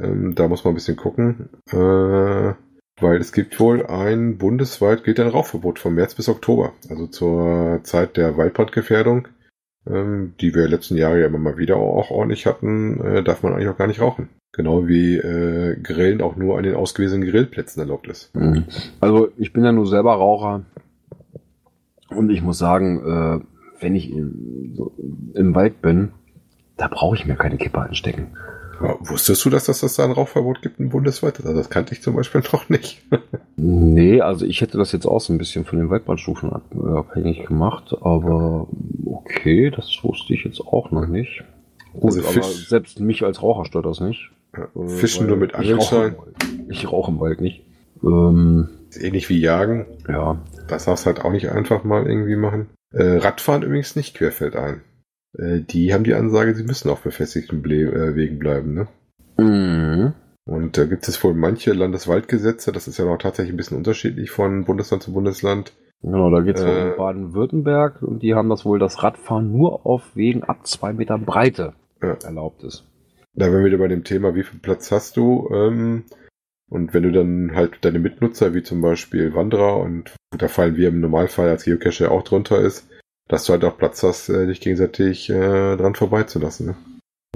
Ähm, 0.00 0.34
da 0.34 0.48
muss 0.48 0.64
man 0.64 0.72
ein 0.72 0.76
bisschen 0.76 0.96
gucken. 0.96 1.50
Äh, 1.70 2.54
weil 3.00 3.16
es 3.16 3.32
gibt 3.32 3.58
wohl 3.58 3.86
ein 3.86 4.38
bundesweit 4.38 5.04
gilt 5.04 5.20
ein 5.20 5.28
Rauchverbot 5.28 5.78
von 5.78 5.94
März 5.94 6.14
bis 6.14 6.28
Oktober. 6.28 6.72
Also 6.88 7.06
zur 7.06 7.80
Zeit 7.82 8.16
der 8.16 8.36
Waldbrandgefährdung, 8.36 9.28
ähm, 9.86 10.34
die 10.40 10.54
wir 10.54 10.68
letzten 10.68 10.96
Jahre 10.96 11.20
ja 11.20 11.26
immer 11.26 11.38
mal 11.38 11.58
wieder 11.58 11.76
auch 11.76 12.10
ordentlich 12.10 12.46
hatten, 12.46 13.00
äh, 13.00 13.22
darf 13.22 13.42
man 13.42 13.52
eigentlich 13.52 13.68
auch 13.68 13.78
gar 13.78 13.86
nicht 13.88 14.00
rauchen. 14.00 14.28
Genau 14.54 14.86
wie 14.86 15.16
äh, 15.16 15.76
Grillen 15.82 16.20
auch 16.20 16.36
nur 16.36 16.58
an 16.58 16.64
den 16.64 16.74
ausgewiesenen 16.74 17.26
Grillplätzen 17.28 17.80
erlaubt 17.80 18.06
ist. 18.08 18.34
Mhm. 18.34 18.64
Also 19.00 19.30
ich 19.38 19.52
bin 19.54 19.64
ja 19.64 19.72
nur 19.72 19.86
selber 19.86 20.12
Raucher 20.12 20.64
und 22.16 22.30
ich 22.30 22.42
muss 22.42 22.58
sagen, 22.58 23.00
äh, 23.04 23.40
wenn 23.82 23.94
ich 23.94 24.10
im, 24.12 24.72
so 24.74 24.92
im 25.34 25.54
Wald 25.54 25.82
bin, 25.82 26.12
da 26.76 26.88
brauche 26.88 27.16
ich 27.16 27.26
mir 27.26 27.34
keine 27.36 27.56
Kippe 27.56 27.78
anstecken. 27.80 28.28
Ja, 28.82 28.96
wusstest 29.00 29.44
du, 29.44 29.50
dass 29.50 29.66
das, 29.66 29.80
dass 29.80 29.94
da 29.94 30.04
ein 30.04 30.10
Rauchverbot 30.10 30.60
gibt, 30.62 30.80
ein 30.80 30.88
bundesweites? 30.88 31.44
Also 31.46 31.56
das 31.56 31.70
kannte 31.70 31.92
ich 31.94 32.02
zum 32.02 32.16
Beispiel 32.16 32.42
noch 32.52 32.68
nicht. 32.68 33.02
Nee, 33.56 34.20
also 34.20 34.44
ich 34.44 34.60
hätte 34.60 34.78
das 34.78 34.92
jetzt 34.92 35.06
auch 35.06 35.20
so 35.20 35.32
ein 35.32 35.38
bisschen 35.38 35.64
von 35.64 35.78
den 35.78 35.90
Waldbrandstufen 35.90 36.50
äh, 36.50 36.96
abhängig 36.96 37.44
gemacht, 37.46 37.94
aber 38.00 38.66
okay, 39.06 39.70
das 39.70 39.88
wusste 40.02 40.34
ich 40.34 40.44
jetzt 40.44 40.60
auch 40.60 40.90
noch 40.90 41.06
nicht. 41.06 41.44
Gut, 41.92 42.04
Also 42.16 42.20
aber 42.28 42.42
selbst 42.42 42.98
mich 43.00 43.22
als 43.24 43.42
Raucher 43.42 43.66
stört 43.66 43.86
das 43.86 44.00
nicht. 44.00 44.30
Ja, 44.56 44.66
Fischen 44.86 45.22
weil 45.22 45.28
nur 45.28 45.36
mit 45.36 45.50
ich 45.52 45.58
Angelschein. 45.58 46.16
Wald. 46.16 46.36
Ich 46.68 46.90
rauche 46.90 47.10
im 47.12 47.20
Wald 47.20 47.40
nicht. 47.40 47.62
Ähm, 48.02 48.68
ähnlich 48.96 49.28
wie 49.28 49.40
Jagen. 49.40 49.86
ja. 50.08 50.40
Das 50.68 50.84
darfst 50.86 51.04
du 51.04 51.06
halt 51.08 51.24
auch 51.24 51.32
nicht 51.32 51.50
einfach 51.50 51.84
mal 51.84 52.06
irgendwie 52.06 52.36
machen. 52.36 52.68
Äh, 52.94 53.16
Radfahren 53.18 53.62
übrigens 53.62 53.96
nicht 53.96 54.16
querfeldein. 54.16 54.80
Äh, 55.38 55.60
die 55.60 55.92
haben 55.92 56.04
die 56.04 56.14
Ansage, 56.14 56.54
sie 56.54 56.62
müssen 56.64 56.88
auf 56.88 57.02
befestigten 57.02 57.62
Ble 57.62 57.82
äh, 57.92 58.14
Wegen 58.14 58.38
bleiben. 58.38 58.74
Ne? 58.74 58.88
Mhm. 59.38 60.12
Und 60.44 60.76
da 60.76 60.84
gibt 60.84 61.06
es 61.08 61.22
wohl 61.22 61.34
manche 61.34 61.72
Landeswaldgesetze, 61.72 62.72
das 62.72 62.88
ist 62.88 62.98
ja 62.98 63.04
noch 63.04 63.18
tatsächlich 63.18 63.52
ein 63.54 63.56
bisschen 63.56 63.76
unterschiedlich 63.76 64.30
von 64.30 64.64
Bundesland 64.64 65.02
zu 65.02 65.12
Bundesland. 65.12 65.72
Genau, 66.02 66.30
da 66.30 66.40
geht's 66.40 66.60
Äh, 66.62 66.90
um 66.90 66.96
Baden-Württemberg 66.96 68.02
und 68.02 68.22
die 68.22 68.34
haben 68.34 68.48
das 68.48 68.64
wohl, 68.64 68.78
dass 68.78 69.02
Radfahren 69.02 69.52
nur 69.52 69.86
auf 69.86 70.02
Wegen 70.16 70.42
ab 70.42 70.66
zwei 70.66 70.92
Meter 70.92 71.16
Breite 71.18 71.74
Ja. 72.02 72.14
erlaubt 72.24 72.64
ist. 72.64 72.84
Da 73.34 73.46
wären 73.46 73.60
wir 73.60 73.66
wieder 73.66 73.78
bei 73.78 73.88
dem 73.88 74.04
Thema, 74.04 74.34
wie 74.34 74.42
viel 74.42 74.58
Platz 74.58 74.90
hast 74.90 75.16
du? 75.16 75.48
Ähm, 75.52 76.04
und 76.70 76.94
wenn 76.94 77.02
du 77.02 77.12
dann 77.12 77.54
halt 77.54 77.84
deine 77.84 77.98
Mitnutzer, 77.98 78.54
wie 78.54 78.62
zum 78.62 78.80
Beispiel 78.80 79.34
Wanderer, 79.34 79.78
und 79.78 80.14
da 80.36 80.48
fallen 80.48 80.76
wir 80.76 80.88
im 80.88 81.00
Normalfall 81.00 81.48
als 81.48 81.64
Geocacher 81.64 82.10
auch 82.10 82.22
drunter 82.22 82.60
ist, 82.60 82.88
dass 83.28 83.44
du 83.44 83.52
halt 83.52 83.64
auch 83.64 83.78
Platz 83.78 84.02
hast, 84.02 84.28
äh, 84.28 84.46
dich 84.46 84.60
gegenseitig 84.60 85.30
äh, 85.30 85.76
dran 85.76 85.94
vorbeizulassen. 85.94 86.66
Ne? 86.66 86.76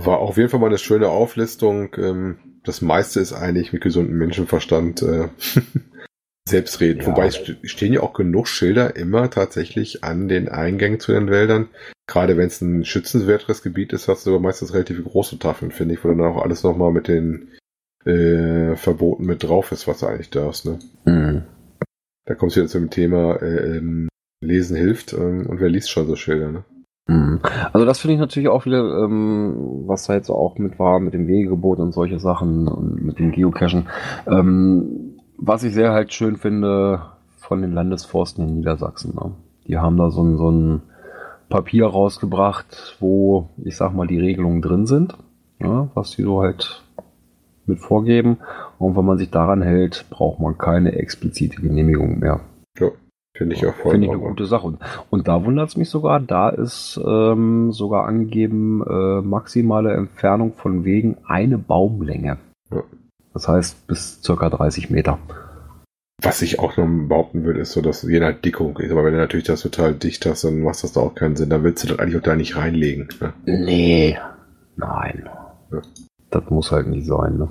War 0.03 0.19
auf 0.19 0.37
jeden 0.37 0.49
Fall 0.49 0.61
mal 0.61 0.67
eine 0.67 0.79
schöne 0.79 1.09
Auflistung. 1.09 1.95
Ähm, 1.97 2.61
das 2.65 2.83
meiste 2.83 3.21
ist 3.21 3.33
eigentlich 3.33 3.73
mit 3.73 3.83
gesundem 3.83 4.19
Menschenverstand 4.19 5.03
äh, 5.03 5.29
selbstredend. 6.49 7.03
Ja. 7.03 7.09
Wobei 7.09 7.31
stehen 7.31 7.93
ja 7.93 8.01
auch 8.01 8.13
genug 8.13 8.49
Schilder 8.49 8.97
immer 8.97 9.31
tatsächlich 9.31 10.05
an 10.05 10.29
den 10.29 10.49
Eingängen 10.49 11.01
zu 11.01 11.13
den 11.13 11.31
Wäldern. 11.31 11.69
Gerade 12.07 12.37
wenn 12.37 12.47
es 12.47 12.61
ein 12.61 12.85
schützenswerteres 12.85 13.63
Gebiet 13.63 13.93
ist, 13.93 14.09
hast 14.09 14.27
du 14.27 14.31
aber 14.31 14.41
meistens 14.41 14.73
relativ 14.75 15.03
große 15.03 15.39
Tafeln, 15.39 15.73
finde 15.73 15.95
ich, 15.95 16.05
wo 16.05 16.09
dann 16.09 16.21
auch 16.21 16.43
alles 16.43 16.63
nochmal 16.63 16.93
mit 16.93 17.09
den 17.09 17.53
äh, 18.07 18.77
Verboten 18.77 19.27
mit 19.27 19.43
drauf 19.43 19.73
ist, 19.73 19.87
was 19.87 20.01
du 20.01 20.07
eigentlich 20.07 20.31
darfst. 20.31 20.65
Ne? 20.65 20.79
Mhm. 21.05 21.43
Da 22.25 22.35
kommst 22.35 22.57
du 22.57 22.61
wieder 22.61 22.69
zum 22.69 22.91
Thema 22.91 23.37
äh, 23.43 23.77
ähm, 23.79 24.09
Lesen 24.41 24.77
hilft 24.77 25.13
ähm, 25.13 25.47
und 25.47 25.61
wer 25.61 25.69
liest 25.69 25.91
schon 25.91 26.07
so 26.07 26.17
Schilder. 26.17 26.51
Ne? 26.51 26.65
Mhm. 27.09 27.41
Also 27.73 27.87
das 27.87 27.99
finde 27.99 28.15
ich 28.15 28.21
natürlich 28.21 28.49
auch 28.49 28.67
wieder, 28.67 29.05
ähm, 29.05 29.85
was 29.87 30.07
da 30.07 30.15
jetzt 30.15 30.31
auch 30.31 30.59
mit 30.59 30.79
war, 30.79 31.01
mit 31.01 31.15
dem 31.15 31.29
Wegegebot 31.29 31.79
und 31.79 31.93
solche 31.93 32.19
Sachen 32.19 32.69
und 32.69 33.03
mit 33.03 33.19
dem 33.19 33.33
Geocachen. 33.33 33.89
Ähm, 34.27 35.19
was 35.39 35.65
ich 35.65 35.75
sehr 35.75 35.93
halt 35.93 36.13
schön 36.13 36.37
finde 36.37 37.03
von 37.37 37.63
den 37.63 37.73
Landesforsten 37.73 38.49
in 38.49 38.55
Niedersachsen. 38.57 39.15
Ne? 39.15 39.33
Die 39.67 39.79
haben 39.79 39.97
da 39.97 40.11
so 40.11 40.23
ein, 40.23 40.37
so 40.37 40.51
ein 40.51 40.83
Papier 41.49 41.87
rausgebracht, 41.87 42.97
wo, 42.99 43.51
ich 43.65 43.77
sag 43.77 43.95
mal, 43.95 44.07
die 44.07 44.19
Regelungen 44.19 44.63
drin 44.63 44.87
sind, 44.87 45.17
ja, 45.61 45.89
was 45.95 46.11
die 46.11 46.23
so 46.23 46.43
halt 46.43 46.86
mit 47.67 47.81
vorgeben. 47.81 48.39
Und 48.79 48.97
wenn 48.97 49.05
man 49.05 49.19
sich 49.19 49.31
daran 49.31 49.63
hält, 49.63 50.07
braucht 50.11 50.41
man 50.41 50.59
keine 50.59 50.93
explizite 50.93 51.61
Genehmigung 51.61 52.19
mehr. 52.19 52.41
Ja, 52.79 52.91
finde 53.37 53.57
ich 53.57 53.67
auch 53.67 53.75
voll. 53.75 53.93
Finde 53.93 54.07
ich 54.07 54.13
eine 54.13 54.23
gute 54.23 54.47
Sache. 54.47 54.67
Und, 54.67 54.79
und 55.11 55.29
da 55.29 55.45
wundert 55.45 55.69
es 55.69 55.77
mich 55.77 55.89
sogar, 55.89 56.21
da 56.21 56.49
ist 56.49 57.01
ähm, 57.05 57.73
sogar 57.73 58.07
angegeben, 58.07 58.83
äh, 58.89 59.21
maximale 59.23 59.95
Entfernung 59.95 60.53
von 60.55 60.85
Wegen 60.85 61.17
eine 61.27 61.59
Baumlänge. 61.59 62.39
Ja. 62.71 62.83
Das 63.33 63.49
heißt 63.49 63.87
bis 63.87 64.23
circa 64.23 64.49
30 64.49 64.91
Meter. 64.91 65.19
Was 66.23 66.41
ich 66.41 66.59
auch 66.59 66.79
noch 66.79 66.89
behaupten 67.09 67.45
würde, 67.45 67.61
ist 67.61 67.73
so, 67.73 67.83
dass 67.83 68.03
je 68.03 68.21
nach 68.21 68.33
Dickung 68.33 68.79
ist. 68.79 68.91
Aber 68.91 69.05
wenn 69.05 69.13
du 69.13 69.19
natürlich 69.19 69.47
das 69.47 69.61
total 69.61 69.95
dicht 69.95 70.25
hast, 70.25 70.45
dann 70.45 70.61
macht 70.61 70.83
das 70.83 70.93
da 70.93 71.01
auch 71.01 71.15
keinen 71.15 71.37
Sinn. 71.37 71.51
Dann 71.51 71.63
willst 71.63 71.85
du 71.85 71.89
das 71.89 71.99
eigentlich 71.99 72.17
auch 72.17 72.23
da 72.23 72.35
nicht 72.35 72.57
reinlegen. 72.57 73.09
Ne? 73.21 73.35
Nee, 73.45 74.19
nein. 74.77 75.29
Ja. 75.71 75.83
Das 76.37 76.51
muss 76.51 76.71
halt 76.71 76.87
nicht 76.89 77.07
sein. 77.07 77.39
Ne? 77.39 77.49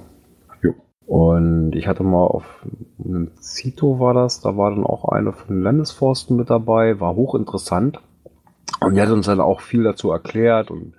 Jo. 0.62 0.74
Und 1.08 1.76
ich 1.76 1.88
hatte 1.88 2.04
mal 2.04 2.24
auf 2.24 2.66
einem 3.04 3.36
Zito 3.38 4.00
war 4.00 4.14
das, 4.14 4.42
da 4.42 4.58
war 4.58 4.70
dann 4.70 4.86
auch 4.86 5.10
eine 5.10 5.34
von 5.34 5.56
den 5.56 5.64
Landesforsten 5.64 6.38
mit 6.38 6.52
dabei, 6.52 7.00
war 7.00 7.16
hochinteressant. 7.16 8.00
Und 8.82 8.96
die 8.96 9.02
hat 9.02 9.10
uns 9.10 9.26
dann 9.26 9.40
auch 9.40 9.62
viel 9.62 9.84
dazu 9.84 10.12
erklärt 10.12 10.70
und 10.70 10.94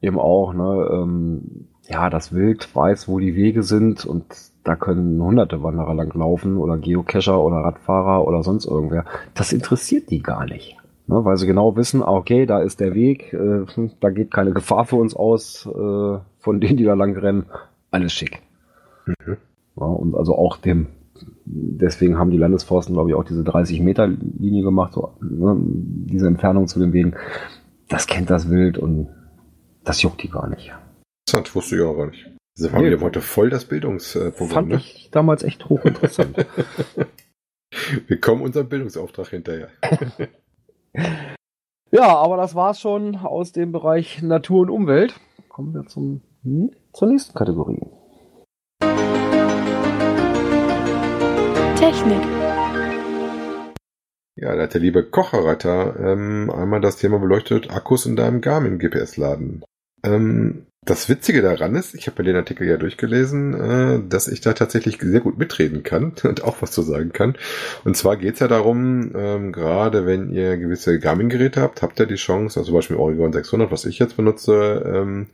eben 0.00 0.18
auch, 0.18 0.54
ne, 0.54 0.88
ähm, 0.92 1.66
ja, 1.88 2.08
das 2.08 2.32
Wild 2.32 2.74
weiß, 2.74 3.06
wo 3.08 3.18
die 3.18 3.34
Wege 3.34 3.62
sind 3.62 4.06
und 4.06 4.24
da 4.64 4.76
können 4.76 5.20
hunderte 5.20 5.62
Wanderer 5.62 5.94
lang 5.94 6.14
laufen 6.14 6.56
oder 6.56 6.78
Geocacher 6.78 7.38
oder 7.38 7.56
Radfahrer 7.56 8.26
oder 8.26 8.42
sonst 8.42 8.64
irgendwer. 8.64 9.04
Das 9.34 9.52
interessiert 9.52 10.10
die 10.10 10.22
gar 10.22 10.46
nicht. 10.46 10.78
Ne, 11.06 11.24
weil 11.24 11.36
sie 11.36 11.46
genau 11.46 11.76
wissen, 11.76 12.02
ah, 12.02 12.12
okay, 12.12 12.46
da 12.46 12.60
ist 12.60 12.80
der 12.80 12.94
Weg, 12.94 13.34
äh, 13.34 13.66
da 14.00 14.08
geht 14.08 14.30
keine 14.30 14.52
Gefahr 14.52 14.86
für 14.86 14.96
uns 14.96 15.14
aus, 15.14 15.66
äh, 15.66 16.18
von 16.40 16.60
denen, 16.60 16.76
die 16.76 16.84
da 16.84 16.94
lang 16.94 17.16
rennen. 17.16 17.46
Alles 17.90 18.12
schick. 18.12 18.40
Mhm. 19.06 19.36
Ja, 19.76 19.86
und 19.86 20.14
also 20.14 20.36
auch 20.36 20.56
dem, 20.56 20.88
deswegen 21.44 22.18
haben 22.18 22.30
die 22.30 22.36
Landesforsten, 22.38 22.94
glaube 22.94 23.10
ich, 23.10 23.14
auch 23.16 23.24
diese 23.24 23.44
30 23.44 23.80
Meter 23.80 24.06
Linie 24.08 24.62
gemacht, 24.62 24.92
so, 24.94 25.14
ne, 25.20 25.56
diese 25.60 26.26
Entfernung 26.26 26.66
zu 26.66 26.78
den 26.80 26.92
Wegen. 26.92 27.14
Das 27.88 28.06
kennt 28.06 28.30
das 28.30 28.50
Wild 28.50 28.78
und 28.78 29.08
das 29.84 30.02
juckt 30.02 30.22
die 30.22 30.28
gar 30.30 30.48
nicht. 30.48 30.72
Interessant, 31.26 31.54
wusste 31.54 31.76
ich 31.76 31.82
auch 31.82 31.96
gar 31.96 32.06
nicht. 32.08 32.30
Das 32.58 32.72
war 32.72 32.82
Nee. 32.82 32.96
heute 33.00 33.20
voll 33.20 33.48
das 33.48 33.64
Bildungsprogramm. 33.64 34.48
Fand 34.48 34.68
Ne? 34.68 34.74
ich 34.76 35.08
damals 35.12 35.42
echt 35.44 35.68
hochinteressant. 35.68 36.36
Wir 38.08 38.20
kommen 38.20 38.42
unserem 38.42 38.68
Bildungsauftrag 38.68 39.28
hinterher. 39.28 39.68
ja, 41.92 42.16
aber 42.16 42.36
das 42.36 42.54
war's 42.54 42.80
schon 42.80 43.16
aus 43.16 43.52
dem 43.52 43.72
Bereich 43.72 44.22
Natur 44.22 44.62
und 44.62 44.70
Umwelt. 44.70 45.18
Kommen 45.48 45.72
wir 45.74 45.86
zum, 45.86 46.20
zur 46.42 47.08
nächsten 47.08 47.34
Kategorie. 47.34 47.80
Technik. 51.76 52.22
Ja, 54.36 54.56
da 54.56 54.62
hat 54.62 54.74
der 54.74 54.80
liebe 54.80 55.04
Kocherreiter 55.04 55.96
ähm, 56.00 56.50
einmal 56.50 56.80
das 56.80 56.96
Thema 56.96 57.18
beleuchtet, 57.18 57.70
Akkus 57.70 58.06
in 58.06 58.16
deinem 58.16 58.40
Garmin 58.40 58.78
GPS 58.78 59.18
laden. 59.18 59.62
Ähm, 60.02 60.66
das 60.82 61.10
Witzige 61.10 61.42
daran 61.42 61.74
ist, 61.74 61.94
ich 61.94 62.06
habe 62.06 62.22
mir 62.22 62.28
den 62.28 62.36
Artikel 62.36 62.66
ja 62.66 62.78
durchgelesen, 62.78 63.54
äh, 63.54 64.08
dass 64.08 64.28
ich 64.28 64.40
da 64.40 64.54
tatsächlich 64.54 64.98
sehr 64.98 65.20
gut 65.20 65.36
mitreden 65.36 65.82
kann 65.82 66.14
und 66.24 66.42
auch 66.42 66.62
was 66.62 66.70
zu 66.70 66.80
sagen 66.80 67.12
kann. 67.12 67.36
Und 67.84 67.98
zwar 67.98 68.16
geht's 68.16 68.40
ja 68.40 68.48
darum, 68.48 69.12
ähm, 69.14 69.52
gerade 69.52 70.06
wenn 70.06 70.30
ihr 70.30 70.56
gewisse 70.56 70.98
Garmin-Geräte 70.98 71.60
habt, 71.60 71.82
habt 71.82 72.00
ihr 72.00 72.06
die 72.06 72.14
Chance, 72.14 72.60
also 72.60 72.68
zum 72.68 72.76
Beispiel 72.76 72.96
Oregon 72.96 73.34
600, 73.34 73.70
was 73.70 73.84
ich 73.84 73.98
jetzt 73.98 74.16
benutze, 74.16 74.82
ähm, 74.86 75.26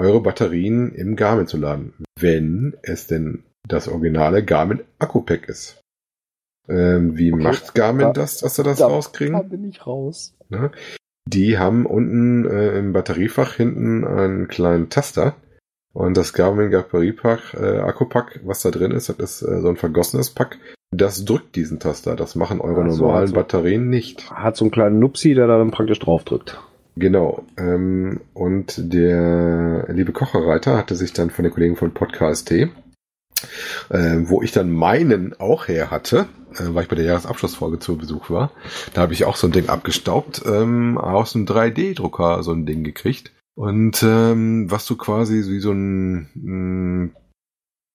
eure 0.00 0.20
Batterien 0.20 0.92
im 0.94 1.14
Garmin 1.16 1.46
zu 1.46 1.56
laden, 1.58 1.92
wenn 2.18 2.74
es 2.82 3.06
denn 3.06 3.44
das 3.68 3.86
originale 3.88 4.44
Garmin 4.44 4.80
Akku-Pack 4.98 5.48
ist. 5.48 5.80
Ähm, 6.68 7.16
wie 7.16 7.32
Okay, 7.32 7.42
macht 7.42 7.74
Garmin 7.74 8.06
da- 8.06 8.12
das, 8.12 8.38
dass 8.38 8.56
sie 8.56 8.62
das 8.62 8.78
da- 8.78 8.86
rauskriegen? 8.86 9.34
Da 9.34 9.42
bin 9.42 9.64
ich 9.64 9.86
raus. 9.86 10.34
Ne? 10.48 10.70
Die 11.26 11.58
haben 11.58 11.86
unten 11.86 12.46
äh, 12.48 12.78
im 12.78 12.92
Batteriefach 12.92 13.54
hinten 13.54 14.04
einen 14.06 14.48
kleinen 14.48 14.88
Taster. 14.88 15.36
Und 15.92 16.16
das 16.16 16.32
Garmin 16.32 16.70
Batteriepack, 16.70 17.54
äh, 17.54 17.78
Akkupack, 17.78 18.40
was 18.44 18.62
da 18.62 18.70
drin 18.70 18.92
ist, 18.92 19.08
das 19.08 19.18
ist 19.18 19.42
äh, 19.42 19.60
so 19.60 19.68
ein 19.68 19.76
vergossenes 19.76 20.30
Pack. 20.30 20.58
Das 20.92 21.24
drückt 21.24 21.56
diesen 21.56 21.80
Taster. 21.80 22.14
Das 22.16 22.34
machen 22.36 22.60
eure 22.60 22.84
Ach 22.84 22.90
so, 22.90 23.02
normalen 23.02 23.22
also- 23.22 23.34
Batterien 23.34 23.88
nicht. 23.90 24.30
Hat 24.30 24.56
so 24.56 24.64
einen 24.64 24.70
kleinen 24.72 24.98
Nupsi, 25.00 25.34
der 25.34 25.46
da 25.48 25.58
dann 25.58 25.70
praktisch 25.72 25.98
drauf 25.98 26.24
drückt. 26.24 26.60
Genau. 26.96 27.44
Ähm, 27.56 28.20
und 28.34 28.74
der 28.92 29.86
liebe 29.88 30.12
Kocherreiter 30.12 30.76
hatte 30.76 30.96
sich 30.96 31.12
dann 31.12 31.30
von 31.30 31.44
den 31.44 31.52
Kollegen 31.52 31.76
von 31.76 31.94
Podcast 31.94 32.48
T, 32.48 32.70
äh, 33.90 34.16
wo 34.24 34.42
ich 34.42 34.52
dann 34.52 34.70
meinen 34.70 35.38
auch 35.38 35.68
her 35.68 35.90
hatte, 35.90 36.26
äh, 36.54 36.74
weil 36.74 36.84
ich 36.84 36.88
bei 36.88 36.96
der 36.96 37.06
Jahresabschlussfolge 37.06 37.78
zu 37.78 37.96
Besuch 37.96 38.30
war, 38.30 38.50
da 38.94 39.02
habe 39.02 39.12
ich 39.12 39.24
auch 39.24 39.36
so 39.36 39.46
ein 39.46 39.52
Ding 39.52 39.68
abgestaubt, 39.68 40.42
ähm, 40.46 40.98
aus 40.98 41.34
einem 41.34 41.46
3D-Drucker 41.46 42.42
so 42.42 42.52
ein 42.52 42.66
Ding 42.66 42.84
gekriegt. 42.84 43.32
Und 43.54 44.02
ähm, 44.02 44.70
was 44.70 44.86
du 44.86 44.96
quasi 44.96 45.44
wie 45.46 45.60
so 45.60 45.72
ein, 45.72 46.28
ein 46.34 47.16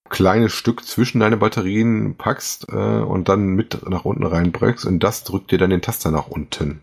kleines 0.08 0.52
Stück 0.52 0.84
zwischen 0.84 1.20
deine 1.20 1.36
Batterien 1.36 2.14
packst 2.16 2.68
äh, 2.68 3.00
und 3.00 3.28
dann 3.28 3.48
mit 3.48 3.88
nach 3.88 4.04
unten 4.04 4.24
reinbreckst 4.24 4.84
und 4.84 5.00
das 5.00 5.24
drückt 5.24 5.50
dir 5.50 5.58
dann 5.58 5.70
den 5.70 5.82
Taster 5.82 6.10
nach 6.10 6.28
unten. 6.28 6.82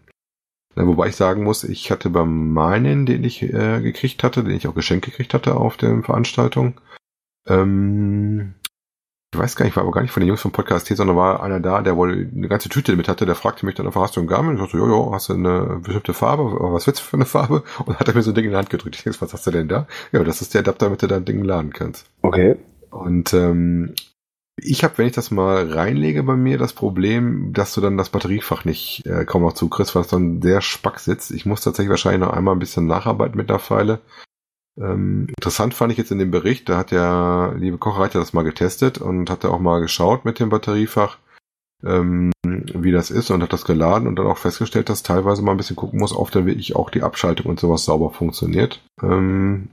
Wobei 0.76 1.08
ich 1.08 1.16
sagen 1.16 1.44
muss, 1.44 1.64
ich 1.64 1.92
hatte 1.92 2.10
bei 2.10 2.26
meinen, 2.26 3.06
den 3.06 3.24
ich 3.24 3.44
äh, 3.44 3.82
gekriegt 3.82 4.24
hatte, 4.24 4.44
den 4.44 4.56
ich 4.56 4.68
auch 4.68 4.76
geschenkt 4.76 5.06
gekriegt 5.06 5.34
hatte 5.34 5.56
auf 5.56 5.78
der 5.78 6.02
Veranstaltung, 6.04 6.80
ähm, 7.48 8.56
ich 9.34 9.40
weiß 9.40 9.56
gar 9.56 9.66
nicht, 9.66 9.76
war 9.76 9.84
aber 9.84 9.92
gar 9.92 10.02
nicht 10.02 10.12
von 10.12 10.22
den 10.22 10.28
Jungs 10.28 10.42
vom 10.42 10.52
Podcast 10.52 10.88
T, 10.88 10.96
sondern 10.96 11.18
war 11.18 11.42
einer 11.42 11.60
da, 11.60 11.82
der 11.82 11.98
wohl 11.98 12.30
eine 12.32 12.48
ganze 12.48 12.70
Tüte 12.70 12.96
mit 12.96 13.08
hatte, 13.08 13.26
der 13.26 13.34
fragte 13.36 13.66
mich 13.66 13.74
dann 13.76 13.88
einfach, 13.88 14.02
hast 14.02 14.16
du 14.16 14.20
einen 14.20 14.30
Garmin? 14.30 14.56
Ich 14.56 14.62
sagte, 14.62 14.78
jo, 14.78 14.88
jo, 14.88 15.12
hast 15.12 15.30
du 15.30 15.34
eine 15.34 15.80
bestimmte 15.84 16.14
Farbe? 16.14 16.44
Was 16.44 16.86
willst 16.86 17.02
du 17.02 17.06
für 17.06 17.18
eine 17.18 17.26
Farbe? 17.26 17.64
Und 17.86 18.00
hat 18.00 18.08
er 18.08 18.14
mir 18.14 18.22
so 18.22 18.32
ein 18.32 18.36
Ding 18.36 18.46
in 18.46 18.52
die 18.52 18.58
Hand 18.58 18.70
gedrückt. 18.70 18.96
Ich 18.96 19.04
denke, 19.04 19.20
was 19.22 19.34
hast 19.34 19.48
du 19.48 19.52
denn 19.52 19.68
da? 19.68 19.88
Ja, 20.12 20.24
das 20.24 20.42
ist 20.42 20.54
der 20.54 20.60
Adapter, 20.60 20.86
damit 20.86 21.02
du 21.02 21.08
dein 21.08 21.26
Ding 21.26 21.44
laden 21.44 21.74
kannst. 21.74 22.06
Okay. 22.22 22.58
Und 22.92 23.34
ähm, 23.34 23.96
ich 24.62 24.84
habe, 24.84 24.98
wenn 24.98 25.08
ich 25.08 25.14
das 25.14 25.32
mal 25.32 25.72
reinlege 25.72 26.24
bei 26.24 26.36
mir, 26.36 26.58
das 26.58 26.74
Problem, 26.74 27.54
dass 27.54 27.74
du 27.74 27.82
dann 27.82 27.98
das 27.98 28.10
Batteriefach 28.10 28.66
nicht 28.66 29.06
äh, 29.06 29.26
kaum 29.26 29.42
noch 29.42 29.54
zukriegst, 29.54 29.96
weil 29.96 30.04
es 30.04 30.10
dann 30.10 30.42
sehr 30.42 30.62
spack 30.62 31.00
sitzt. 31.00 31.32
Ich 31.32 31.46
muss 31.46 31.62
tatsächlich 31.62 31.90
wahrscheinlich 31.90 32.22
noch 32.22 32.34
einmal 32.34 32.56
ein 32.56 32.60
bisschen 32.60 32.88
nacharbeiten 32.88 33.38
mit 33.38 33.50
der 33.50 33.60
Pfeile. 33.60 34.00
Ähm, 34.80 35.28
interessant 35.38 35.74
fand 35.74 35.92
ich 35.92 35.98
jetzt 35.98 36.12
in 36.12 36.18
dem 36.18 36.32
Bericht, 36.32 36.68
da 36.68 36.78
hat 36.78 36.92
der 36.92 37.56
liebe 37.58 37.78
Kochreiter 37.78 38.20
das 38.20 38.34
mal 38.34 38.44
getestet 38.44 38.98
und 38.98 39.30
hat 39.30 39.44
da 39.44 39.50
auch 39.50 39.60
mal 39.60 39.82
geschaut 39.82 40.26
mit 40.26 40.40
dem 40.40 40.50
Batteriefach, 40.50 41.18
ähm, 41.84 42.32
wie 42.44 42.92
das 42.92 43.12
ist 43.12 43.30
und 43.30 43.44
hat 43.44 43.54
das 43.54 43.66
geladen 43.66 44.08
und 44.08 44.18
dann 44.18 44.26
auch 44.26 44.38
festgestellt, 44.38 44.90
dass 44.90 45.04
teilweise 45.04 45.44
mal 45.44 45.52
ein 45.52 45.58
bisschen 45.58 45.76
gucken 45.76 46.00
muss, 46.00 46.16
ob 46.16 46.32
dann 46.32 46.48
wirklich 46.48 46.76
auch 46.76 46.90
die 46.90 47.04
Abschaltung 47.04 47.48
und 47.48 47.60
sowas 47.60 47.86
sauber 47.86 48.10
funktioniert. 48.10 48.82
Ähm, 49.02 49.70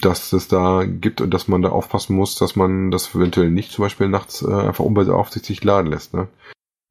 dass 0.00 0.32
es 0.32 0.48
da 0.48 0.84
gibt 0.84 1.20
und 1.20 1.32
dass 1.32 1.48
man 1.48 1.62
da 1.62 1.70
aufpassen 1.70 2.16
muss, 2.16 2.36
dass 2.36 2.56
man 2.56 2.90
das 2.90 3.14
eventuell 3.14 3.50
nicht 3.50 3.72
zum 3.72 3.84
Beispiel 3.84 4.08
nachts 4.08 4.42
äh, 4.42 4.52
einfach 4.52 4.84
unbeaufsichtigt 4.84 5.64
laden 5.64 5.90
lässt. 5.90 6.14
Ne? 6.14 6.28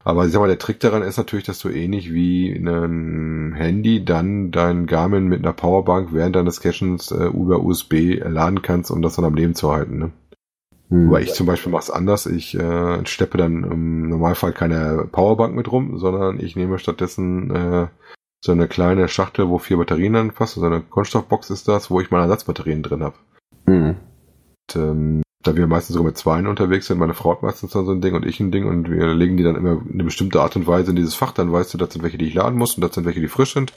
Aber 0.04 0.26
ich 0.26 0.32
sag 0.32 0.40
mal, 0.40 0.48
der 0.48 0.58
Trick 0.58 0.80
daran 0.80 1.02
ist 1.02 1.16
natürlich, 1.16 1.46
dass 1.46 1.58
du 1.58 1.70
ähnlich 1.70 2.12
wie 2.12 2.50
in 2.50 2.68
einem 2.68 3.54
Handy 3.54 4.04
dann 4.04 4.50
dein 4.50 4.86
Garmin 4.86 5.28
mit 5.28 5.40
einer 5.40 5.54
Powerbank 5.54 6.12
während 6.12 6.36
deines 6.36 6.60
Cachens 6.60 7.10
äh, 7.10 7.26
über 7.26 7.60
USB 7.60 8.20
laden 8.22 8.62
kannst, 8.62 8.90
um 8.90 9.02
das 9.02 9.16
dann 9.16 9.24
am 9.24 9.34
Leben 9.34 9.54
zu 9.54 9.72
halten. 9.72 9.98
Ne? 9.98 10.12
Hm. 10.88 11.08
Aber 11.08 11.20
ich 11.20 11.32
zum 11.32 11.46
Beispiel 11.46 11.72
mache 11.72 11.84
es 11.84 11.90
anders. 11.90 12.26
Ich 12.26 12.54
äh, 12.54 13.04
steppe 13.06 13.38
dann 13.38 13.64
im 13.64 14.08
Normalfall 14.08 14.52
keine 14.52 15.08
Powerbank 15.10 15.54
mit 15.54 15.70
rum, 15.72 15.98
sondern 15.98 16.38
ich 16.38 16.56
nehme 16.56 16.78
stattdessen 16.78 17.50
äh, 17.50 17.86
so 18.44 18.52
eine 18.52 18.68
kleine 18.68 19.08
Schachtel, 19.08 19.48
wo 19.48 19.56
vier 19.56 19.78
Batterien 19.78 20.14
anpassen. 20.16 20.60
So 20.60 20.66
eine 20.66 20.82
Kunststoffbox 20.82 21.48
ist 21.48 21.66
das, 21.66 21.90
wo 21.90 22.00
ich 22.02 22.10
meine 22.10 22.24
Ersatzbatterien 22.24 22.82
drin 22.82 23.02
habe. 23.02 23.16
Mhm. 23.64 23.96
Und, 24.68 24.76
ähm, 24.76 25.22
da 25.42 25.56
wir 25.56 25.66
meistens 25.66 25.94
sogar 25.94 26.08
mit 26.08 26.18
zweien 26.18 26.46
unterwegs 26.46 26.86
sind, 26.86 26.98
meine 26.98 27.14
Frau 27.14 27.32
hat 27.32 27.42
meistens 27.42 27.72
dann 27.72 27.86
so 27.86 27.92
ein 27.92 28.02
Ding 28.02 28.14
und 28.14 28.26
ich 28.26 28.40
ein 28.40 28.52
Ding 28.52 28.66
und 28.66 28.90
wir 28.90 29.14
legen 29.14 29.38
die 29.38 29.44
dann 29.44 29.56
immer 29.56 29.80
eine 29.90 30.04
bestimmte 30.04 30.42
Art 30.42 30.56
und 30.56 30.66
Weise 30.66 30.90
in 30.90 30.96
dieses 30.96 31.14
Fach, 31.14 31.32
dann 31.32 31.52
weißt 31.52 31.72
du, 31.72 31.78
das 31.78 31.94
sind 31.94 32.02
welche, 32.02 32.18
die 32.18 32.26
ich 32.26 32.34
laden 32.34 32.58
muss 32.58 32.74
und 32.74 32.82
das 32.82 32.94
sind 32.94 33.06
welche, 33.06 33.20
die 33.20 33.28
frisch 33.28 33.54
sind. 33.54 33.72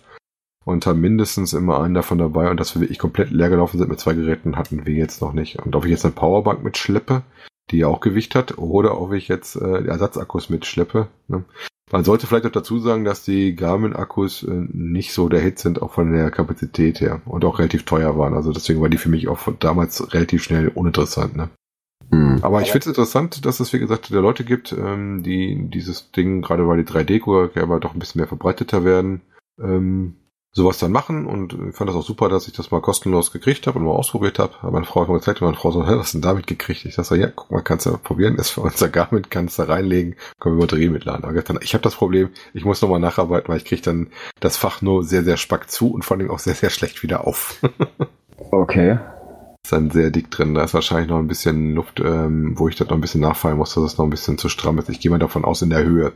Und 0.66 0.86
haben 0.86 1.00
mindestens 1.00 1.54
immer 1.54 1.80
einen 1.80 1.94
davon 1.94 2.18
dabei 2.18 2.52
und 2.52 2.60
dass 2.60 2.76
wir 2.76 2.82
wirklich 2.82 3.00
komplett 3.00 3.32
leer 3.32 3.50
gelaufen 3.50 3.78
sind 3.78 3.90
mit 3.90 4.02
zwei 4.02 4.16
Geräten, 4.16 4.58
hatten 4.58 4.86
wir 4.86 4.94
jetzt 4.94 5.22
noch 5.22 5.32
nicht. 5.32 5.60
Und 5.60 5.78
ob 5.78 5.86
ich 5.86 5.92
jetzt 5.92 6.04
eine 6.04 6.14
Powerbank 6.14 6.62
mitschleppe, 6.62 7.24
die 7.72 7.78
ja 7.78 7.88
auch 7.88 8.02
Gewicht 8.02 8.36
hat, 8.36 8.58
oder 8.58 9.00
ob 9.00 9.14
ich 9.14 9.30
jetzt 9.30 9.56
äh, 9.56 9.86
Ersatzakkus 9.86 10.50
mitschleppe. 10.50 11.08
Ne? 11.30 11.46
Man 11.92 12.04
sollte 12.04 12.28
vielleicht 12.28 12.46
auch 12.46 12.52
dazu 12.52 12.80
sagen, 12.80 13.06
dass 13.06 13.24
die 13.24 13.56
Garmin-Akkus 13.56 14.44
äh, 14.44 14.66
nicht 14.74 15.14
so 15.14 15.30
der 15.30 15.40
Hit 15.40 15.60
sind, 15.60 15.82
auch 15.82 15.94
von 15.94 16.12
der 16.12 16.32
Kapazität 16.32 17.00
her 17.00 17.22
und 17.26 17.46
auch 17.46 17.60
relativ 17.60 17.86
teuer 17.86 18.18
waren. 18.18 18.34
Also 18.34 18.52
deswegen 18.52 18.82
war 18.82 18.90
die 18.90 18.98
für 18.98 19.10
mich 19.10 19.30
auch 19.30 19.40
von 19.40 19.58
damals 19.60 20.14
relativ 20.14 20.44
schnell 20.44 20.68
uninteressant. 20.68 21.38
Ne? 21.38 21.50
Hm. 22.12 22.40
Aber 22.42 22.62
ich 22.62 22.72
finde 22.72 22.82
es 22.82 22.88
interessant, 22.88 23.46
dass 23.46 23.62
es, 23.62 23.72
wie 23.72 23.80
gesagt, 23.80 24.10
der 24.10 24.22
Leute 24.22 24.44
gibt, 24.44 24.74
ähm, 24.74 25.24
die 25.24 25.70
dieses 25.70 26.12
Ding, 26.12 26.42
gerade 26.42 26.68
weil 26.68 26.84
die 26.84 26.92
3D-Drucker 26.92 27.62
aber 27.62 27.80
doch 27.80 27.94
ein 27.94 28.00
bisschen 28.00 28.20
mehr 28.20 28.28
verbreiteter 28.28 28.84
werden, 28.84 29.22
ähm, 29.62 30.16
sowas 30.52 30.80
dann 30.80 30.92
machen 30.92 31.28
und 31.28 31.54
ich 31.54 31.76
fand 31.76 31.90
das 31.90 31.96
auch 31.96 32.06
super, 32.06 32.30
dass 32.30 32.48
ich 32.48 32.54
das 32.54 32.72
mal 32.72 32.82
kostenlos 32.82 33.32
gekriegt 33.32 33.68
habe 33.68 33.78
und 33.78 33.86
mal 33.86 33.92
ausprobiert 33.92 34.40
habe. 34.40 34.54
Aber 34.62 34.72
meine 34.72 34.86
Frau 34.86 35.02
hat 35.02 35.08
mir 35.08 35.16
gezeigt, 35.16 35.42
meine 35.42 35.56
Frau 35.56 35.72
so, 35.72 35.86
was 35.86 36.12
denn 36.12 36.22
damit 36.22 36.48
gekriegt? 36.48 36.86
Ich 36.86 36.96
sag 36.96 37.06
so, 37.06 37.16
ja, 37.16 37.28
guck 37.28 37.52
mal, 37.52 37.62
kannst 37.62 37.86
du 37.86 37.98
probieren, 37.98 38.36
ist 38.36 38.50
für 38.50 38.62
unser 38.62 38.90
Garmin, 38.90 39.30
kannst 39.30 39.60
du 39.60 39.64
da 39.64 39.74
reinlegen, 39.74 40.16
können 40.40 40.58
wir 40.58 40.62
Batterie 40.62 40.90
mitladen. 40.90 41.26
Aber 41.26 41.40
dann, 41.42 41.60
ich 41.62 41.74
habe 41.74 41.84
das 41.84 41.96
Problem, 41.96 42.30
ich 42.54 42.66
muss 42.66 42.82
nochmal 42.82 43.00
nacharbeiten, 43.00 43.50
weil 43.50 43.58
ich 43.58 43.66
kriege 43.66 43.82
dann 43.82 44.10
das 44.40 44.58
Fach 44.58 44.82
nur 44.82 45.04
sehr, 45.04 45.24
sehr 45.24 45.38
spack 45.38 45.70
zu 45.70 45.92
und 45.92 46.04
vor 46.04 46.18
allem 46.18 46.32
auch 46.32 46.40
sehr, 46.40 46.56
sehr 46.56 46.72
schlecht 46.72 47.04
wieder 47.04 47.28
auf. 47.28 47.62
okay. 48.52 48.98
Ist 49.64 49.74
dann 49.74 49.92
sehr 49.92 50.10
dick 50.10 50.32
drin. 50.32 50.54
Da 50.56 50.64
ist 50.64 50.74
wahrscheinlich 50.74 51.10
noch 51.10 51.20
ein 51.20 51.28
bisschen 51.28 51.76
Luft, 51.76 52.00
ähm, 52.00 52.54
wo 52.58 52.68
ich 52.68 52.76
das 52.76 52.88
noch 52.88 52.98
ein 52.98 53.02
bisschen 53.02 53.22
nachfallen 53.22 53.58
muss, 53.58 53.76
dass 53.76 53.84
es 53.84 53.98
noch 53.98 54.06
ein 54.06 54.10
bisschen 54.12 54.38
zu 54.38 54.50
stramm 54.50 54.80
ist. 54.80 54.90
Ich 54.90 55.00
gehe 55.00 55.12
mal 55.12 55.20
davon 55.20 55.46
aus 55.46 55.62
in 55.62 55.70
der 55.70 55.84
Höhe 55.84 56.14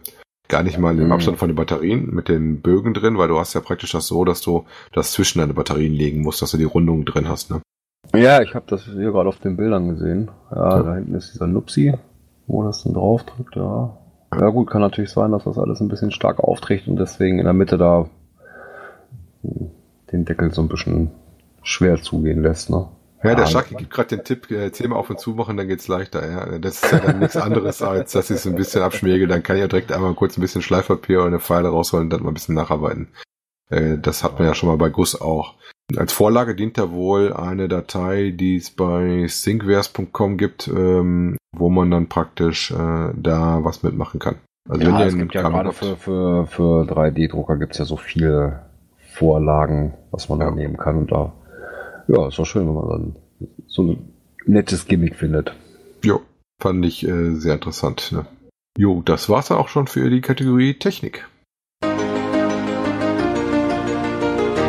gar 0.52 0.62
nicht 0.62 0.78
mal 0.78 0.95
im 0.97 1.06
mhm. 1.06 1.12
Abstand 1.12 1.39
von 1.39 1.49
den 1.49 1.56
Batterien 1.56 2.14
mit 2.14 2.30
den 2.30 2.62
Bögen 2.62 2.93
drin, 2.93 3.18
weil 3.18 3.30
du 3.30 3.39
hast 3.39 3.54
ja 3.56 3.62
praktisch 3.62 3.93
das 3.93 4.06
so, 4.06 4.24
dass 4.26 4.41
du 4.41 4.66
das 4.93 5.12
zwischen 5.12 5.39
deine 5.39 5.56
Batterien 5.56 5.93
legen 5.93 6.22
musst, 6.22 6.43
dass 6.43 6.52
du 6.52 6.58
die 6.58 6.66
Rundungen 6.66 7.06
drin 7.06 7.28
hast, 7.28 7.49
ne? 7.49 7.62
Ja, 8.14 8.41
ich 8.41 8.54
habe 8.54 8.66
das 8.68 8.84
hier 8.84 9.12
gerade 9.12 9.30
auf 9.30 9.39
den 9.39 9.58
Bildern 9.58 9.88
gesehen. 9.88 10.30
Ja, 10.54 10.78
ja, 10.78 10.84
da 10.84 10.95
hinten 10.95 11.16
ist 11.16 11.34
dieser 11.34 11.47
Nupsi, 11.47 11.93
wo 12.45 12.64
das 12.64 12.84
dann 12.84 12.93
drauf 12.93 13.24
drückt, 13.24 13.56
ja. 13.56 13.97
Ja 14.39 14.49
gut, 14.49 14.70
kann 14.70 14.82
natürlich 14.82 15.12
sein, 15.12 15.32
dass 15.32 15.45
das 15.45 15.58
alles 15.58 15.82
ein 15.82 15.88
bisschen 15.88 16.12
stark 16.12 16.39
aufträgt 16.39 16.88
und 16.88 16.97
deswegen 16.97 17.39
in 17.39 17.45
der 17.45 17.54
Mitte 17.54 17.78
da 17.78 18.10
den 20.12 20.26
Deckel 20.26 20.54
so 20.54 20.62
ein 20.62 20.68
bisschen 20.68 21.12
schwer 21.64 22.02
zugehen 22.02 22.43
lässt, 22.43 22.70
ne? 22.70 22.88
Ja, 23.24 23.36
der 23.36 23.46
Schaki 23.46 23.76
gibt 23.76 23.92
gerade 23.92 24.16
den 24.16 24.24
Tipp, 24.24 24.50
äh, 24.50 24.72
Thema 24.72 24.96
auf 24.96 25.10
und 25.10 25.20
zu 25.20 25.32
machen, 25.32 25.56
dann 25.58 25.68
geht's 25.68 25.88
leichter. 25.88 26.28
Ja. 26.28 26.58
Das 26.60 26.84
ist 26.84 26.92
ja 26.92 27.00
dann 27.00 27.20
nichts 27.20 27.38
anderes, 27.38 27.82
als 27.82 28.14
dass 28.14 28.30
ich 28.30 28.38
es 28.38 28.48
ein 28.48 28.56
bisschen 28.56 28.82
abschmiege. 28.82 29.28
Dann 29.28 29.44
kann 29.44 29.58
ich 29.58 29.62
ja 29.62 29.68
direkt 29.68 29.92
einmal 29.92 30.14
kurz 30.16 30.38
ein 30.38 30.42
bisschen 30.42 30.62
Schleifpapier 30.62 31.22
und 31.22 31.28
eine 31.28 31.40
Pfeile 31.40 31.70
rausholen 31.70 32.06
und 32.06 32.10
dann 32.10 32.24
mal 32.24 32.32
ein 32.32 32.34
bisschen 32.34 32.56
nacharbeiten. 32.56 33.10
Äh, 33.70 33.98
das 34.00 34.24
hat 34.24 34.40
man 34.40 34.48
ja 34.48 34.56
schon 34.56 34.70
mal 34.70 34.78
bei 34.78 34.90
Guss 34.90 35.20
auch. 35.20 35.56
Als 35.98 36.14
Vorlage 36.14 36.56
dient 36.56 36.78
da 36.78 36.92
wohl 36.92 37.34
eine 37.34 37.68
Datei, 37.68 38.34
die 38.36 38.56
es 38.56 38.72
bei 38.72 39.28
syncwares.com 39.28 40.38
gibt, 40.38 40.68
ähm, 40.68 41.38
wo 41.56 41.70
man 41.70 41.92
dann 41.92 42.08
praktisch 42.08 42.72
äh, 42.72 43.10
da 43.14 43.60
was 43.64 43.84
mitmachen 43.84 44.20
kann. 44.20 44.36
Also 44.70 44.88
ja, 44.88 45.00
wenn 45.00 45.08
es 45.08 45.18
gibt 45.18 45.36
ja 45.36 45.42
gerade 45.42 45.74
für, 45.74 45.98
für, 45.98 46.46
für 46.48 46.84
3D-Drucker 46.84 47.58
gibt's 47.58 47.78
ja 47.78 47.86
so 47.86 47.98
viele 47.98 48.62
Vorlagen, 49.14 49.94
was 50.12 50.30
man 50.30 50.40
ja. 50.40 50.46
da 50.46 50.52
nehmen 50.52 50.78
kann 50.78 50.98
und 50.98 51.12
da 51.12 51.34
ja, 52.08 52.28
ist 52.28 52.39
doch 52.39 52.45
schön, 52.45 52.68
wenn 52.68 52.74
man 52.74 52.89
dann 52.89 53.16
so 53.68 53.84
ein 53.84 54.14
nettes 54.45 54.88
Gimmick 54.88 55.16
findet. 55.16 55.54
Jo, 56.04 56.22
fand 56.62 56.86
ich 56.86 57.08
äh, 57.08 57.36
sehr 57.36 57.56
interessant. 57.56 58.12
Ne? 58.12 58.26
Jo, 58.78 59.02
das 59.04 59.30
war's 59.30 59.52
auch 59.52 59.68
schon 59.68 59.88
für 59.88 60.10
die 60.10 60.22
Kategorie 60.22 60.74
Technik. 60.76 61.28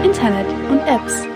Internet 0.05 0.47
und 0.71 0.81
Apps. 0.81 1.27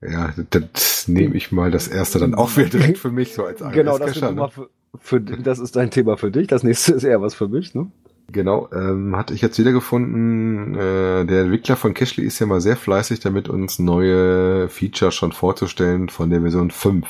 Ja, 0.00 0.32
das 0.50 1.08
nehme 1.08 1.34
ich 1.34 1.50
mal 1.50 1.70
das 1.70 1.88
erste 1.88 2.18
dann 2.20 2.34
auch 2.34 2.56
wieder 2.56 2.68
direkt 2.68 2.98
für 2.98 3.10
mich 3.10 3.34
so 3.34 3.44
als 3.44 3.60
Genau, 3.72 3.98
das, 3.98 4.20
ne? 4.20 4.48
für, 4.48 4.70
für, 5.00 5.20
das 5.20 5.58
ist 5.58 5.76
ein 5.76 5.90
Thema 5.90 6.16
für 6.16 6.30
dich. 6.30 6.46
Das 6.46 6.62
nächste 6.62 6.92
ist 6.92 7.02
eher 7.02 7.20
was 7.20 7.34
für 7.34 7.48
mich, 7.48 7.74
ne? 7.74 7.90
Genau, 8.30 8.68
ähm, 8.72 9.16
hatte 9.16 9.32
ich 9.32 9.40
jetzt 9.40 9.58
wiedergefunden. 9.58 10.74
Äh, 10.74 11.24
der 11.24 11.42
Entwickler 11.42 11.76
von 11.76 11.94
Cashly 11.94 12.24
ist 12.24 12.38
ja 12.38 12.46
mal 12.46 12.60
sehr 12.60 12.76
fleißig 12.76 13.20
damit, 13.20 13.48
uns 13.48 13.78
neue 13.78 14.68
Features 14.68 15.14
schon 15.14 15.32
vorzustellen 15.32 16.10
von 16.10 16.28
der 16.28 16.42
Version 16.42 16.70
5. 16.70 17.06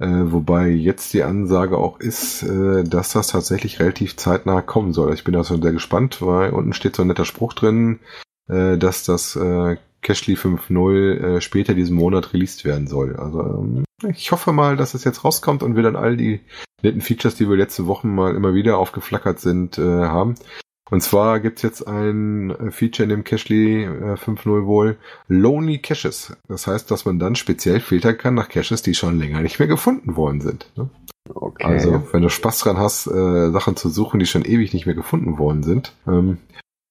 Äh, 0.00 0.32
wobei 0.32 0.68
jetzt 0.68 1.14
die 1.14 1.22
Ansage 1.22 1.78
auch 1.78 2.00
ist, 2.00 2.42
äh, 2.42 2.82
dass 2.82 3.12
das 3.12 3.28
tatsächlich 3.28 3.78
relativ 3.78 4.16
zeitnah 4.16 4.62
kommen 4.62 4.92
soll. 4.92 5.14
Ich 5.14 5.22
bin 5.22 5.34
da 5.34 5.44
schon 5.44 5.62
sehr 5.62 5.72
gespannt, 5.72 6.20
weil 6.20 6.50
unten 6.50 6.72
steht 6.72 6.96
so 6.96 7.02
ein 7.02 7.08
netter 7.08 7.24
Spruch 7.24 7.52
drin, 7.52 8.00
äh, 8.48 8.76
dass 8.78 9.04
das 9.04 9.36
äh, 9.36 9.76
Cashly 10.02 10.34
5.0 10.34 11.36
äh, 11.36 11.40
später 11.40 11.74
diesen 11.74 11.96
Monat 11.96 12.32
released 12.32 12.64
werden 12.64 12.86
soll. 12.86 13.16
Also 13.16 13.40
ähm, 13.40 13.84
ich 14.08 14.32
hoffe 14.32 14.52
mal, 14.52 14.76
dass 14.76 14.94
es 14.94 15.04
jetzt 15.04 15.24
rauskommt 15.24 15.62
und 15.62 15.76
wir 15.76 15.82
dann 15.82 15.96
all 15.96 16.16
die 16.16 16.40
netten 16.82 17.00
Features, 17.00 17.36
die 17.36 17.48
wir 17.48 17.56
letzte 17.56 17.86
Wochen 17.86 18.14
mal 18.14 18.34
immer 18.34 18.54
wieder 18.54 18.78
aufgeflackert 18.78 19.40
sind, 19.40 19.78
äh, 19.78 19.82
haben. 19.82 20.34
Und 20.90 21.00
zwar 21.00 21.40
gibt's 21.40 21.62
jetzt 21.62 21.86
ein 21.86 22.50
äh, 22.50 22.70
Feature 22.70 23.04
in 23.04 23.08
dem 23.10 23.24
Cashly 23.24 23.84
äh, 23.84 24.14
5.0 24.14 24.66
wohl, 24.66 24.98
Lonely 25.28 25.78
Caches. 25.78 26.36
Das 26.48 26.66
heißt, 26.66 26.90
dass 26.90 27.06
man 27.06 27.18
dann 27.18 27.34
speziell 27.34 27.80
filtern 27.80 28.18
kann 28.18 28.34
nach 28.34 28.48
Caches, 28.48 28.82
die 28.82 28.94
schon 28.94 29.18
länger 29.18 29.40
nicht 29.40 29.58
mehr 29.58 29.68
gefunden 29.68 30.16
worden 30.16 30.40
sind. 30.40 30.70
Ne? 30.76 30.90
Okay. 31.32 31.64
Also, 31.64 32.08
wenn 32.12 32.22
du 32.22 32.28
Spaß 32.28 32.58
dran 32.58 32.76
hast, 32.76 33.06
äh, 33.06 33.50
Sachen 33.50 33.76
zu 33.76 33.88
suchen, 33.88 34.20
die 34.20 34.26
schon 34.26 34.44
ewig 34.44 34.74
nicht 34.74 34.86
mehr 34.86 34.94
gefunden 34.94 35.38
worden 35.38 35.62
sind, 35.62 35.94
ähm, 36.06 36.38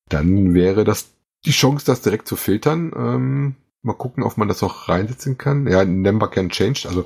dann 0.09 0.53
wäre 0.53 0.83
das 0.83 1.11
die 1.45 1.51
Chance, 1.51 1.85
das 1.85 2.01
direkt 2.01 2.27
zu 2.27 2.35
filtern. 2.35 2.91
Ähm, 2.95 3.55
mal 3.81 3.93
gucken, 3.93 4.23
ob 4.23 4.37
man 4.37 4.47
das 4.47 4.63
auch 4.63 4.89
reinsetzen 4.89 5.37
kann. 5.37 5.67
Ja, 5.67 5.83
Number 5.85 6.29
can 6.29 6.49
change. 6.49 6.83
Also 6.87 7.05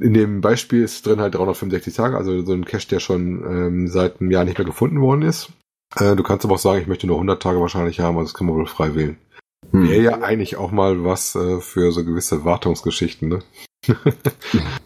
in 0.00 0.14
dem 0.14 0.40
Beispiel 0.40 0.82
ist 0.82 1.06
drin 1.06 1.20
halt 1.20 1.34
365 1.34 1.94
Tage, 1.94 2.16
also 2.16 2.44
so 2.44 2.52
ein 2.52 2.64
Cache, 2.64 2.88
der 2.88 3.00
schon 3.00 3.44
ähm, 3.44 3.88
seit 3.88 4.20
einem 4.20 4.30
Jahr 4.30 4.44
nicht 4.44 4.58
mehr 4.58 4.66
gefunden 4.66 5.00
worden 5.00 5.22
ist. 5.22 5.52
Äh, 5.96 6.16
du 6.16 6.22
kannst 6.22 6.44
aber 6.44 6.54
auch 6.54 6.58
sagen, 6.58 6.80
ich 6.80 6.88
möchte 6.88 7.06
nur 7.06 7.16
100 7.16 7.40
Tage 7.40 7.60
wahrscheinlich 7.60 8.00
haben, 8.00 8.16
also 8.16 8.28
das 8.28 8.34
kann 8.34 8.46
man 8.46 8.56
wohl 8.56 8.66
frei 8.66 8.94
wählen. 8.94 9.16
Hm. 9.70 9.88
Wäre 9.88 10.02
ja 10.02 10.22
eigentlich 10.22 10.56
auch 10.56 10.72
mal 10.72 11.04
was 11.04 11.34
äh, 11.36 11.60
für 11.60 11.92
so 11.92 12.04
gewisse 12.04 12.44
Wartungsgeschichten, 12.44 13.28
ne? 13.28 13.38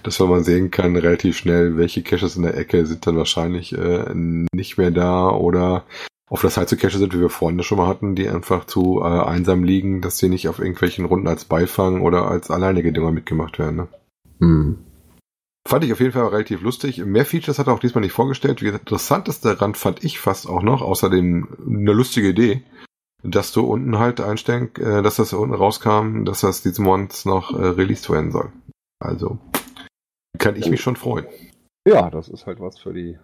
Dass 0.02 0.18
man 0.18 0.44
sehen 0.44 0.70
kann, 0.70 0.96
relativ 0.96 1.36
schnell, 1.38 1.76
welche 1.76 2.02
Caches 2.02 2.36
in 2.36 2.42
der 2.42 2.56
Ecke 2.56 2.84
sind 2.84 3.06
dann 3.06 3.16
wahrscheinlich 3.16 3.72
äh, 3.72 4.12
nicht 4.14 4.76
mehr 4.76 4.90
da 4.90 5.30
oder 5.30 5.84
auf 6.30 6.40
der 6.42 6.50
Seite 6.50 6.68
zu 6.68 6.76
Cache 6.76 6.98
sind, 6.98 7.14
wie 7.14 7.20
wir 7.20 7.30
vorhin 7.30 7.62
schon 7.62 7.78
mal 7.78 7.86
hatten, 7.86 8.14
die 8.14 8.28
einfach 8.28 8.64
zu 8.66 9.00
äh, 9.00 9.04
einsam 9.04 9.64
liegen, 9.64 10.02
dass 10.02 10.18
sie 10.18 10.28
nicht 10.28 10.48
auf 10.48 10.58
irgendwelchen 10.58 11.04
Runden 11.04 11.28
als 11.28 11.44
Beifang 11.44 12.02
oder 12.02 12.28
als 12.28 12.50
alleinige 12.50 12.92
Dinger 12.92 13.12
mitgemacht 13.12 13.58
werden. 13.58 13.76
Ne? 13.76 13.88
Hm. 14.40 14.78
Fand 15.66 15.84
ich 15.84 15.92
auf 15.92 16.00
jeden 16.00 16.12
Fall 16.12 16.26
relativ 16.26 16.62
lustig. 16.62 17.04
Mehr 17.04 17.26
Features 17.26 17.58
hat 17.58 17.66
er 17.66 17.74
auch 17.74 17.78
diesmal 17.78 18.02
nicht 18.02 18.12
vorgestellt. 18.12 18.62
Wie 18.62 18.66
gesagt, 18.66 18.84
interessanteste 18.84 19.48
daran 19.48 19.74
fand 19.74 20.04
ich 20.04 20.18
fast 20.18 20.48
auch 20.48 20.62
noch, 20.62 20.82
außerdem 20.82 21.48
eine 21.66 21.92
lustige 21.92 22.28
Idee, 22.28 22.62
dass 23.22 23.52
du 23.52 23.62
unten 23.62 23.98
halt 23.98 24.20
einstellen, 24.20 24.70
äh, 24.76 25.02
dass 25.02 25.16
das 25.16 25.32
unten 25.32 25.54
rauskam, 25.54 26.24
dass 26.24 26.40
das 26.40 26.62
diesen 26.62 26.84
Monat 26.84 27.22
noch 27.24 27.58
äh, 27.58 27.66
released 27.66 28.08
werden 28.10 28.30
soll. 28.32 28.52
Also 28.98 29.38
kann 30.38 30.56
ich 30.56 30.70
mich 30.70 30.80
schon 30.80 30.96
freuen. 30.96 31.26
Ja, 31.86 32.10
das 32.10 32.28
ist 32.28 32.46
halt 32.46 32.60
was 32.60 32.78
für 32.78 32.92
die 32.92 33.18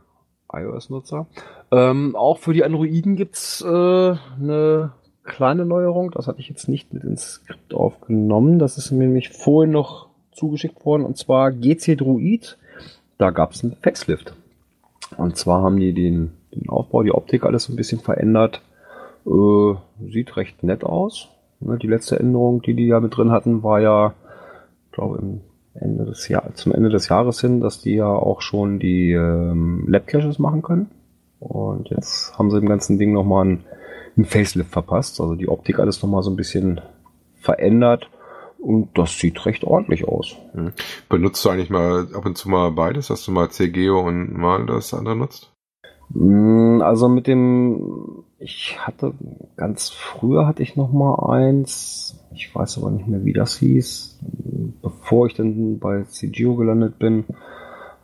iOS-Nutzer. 0.53 1.27
Ähm, 1.71 2.17
auch 2.17 2.39
für 2.39 2.53
die 2.53 2.65
Androiden 2.65 3.17
gibt's 3.17 3.61
äh, 3.63 3.67
eine 3.69 4.93
kleine 5.25 5.65
Neuerung, 5.65 6.11
das 6.11 6.29
hatte 6.29 6.41
ich 6.41 6.49
jetzt 6.49 6.69
nicht 6.69 6.93
mit 6.93 7.03
ins 7.03 7.35
Skript 7.35 7.75
aufgenommen. 7.75 8.59
Das 8.59 8.79
ist 8.79 8.91
mir 8.91 9.07
nämlich 9.07 9.31
vorhin 9.31 9.73
noch 9.73 10.09
zugeschickt 10.33 10.85
worden, 10.85 11.05
und 11.05 11.17
zwar 11.17 11.51
GC 11.53 11.97
Druid. 11.97 12.59
Da 13.19 13.31
gab 13.31 13.53
es 13.53 13.63
einen 13.63 13.77
Facelift. 13.77 14.35
Und 15.17 15.37
zwar 15.37 15.63
haben 15.63 15.79
die 15.79 15.93
den, 15.93 16.33
den 16.55 16.69
Aufbau, 16.69 17.03
die 17.03 17.13
Optik 17.13 17.45
alles 17.45 17.69
ein 17.69 17.77
bisschen 17.77 18.01
verändert. 18.01 18.61
Äh, 19.27 19.75
sieht 20.11 20.37
recht 20.37 20.63
nett 20.63 20.85
aus. 20.85 21.29
Ne, 21.61 21.79
die 21.79 21.87
letzte 21.87 22.19
Änderung, 22.19 22.63
die 22.63 22.75
die 22.75 22.87
ja 22.87 23.01
mit 23.01 23.17
drin 23.17 23.31
hatten, 23.31 23.63
war 23.63 23.81
ja, 23.81 24.15
glaube 24.93 25.19
im 25.19 25.41
Ende 25.75 26.05
des 26.05 26.29
Jahr, 26.29 26.55
zum 26.55 26.73
Ende 26.73 26.89
des 26.89 27.09
Jahres 27.09 27.41
hin, 27.41 27.61
dass 27.61 27.81
die 27.81 27.95
ja 27.95 28.09
auch 28.09 28.41
schon 28.41 28.79
die 28.79 29.13
ähm, 29.13 29.85
Lab-Caches 29.89 30.39
machen 30.39 30.63
können. 30.63 30.91
Und 31.41 31.91
jetzt 31.91 32.39
haben 32.39 32.51
sie 32.51 32.61
dem 32.61 32.69
ganzen 32.69 32.99
Ding 32.99 33.13
nochmal 33.13 33.45
einen, 33.45 33.65
einen 34.17 34.25
Facelift 34.25 34.71
verpasst. 34.71 35.21
Also 35.21 35.35
die 35.35 35.49
Optik 35.49 35.79
alles 35.79 36.03
nochmal 36.03 36.23
so 36.23 36.31
ein 36.31 36.37
bisschen 36.37 36.81
verändert. 37.35 38.09
Und 38.59 38.97
das 38.97 39.19
sieht 39.19 39.45
recht 39.45 39.65
ordentlich 39.65 40.09
aus. 40.09 40.37
Hm. 40.53 40.73
Benutzt 41.11 41.45
du 41.45 41.51
eigentlich 41.51 41.69
mal 41.69 42.09
ab 42.15 42.25
und 42.25 42.39
zu 42.39 42.49
mal 42.49 42.71
beides, 42.71 43.09
dass 43.09 43.25
du 43.25 43.31
mal 43.31 43.51
CGO 43.51 44.01
und 44.01 44.33
mal 44.33 44.65
das 44.65 44.95
andere 44.95 45.17
nutzt? 45.17 45.53
Mm, 46.11 46.81
also 46.81 47.09
mit 47.09 47.27
dem, 47.27 48.25
ich 48.45 48.77
hatte 48.79 49.15
ganz 49.57 49.89
früher 49.91 50.47
hatte 50.47 50.63
ich 50.63 50.77
noch 50.77 50.93
mal 50.93 51.15
eins. 51.33 52.17
Ich 52.35 52.55
weiß 52.55 52.79
aber 52.79 52.91
nicht 52.91 53.07
mehr, 53.09 53.25
wie 53.25 53.33
das 53.33 53.57
hieß, 53.57 54.19
bevor 54.83 55.27
ich 55.27 55.35
dann 55.35 55.79
bei 55.79 56.03
CGO 56.05 56.55
gelandet 56.57 56.99
bin. 56.99 57.25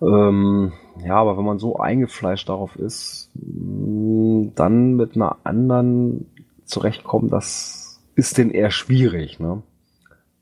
Ähm, 0.01 0.73
ja, 1.05 1.17
aber 1.17 1.37
wenn 1.37 1.45
man 1.45 1.59
so 1.59 1.77
eingefleischt 1.77 2.49
darauf 2.49 2.77
ist, 2.77 3.31
mm, 3.35 4.49
dann 4.55 4.95
mit 4.97 5.15
einer 5.17 5.37
anderen 5.45 6.27
zurechtkommen, 6.65 7.29
das 7.29 8.01
ist 8.15 8.39
denn 8.39 8.51
eher 8.51 8.71
schwierig, 8.71 9.41
ne? 9.41 9.63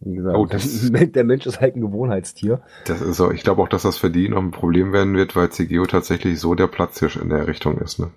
Wie 0.00 0.14
gesagt, 0.14 0.36
Oh, 0.36 0.46
das- 0.46 0.90
der 0.92 1.24
Mensch 1.24 1.46
ist 1.46 1.60
halt 1.60 1.74
ein 1.74 1.80
Gewohnheitstier. 1.80 2.60
Das 2.86 3.00
ist 3.00 3.16
so, 3.16 3.32
ich 3.32 3.42
glaube 3.42 3.62
auch, 3.62 3.68
dass 3.68 3.82
das 3.82 3.98
für 3.98 4.10
die 4.10 4.28
noch 4.28 4.38
ein 4.38 4.52
Problem 4.52 4.92
werden 4.92 5.14
wird, 5.16 5.34
weil 5.34 5.50
CGO 5.50 5.86
tatsächlich 5.86 6.38
so 6.38 6.54
der 6.54 6.68
Platzhirsch 6.68 7.16
in 7.16 7.30
der 7.30 7.46
Richtung 7.48 7.78
ist, 7.78 7.98
ne? 7.98 8.10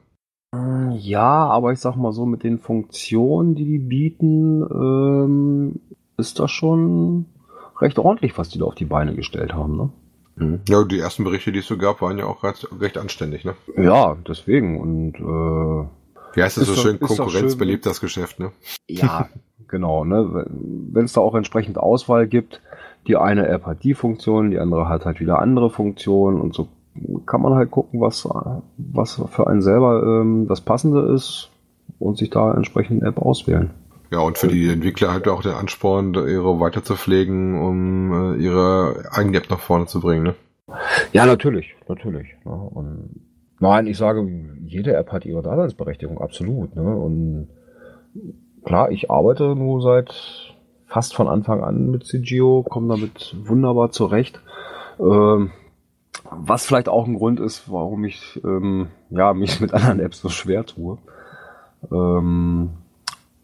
Ja, 0.54 1.48
aber 1.48 1.72
ich 1.72 1.80
sag 1.80 1.96
mal 1.96 2.12
so, 2.12 2.26
mit 2.26 2.44
den 2.44 2.60
Funktionen, 2.60 3.56
die 3.56 3.64
die 3.64 3.80
bieten, 3.80 4.62
ähm, 4.70 5.80
ist 6.18 6.40
das 6.40 6.52
schon 6.52 7.26
recht 7.80 7.98
ordentlich, 7.98 8.38
was 8.38 8.50
die 8.50 8.60
da 8.60 8.66
auf 8.66 8.76
die 8.76 8.86
Beine 8.86 9.16
gestellt 9.16 9.54
haben, 9.54 9.78
ne? 9.78 9.90
Ja, 10.68 10.84
die 10.84 11.00
ersten 11.00 11.24
Berichte, 11.24 11.52
die 11.52 11.60
es 11.60 11.68
so 11.68 11.78
gab, 11.78 12.02
waren 12.02 12.18
ja 12.18 12.26
auch 12.26 12.44
recht, 12.44 12.68
recht 12.80 12.98
anständig, 12.98 13.46
ne? 13.46 13.54
Ja, 13.78 14.18
deswegen 14.28 14.80
und 14.80 15.16
äh, 15.16 16.36
Wie 16.36 16.44
heißt 16.44 16.58
es 16.58 16.68
Ist 16.68 16.76
so 16.76 16.82
schön? 16.82 17.00
Konkurrenz 17.00 17.52
schön. 17.52 17.60
belebt 17.60 17.86
das 17.86 18.02
Geschäft, 18.02 18.40
ne? 18.40 18.52
ja, 18.88 19.30
genau, 19.68 20.04
ne? 20.04 20.46
Wenn 20.50 21.06
es 21.06 21.14
da 21.14 21.22
auch 21.22 21.36
entsprechend 21.36 21.78
Auswahl 21.78 22.28
gibt, 22.28 22.62
die 23.08 23.16
eine 23.16 23.48
App 23.48 23.66
hat 23.66 23.84
die 23.84 23.94
Funktion, 23.94 24.52
die 24.52 24.60
andere 24.60 24.90
hat 24.90 25.06
halt 25.06 25.20
wieder 25.20 25.40
andere 25.40 25.70
Funktionen 25.70 26.42
und 26.42 26.54
so 26.54 26.68
kann 27.26 27.42
man 27.42 27.54
halt 27.54 27.72
gucken, 27.72 28.02
was, 28.02 28.28
was 28.78 29.22
für 29.30 29.48
einen 29.48 29.62
selber 29.62 30.04
ähm, 30.04 30.48
das 30.48 30.62
Passende 30.62 31.14
ist 31.14 31.50
und 32.00 32.18
sich 32.18 32.30
da 32.30 32.54
entsprechend 32.54 33.02
eine 33.02 33.10
App 33.10 33.20
auswählen. 33.20 33.72
Ja, 34.12 34.20
und 34.20 34.38
für 34.38 34.50
die 34.50 34.68
Entwickler 34.68 35.12
halt 35.12 35.28
auch 35.30 35.42
der 35.42 35.58
Ansporn, 35.58 36.14
ihre 36.14 36.60
weiter 36.60 36.84
zu 36.84 36.96
pflegen, 36.96 37.62
um 37.62 38.36
äh, 38.36 38.44
ihre 38.44 39.06
eigene 39.12 39.38
App 39.38 39.50
nach 39.50 39.60
vorne 39.60 39.86
zu 39.86 40.02
bringen, 40.02 40.24
ne? 40.24 40.36
Ja, 41.14 41.26
natürlich, 41.26 41.76
natürlich. 41.88 42.28
Ne? 42.46 42.52
Und 42.52 43.22
nein, 43.60 43.88
ich 43.88 43.98
sage, 43.98 44.26
jede 44.66 44.96
App 44.96 45.12
hat 45.12 45.26
ihre 45.26 45.42
Daseinsberechtigung, 45.42 46.20
absolut. 46.20 46.76
Ne? 46.76 46.96
Und 46.96 47.50
klar, 48.64 48.92
ich 48.92 49.10
arbeite 49.10 49.56
nur 49.56 49.82
seit 49.82 50.14
fast 50.88 51.16
von 51.16 51.28
Anfang 51.28 51.64
an 51.64 51.90
mit 51.90 52.06
CGO, 52.06 52.64
komme 52.64 52.90
damit 52.90 53.36
wunderbar 53.44 53.92
zurecht. 53.92 54.42
Ähm, 55.00 55.52
was 56.30 56.66
vielleicht 56.66 56.90
auch 56.90 57.08
ein 57.08 57.16
Grund 57.16 57.40
ist, 57.40 57.72
warum 57.72 58.04
ich 58.06 58.40
ähm, 58.44 58.88
ja, 59.10 59.34
mich 59.34 59.60
mit 59.62 59.74
anderen 59.74 60.00
Apps 60.00 60.22
so 60.22 60.30
schwer 60.30 60.66
tue. 60.66 60.98
Ähm, 61.92 62.72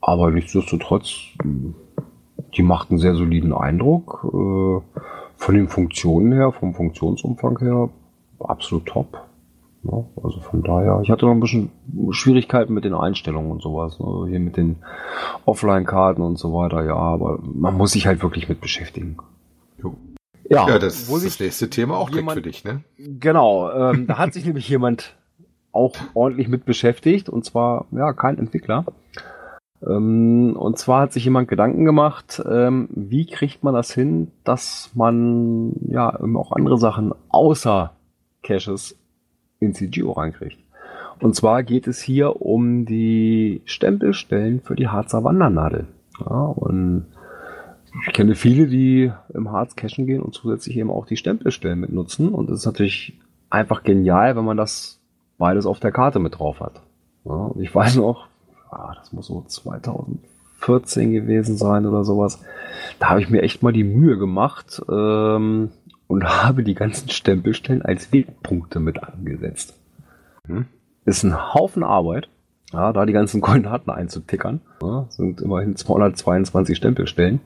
aber 0.02 0.32
nichtsdestotrotz, 0.32 1.12
die 2.56 2.64
macht 2.64 2.90
einen 2.90 3.00
sehr 3.00 3.16
soliden 3.16 3.54
Eindruck. 3.54 4.26
Äh, 4.26 5.02
von 5.38 5.54
den 5.54 5.68
Funktionen 5.68 6.34
her, 6.34 6.52
vom 6.52 6.74
Funktionsumfang 6.74 7.60
her, 7.60 7.90
absolut 8.40 8.88
top. 8.88 9.22
Ja, 9.84 10.04
also 10.22 10.40
von 10.42 10.64
daher, 10.64 11.00
ich 11.04 11.12
hatte 11.12 11.26
noch 11.26 11.34
ein 11.34 11.40
bisschen 11.40 11.70
Schwierigkeiten 12.10 12.74
mit 12.74 12.84
den 12.84 12.96
Einstellungen 12.96 13.52
und 13.52 13.62
sowas. 13.62 14.00
Ne? 14.00 14.26
Hier 14.30 14.40
mit 14.40 14.58
den 14.58 14.78
Offline-Karten 15.46 16.22
und 16.22 16.38
so 16.38 16.54
weiter, 16.54 16.84
ja, 16.84 16.96
aber 16.96 17.40
man 17.42 17.78
muss 17.78 17.92
sich 17.92 18.08
halt 18.08 18.24
wirklich 18.24 18.50
mit 18.50 18.60
beschäftigen. 18.60 19.18
Ja, 20.50 20.68
Ja, 20.68 20.80
das 20.80 21.10
wo 21.10 21.16
ist 21.18 21.24
sich 21.24 21.34
das 21.34 21.40
nächste 21.42 21.70
Thema 21.70 21.96
auch 21.98 22.10
direkt 22.10 22.22
jemand- 22.24 22.36
für 22.38 22.42
dich, 22.42 22.64
ne? 22.64 22.84
Genau, 22.98 23.72
ähm, 23.72 24.08
da 24.08 24.18
hat 24.18 24.34
sich 24.34 24.46
nämlich 24.46 24.68
jemand 24.70 25.16
auch 25.72 25.96
ordentlich 26.14 26.48
mit 26.48 26.66
beschäftigt 26.66 27.30
und 27.30 27.46
zwar, 27.46 27.86
ja, 27.92 28.14
kein 28.14 28.38
Entwickler. 28.40 28.86
Ähm, 29.86 30.56
und 30.58 30.80
zwar 30.80 31.02
hat 31.02 31.14
sich 31.14 31.24
jemand 31.26 31.48
Gedanken 31.50 31.86
gemacht, 31.86 32.42
ähm, 32.50 32.90
wie 32.92 33.28
kriegt 33.28 33.64
man 33.64 33.76
das 33.76 33.92
hin, 33.94 34.32
dass 34.44 34.92
man 34.96 35.74
ja 35.88 36.20
auch 36.36 36.52
andere 36.52 36.78
Sachen 36.80 37.14
außer 37.30 37.92
Caches 38.42 38.98
in 39.60 39.74
CGO 39.76 40.14
reinkriegt. 40.14 40.58
Und 41.20 41.36
zwar 41.36 41.64
geht 41.64 41.88
es 41.88 42.00
hier 42.02 42.42
um 42.42 42.86
die 42.86 43.62
Stempelstellen 43.66 44.62
für 44.62 44.76
die 44.76 44.88
Harzer 44.88 45.24
Wandernadel. 45.24 45.88
Ja, 46.20 46.26
und 46.46 47.06
ich 48.06 48.14
kenne 48.14 48.36
viele, 48.36 48.68
die 48.68 49.12
im 49.34 49.52
Harz 49.52 49.76
cashen 49.76 50.06
gehen 50.06 50.22
und 50.22 50.34
zusätzlich 50.34 50.78
eben 50.78 50.92
auch 50.92 51.06
die 51.06 51.18
Stempelstellen 51.18 51.80
mit 51.80 51.92
nutzen. 51.92 52.30
Und 52.30 52.50
es 52.50 52.60
ist 52.60 52.66
natürlich 52.66 53.18
einfach 53.50 53.84
genial, 53.84 54.36
wenn 54.36 54.46
man 54.46 54.58
das 54.58 55.00
beides 55.38 55.66
auf 55.66 55.80
der 55.80 55.92
Karte 55.92 56.20
mit 56.20 56.40
drauf 56.40 56.60
hat. 56.60 56.82
Ja, 57.26 57.34
und 57.34 57.62
ich 57.62 57.74
weiß 57.74 57.98
noch, 57.98 58.28
ah, 58.70 58.94
das 58.96 59.14
muss 59.14 59.28
so 59.28 59.44
2014 59.46 61.12
gewesen 61.12 61.58
sein 61.58 61.86
oder 61.86 62.04
sowas. 62.04 62.44
Da 63.00 63.10
habe 63.10 63.22
ich 63.22 63.30
mir 63.30 63.42
echt 63.42 63.64
mal 63.64 63.74
die 63.74 63.84
Mühe 63.84 64.18
gemacht 64.18 64.82
ähm, 64.90 65.70
und 66.08 66.24
habe 66.44 66.64
die 66.64 66.76
ganzen 66.76 67.10
Stempelstellen 67.10 67.82
als 67.82 68.12
Wegpunkte 68.12 68.80
mit 68.80 69.04
angesetzt. 69.04 69.76
Mhm. 70.48 70.66
Ist 71.06 71.24
ein 71.24 71.54
Haufen 71.54 71.84
Arbeit, 71.84 72.28
ja, 72.74 72.92
da 72.92 73.06
die 73.06 73.14
ganzen 73.14 73.40
Koordinaten 73.42 73.92
einzutickern. 73.92 74.62
Ja, 74.82 75.06
sind 75.10 75.42
immerhin 75.42 75.76
222 75.76 76.76
Stempelstellen. 76.76 77.40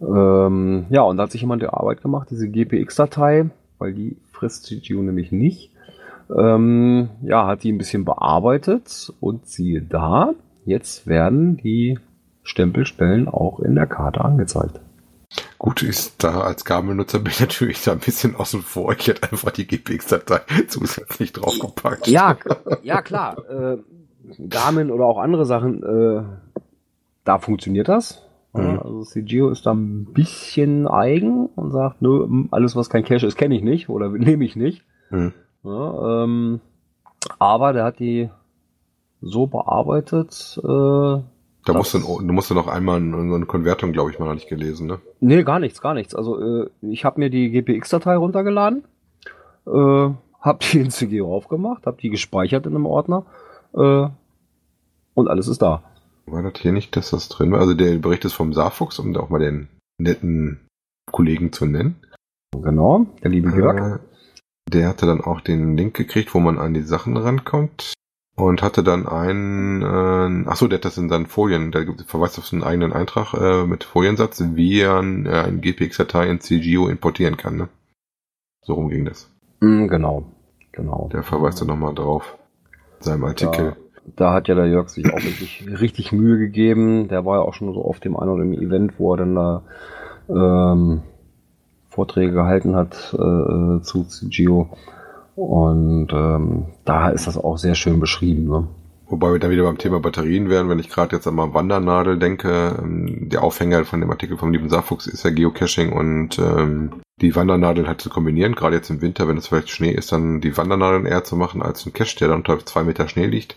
Ähm, 0.00 0.86
ja, 0.90 1.02
und 1.02 1.16
da 1.16 1.24
hat 1.24 1.32
sich 1.32 1.40
jemand 1.40 1.62
die 1.62 1.68
Arbeit 1.68 2.02
gemacht, 2.02 2.28
diese 2.30 2.48
GPX-Datei, 2.48 3.50
weil 3.78 3.94
die 3.94 4.16
frisst 4.32 4.66
CGO 4.66 5.02
nämlich 5.02 5.32
nicht. 5.32 5.70
Ähm, 6.36 7.08
ja, 7.22 7.46
hat 7.46 7.62
die 7.62 7.72
ein 7.72 7.78
bisschen 7.78 8.04
bearbeitet 8.04 9.12
und 9.20 9.46
siehe 9.46 9.80
da, 9.82 10.32
jetzt 10.64 11.06
werden 11.06 11.56
die 11.56 11.98
Stempelstellen 12.42 13.28
auch 13.28 13.60
in 13.60 13.74
der 13.74 13.86
Karte 13.86 14.24
angezeigt. 14.24 14.80
Gut, 15.58 15.82
ist 15.82 16.22
da 16.22 16.40
als 16.40 16.64
Gabelnutzer 16.64 17.18
bin 17.18 17.32
ich 17.32 17.40
natürlich 17.40 17.82
da 17.82 17.92
ein 17.92 17.98
bisschen 17.98 18.36
außen 18.36 18.62
vor. 18.62 18.92
Ich 18.92 19.06
hätte 19.06 19.30
einfach 19.30 19.50
die 19.50 19.66
GPX-Datei 19.66 20.40
zusätzlich 20.68 21.32
draufgepackt. 21.32 22.06
Ja, 22.06 22.36
ja 22.82 23.02
klar. 23.02 23.38
Äh, 23.48 23.78
Garmin 24.48 24.90
oder 24.90 25.04
auch 25.04 25.18
andere 25.18 25.46
Sachen, 25.46 25.82
äh, 25.82 26.22
da 27.24 27.38
funktioniert 27.38 27.88
das. 27.88 28.22
Ja, 28.56 28.62
Mhm. 28.72 28.78
Also 28.78 29.02
CGO 29.04 29.50
ist 29.50 29.66
da 29.66 29.72
ein 29.72 30.06
bisschen 30.12 30.86
eigen 30.88 31.46
und 31.46 31.70
sagt, 31.72 32.02
nö, 32.02 32.26
alles 32.50 32.76
was 32.76 32.88
kein 32.90 33.04
Cache 33.04 33.26
ist, 33.26 33.36
kenne 33.36 33.56
ich 33.56 33.62
nicht 33.62 33.88
oder 33.88 34.08
nehme 34.10 34.44
ich 34.44 34.56
nicht. 34.56 34.82
Hm. 35.10 35.32
Ja, 35.64 36.24
ähm, 36.24 36.60
aber 37.38 37.72
der 37.72 37.84
hat 37.84 37.98
die 37.98 38.30
so 39.20 39.46
bearbeitet. 39.46 40.58
Äh, 40.62 40.66
Da 40.66 41.72
musst 41.74 41.94
du, 41.94 41.98
du 41.98 42.32
musst 42.32 42.50
du 42.50 42.54
noch 42.54 42.68
einmal 42.68 42.98
eine 42.98 43.46
Konvertung, 43.46 43.92
glaube 43.92 44.10
ich, 44.10 44.18
mal 44.18 44.26
noch 44.26 44.34
nicht 44.34 44.48
gelesen, 44.48 44.86
ne? 44.86 45.00
nee, 45.20 45.42
gar 45.42 45.58
nichts, 45.58 45.80
gar 45.80 45.94
nichts. 45.94 46.14
Also 46.14 46.38
äh, 46.40 46.70
ich 46.82 47.04
habe 47.04 47.18
mir 47.20 47.30
die 47.30 47.50
GPX-Datei 47.50 48.16
runtergeladen, 48.16 48.84
äh, 49.66 49.70
habe 50.40 50.58
die 50.60 50.78
in 50.78 50.90
CGO 50.90 51.34
aufgemacht, 51.34 51.86
habe 51.86 51.96
die 52.00 52.10
gespeichert 52.10 52.66
in 52.66 52.74
einem 52.76 52.86
Ordner 52.86 53.24
äh, 53.74 54.06
und 55.14 55.28
alles 55.28 55.48
ist 55.48 55.62
da. 55.62 55.82
War 56.26 56.42
das 56.42 56.60
hier 56.60 56.72
nicht, 56.72 56.96
dass 56.96 57.10
das 57.10 57.28
drin 57.28 57.52
war? 57.52 57.60
Also 57.60 57.74
der 57.74 57.96
Bericht 57.98 58.24
ist 58.24 58.32
vom 58.32 58.52
Saarfuchs, 58.52 58.98
um 58.98 59.12
da 59.12 59.20
auch 59.20 59.28
mal 59.30 59.38
den 59.38 59.68
netten 59.98 60.66
Kollegen 61.10 61.52
zu 61.52 61.66
nennen. 61.66 61.96
Genau, 62.52 63.06
der 63.22 63.30
liebe 63.30 63.50
Jörg. 63.50 63.76
Äh, 63.96 63.98
der 64.72 64.88
hatte 64.88 65.06
dann 65.06 65.20
auch 65.20 65.40
den 65.40 65.76
Link 65.76 65.94
gekriegt, 65.94 66.34
wo 66.34 66.40
man 66.40 66.58
an 66.58 66.74
die 66.74 66.82
Sachen 66.82 67.16
rankommt. 67.16 67.92
Und 68.38 68.60
hatte 68.60 68.82
dann 68.84 69.06
einen, 69.06 69.80
äh, 69.80 70.48
ach 70.50 70.56
so, 70.56 70.66
der 70.68 70.78
hat 70.78 70.84
das 70.84 70.98
in 70.98 71.08
seinen 71.08 71.24
Folien, 71.26 71.72
der 71.72 71.86
gibt- 71.86 72.02
verweist 72.02 72.38
auf 72.38 72.46
seinen 72.46 72.64
eigenen 72.64 72.92
Eintrag 72.92 73.32
äh, 73.32 73.64
mit 73.64 73.84
Foliensatz, 73.84 74.42
wie 74.54 74.80
er 74.80 74.98
ein, 74.98 75.24
äh, 75.24 75.30
eine 75.30 75.58
GPX-Datei 75.58 76.28
in 76.28 76.40
CGO 76.40 76.88
importieren 76.88 77.38
kann. 77.38 77.56
Ne? 77.56 77.68
So 78.62 78.74
rum 78.74 78.90
ging 78.90 79.06
das. 79.06 79.30
Mm, 79.60 79.86
genau, 79.86 80.26
genau. 80.72 81.08
Der 81.14 81.22
verweist 81.22 81.62
dann 81.62 81.68
nochmal 81.68 81.94
drauf. 81.94 82.36
In 82.98 83.04
seinem 83.04 83.24
Artikel. 83.24 83.76
Da 84.14 84.32
hat 84.32 84.48
ja 84.48 84.54
der 84.54 84.66
Jörg 84.66 84.88
sich 84.88 85.06
auch 85.12 85.22
wirklich 85.22 85.66
richtig 85.80 86.12
Mühe 86.12 86.38
gegeben. 86.38 87.08
Der 87.08 87.24
war 87.24 87.38
ja 87.38 87.42
auch 87.42 87.54
schon 87.54 87.72
so 87.74 87.84
auf 87.84 88.00
dem 88.00 88.16
einen 88.16 88.30
oder 88.30 88.42
anderen 88.42 88.62
Event, 88.62 88.98
wo 88.98 89.14
er 89.14 89.16
dann 89.18 89.34
da 89.34 89.62
ähm, 90.28 91.02
Vorträge 91.88 92.32
gehalten 92.32 92.76
hat 92.76 93.14
äh, 93.14 93.82
zu, 93.82 94.04
zu 94.04 94.28
Geo. 94.28 94.70
Und 95.34 96.08
ähm, 96.12 96.66
da 96.84 97.10
ist 97.10 97.26
das 97.26 97.36
auch 97.36 97.58
sehr 97.58 97.74
schön 97.74 98.00
beschrieben. 98.00 98.44
Ne? 98.48 98.68
Wobei 99.08 99.32
wir 99.32 99.38
dann 99.38 99.50
wieder 99.50 99.64
beim 99.64 99.78
Thema 99.78 100.00
Batterien 100.00 100.48
wären, 100.48 100.68
wenn 100.68 100.78
ich 100.78 100.88
gerade 100.88 101.14
jetzt 101.14 101.26
an 101.26 101.34
mal 101.34 101.54
Wandernadel 101.54 102.18
denke. 102.18 102.76
Ähm, 102.78 103.28
der 103.28 103.42
Aufhänger 103.42 103.84
von 103.84 104.00
dem 104.00 104.10
Artikel 104.10 104.36
vom 104.36 104.52
lieben 104.52 104.68
Saarfuchs 104.68 105.06
ist 105.06 105.24
ja 105.24 105.30
Geocaching 105.30 105.92
und 105.92 106.38
ähm, 106.38 107.02
die 107.20 107.34
Wandernadel 107.34 107.86
halt 107.86 108.00
zu 108.00 108.10
kombinieren, 108.10 108.54
gerade 108.54 108.76
jetzt 108.76 108.90
im 108.90 109.00
Winter, 109.00 109.26
wenn 109.26 109.38
es 109.38 109.46
vielleicht 109.46 109.70
Schnee 109.70 109.92
ist, 109.92 110.12
dann 110.12 110.40
die 110.40 110.56
Wandernadeln 110.56 111.06
eher 111.06 111.24
zu 111.24 111.36
machen 111.36 111.62
als 111.62 111.86
ein 111.86 111.92
Cache, 111.92 112.18
der 112.18 112.28
dann 112.28 112.38
unter 112.38 112.58
zwei 112.66 112.84
Meter 112.84 113.08
Schnee 113.08 113.26
liegt. 113.26 113.56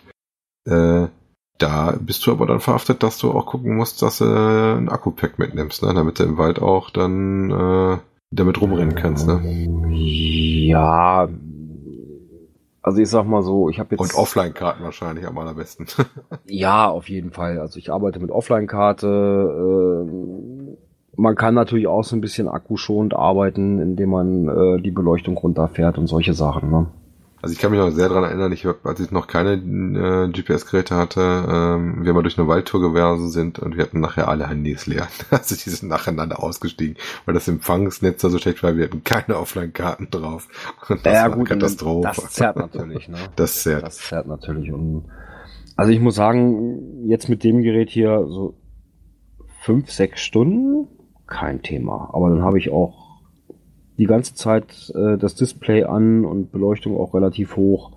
Äh, 0.65 1.07
da 1.57 1.93
bist 1.99 2.25
du 2.25 2.31
aber 2.31 2.45
dann 2.45 2.61
verhaftet, 2.61 3.03
dass 3.03 3.17
du 3.17 3.31
auch 3.31 3.45
gucken 3.45 3.75
musst, 3.75 4.01
dass 4.01 4.19
du 4.19 4.25
ein 4.25 4.89
Akku-Pack 4.89 5.39
mitnimmst, 5.39 5.83
ne? 5.83 5.93
damit 5.93 6.19
du 6.19 6.23
im 6.23 6.37
Wald 6.37 6.61
auch 6.61 6.89
dann 6.89 7.51
äh, 7.51 7.97
damit 8.31 8.61
rumrennen 8.61 8.95
kannst. 8.95 9.27
Ne? 9.27 9.41
Ja, 9.89 11.27
also 12.81 13.01
ich 13.01 13.09
sag 13.09 13.25
mal 13.25 13.43
so, 13.43 13.69
ich 13.69 13.79
habe 13.79 13.89
jetzt... 13.91 13.99
Und 13.99 14.15
Offline-Karten 14.15 14.83
wahrscheinlich 14.83 15.27
am 15.27 15.37
allerbesten. 15.37 15.87
ja, 16.45 16.89
auf 16.89 17.09
jeden 17.09 17.31
Fall. 17.31 17.59
Also 17.59 17.77
ich 17.77 17.91
arbeite 17.91 18.19
mit 18.19 18.31
Offline-Karte. 18.31 20.07
Äh, 20.07 20.77
man 21.17 21.35
kann 21.35 21.53
natürlich 21.53 21.87
auch 21.87 22.03
so 22.03 22.15
ein 22.15 22.21
bisschen 22.21 22.47
akkuschonend 22.47 23.13
arbeiten, 23.13 23.79
indem 23.79 24.11
man 24.11 24.47
äh, 24.47 24.81
die 24.81 24.91
Beleuchtung 24.91 25.35
runterfährt 25.35 25.97
und 25.97 26.07
solche 26.07 26.33
Sachen. 26.33 26.71
Ne? 26.71 26.87
Also 27.41 27.53
ich 27.53 27.59
kann 27.59 27.71
mich 27.71 27.79
noch 27.79 27.89
sehr 27.91 28.09
dran 28.09 28.23
erinnern, 28.23 28.51
ich 28.51 28.65
hab, 28.65 28.85
als 28.85 28.99
ich 28.99 29.11
noch 29.11 29.27
keine 29.27 29.53
äh, 29.53 30.29
GPS-Geräte 30.29 30.95
hatte, 30.95 31.21
ähm, 31.21 32.03
wir 32.03 32.13
mal 32.13 32.21
durch 32.21 32.37
eine 32.37 32.47
Waldtour 32.47 32.81
gewesen 32.81 33.29
sind 33.29 33.59
und 33.59 33.77
wir 33.77 33.83
hatten 33.83 34.01
nachher 34.01 34.27
alle 34.27 34.49
Handys 34.49 34.87
leer. 34.87 35.07
Also 35.31 35.55
die 35.55 35.69
sind 35.69 35.89
nacheinander 35.89 36.43
ausgestiegen, 36.43 36.97
weil 37.25 37.33
das 37.33 37.47
Empfangsnetz 37.47 38.21
da 38.21 38.29
so 38.29 38.39
schlecht 38.39 38.61
war, 38.61 38.75
wir 38.75 38.85
hatten 38.85 39.03
keine 39.03 39.37
Offline-Karten 39.37 40.09
drauf. 40.09 40.47
Und 40.89 41.05
das 41.05 41.13
ja, 41.13 41.29
war 41.29 41.37
gut, 41.37 41.47
Katastrophe. 41.47 42.11
Das 42.13 42.31
zerrt 42.31 42.57
natürlich, 42.57 43.07
ne? 43.07 43.17
Das 43.35 43.63
zerrt. 43.63 43.83
Das 43.83 43.97
zerrt 43.97 44.27
natürlich. 44.27 44.71
Und 44.73 45.05
also 45.77 45.91
ich 45.91 45.99
muss 46.01 46.15
sagen, 46.15 47.07
jetzt 47.07 47.29
mit 47.29 47.43
dem 47.43 47.61
Gerät 47.61 47.89
hier 47.89 48.25
so 48.27 48.55
fünf, 49.61 49.91
sechs 49.91 50.21
Stunden, 50.21 50.87
kein 51.25 51.61
Thema. 51.61 52.09
Aber 52.11 52.29
dann 52.29 52.41
habe 52.41 52.57
ich 52.57 52.69
auch 52.69 53.08
die 53.99 54.05
ganze 54.05 54.33
Zeit 54.33 54.91
äh, 54.95 55.17
das 55.17 55.35
Display 55.35 55.83
an 55.83 56.25
und 56.25 56.51
Beleuchtung 56.51 56.97
auch 56.97 57.13
relativ 57.13 57.57
hoch. 57.57 57.91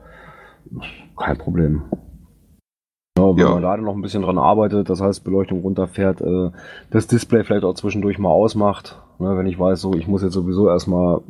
Kein 1.16 1.38
Problem. 1.38 1.82
Ja, 3.16 3.28
wenn 3.28 3.38
ja. 3.38 3.50
man 3.50 3.62
da 3.62 3.76
noch 3.76 3.94
ein 3.94 4.02
bisschen 4.02 4.22
dran 4.22 4.38
arbeitet, 4.38 4.90
das 4.90 5.00
heißt 5.00 5.22
Beleuchtung 5.22 5.60
runterfährt, 5.60 6.20
äh, 6.20 6.50
das 6.90 7.06
Display 7.06 7.44
vielleicht 7.44 7.64
auch 7.64 7.74
zwischendurch 7.74 8.18
mal 8.18 8.30
ausmacht, 8.30 9.00
ne, 9.20 9.36
wenn 9.38 9.46
ich 9.46 9.58
weiß, 9.58 9.80
so 9.80 9.94
ich 9.94 10.08
muss 10.08 10.22
jetzt 10.22 10.32
sowieso 10.32 10.68
erstmal 10.68 11.20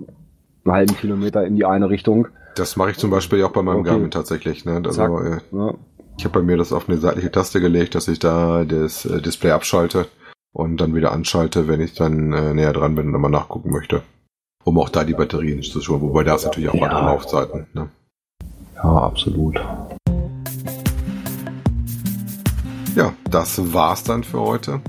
einen 0.64 0.74
halben 0.74 0.96
Kilometer 0.96 1.44
in 1.44 1.54
die 1.54 1.66
eine 1.66 1.90
Richtung. 1.90 2.28
Das 2.56 2.76
mache 2.76 2.92
ich 2.92 2.98
zum 2.98 3.10
Beispiel 3.10 3.44
auch 3.44 3.52
bei 3.52 3.62
meinem 3.62 3.80
okay. 3.80 3.90
Garmin 3.90 4.10
tatsächlich. 4.10 4.64
Ne? 4.64 4.80
Also, 4.84 5.02
äh, 5.20 5.40
ja. 5.52 5.74
Ich 6.16 6.24
habe 6.24 6.40
bei 6.40 6.44
mir 6.44 6.56
das 6.56 6.72
auf 6.72 6.88
eine 6.88 6.98
seitliche 6.98 7.30
Taste 7.30 7.60
gelegt, 7.60 7.94
dass 7.94 8.08
ich 8.08 8.18
da 8.18 8.64
das 8.64 9.04
äh, 9.04 9.20
Display 9.20 9.50
abschalte 9.50 10.06
und 10.52 10.80
dann 10.80 10.94
wieder 10.94 11.12
anschalte, 11.12 11.68
wenn 11.68 11.80
ich 11.80 11.94
dann 11.94 12.32
äh, 12.32 12.54
näher 12.54 12.72
dran 12.72 12.94
bin 12.94 13.14
und 13.14 13.20
mal 13.20 13.28
nachgucken 13.28 13.70
möchte 13.70 14.02
um 14.64 14.78
auch 14.78 14.88
da 14.88 15.04
die 15.04 15.14
Batterien 15.14 15.62
zu 15.62 15.80
schonen, 15.80 16.02
wobei 16.02 16.24
da 16.24 16.34
ist 16.36 16.44
natürlich 16.44 16.68
auch 16.68 16.74
ja. 16.74 16.82
andere 16.82 17.02
Laufzeiten. 17.02 17.66
Ne? 17.72 17.88
Ja, 18.76 18.82
absolut. 18.82 19.60
Ja, 22.94 23.14
das 23.30 23.72
war's 23.72 24.04
dann 24.04 24.22
für 24.22 24.40
heute. 24.40 24.80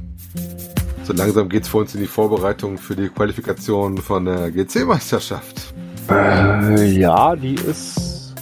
So 1.04 1.14
langsam 1.14 1.50
geht's 1.50 1.68
für 1.68 1.78
uns 1.78 1.96
in 1.96 2.02
die 2.02 2.08
Vorbereitung 2.08 2.78
für 2.78 2.96
die 2.96 3.10
Qualifikation 3.10 3.98
von 3.98 4.26
der 4.26 4.52
GC-Meisterschaft. 4.52 5.74
Äh, 6.10 6.86
ja, 6.92 7.36
die 7.36 7.56
ist 7.56 8.34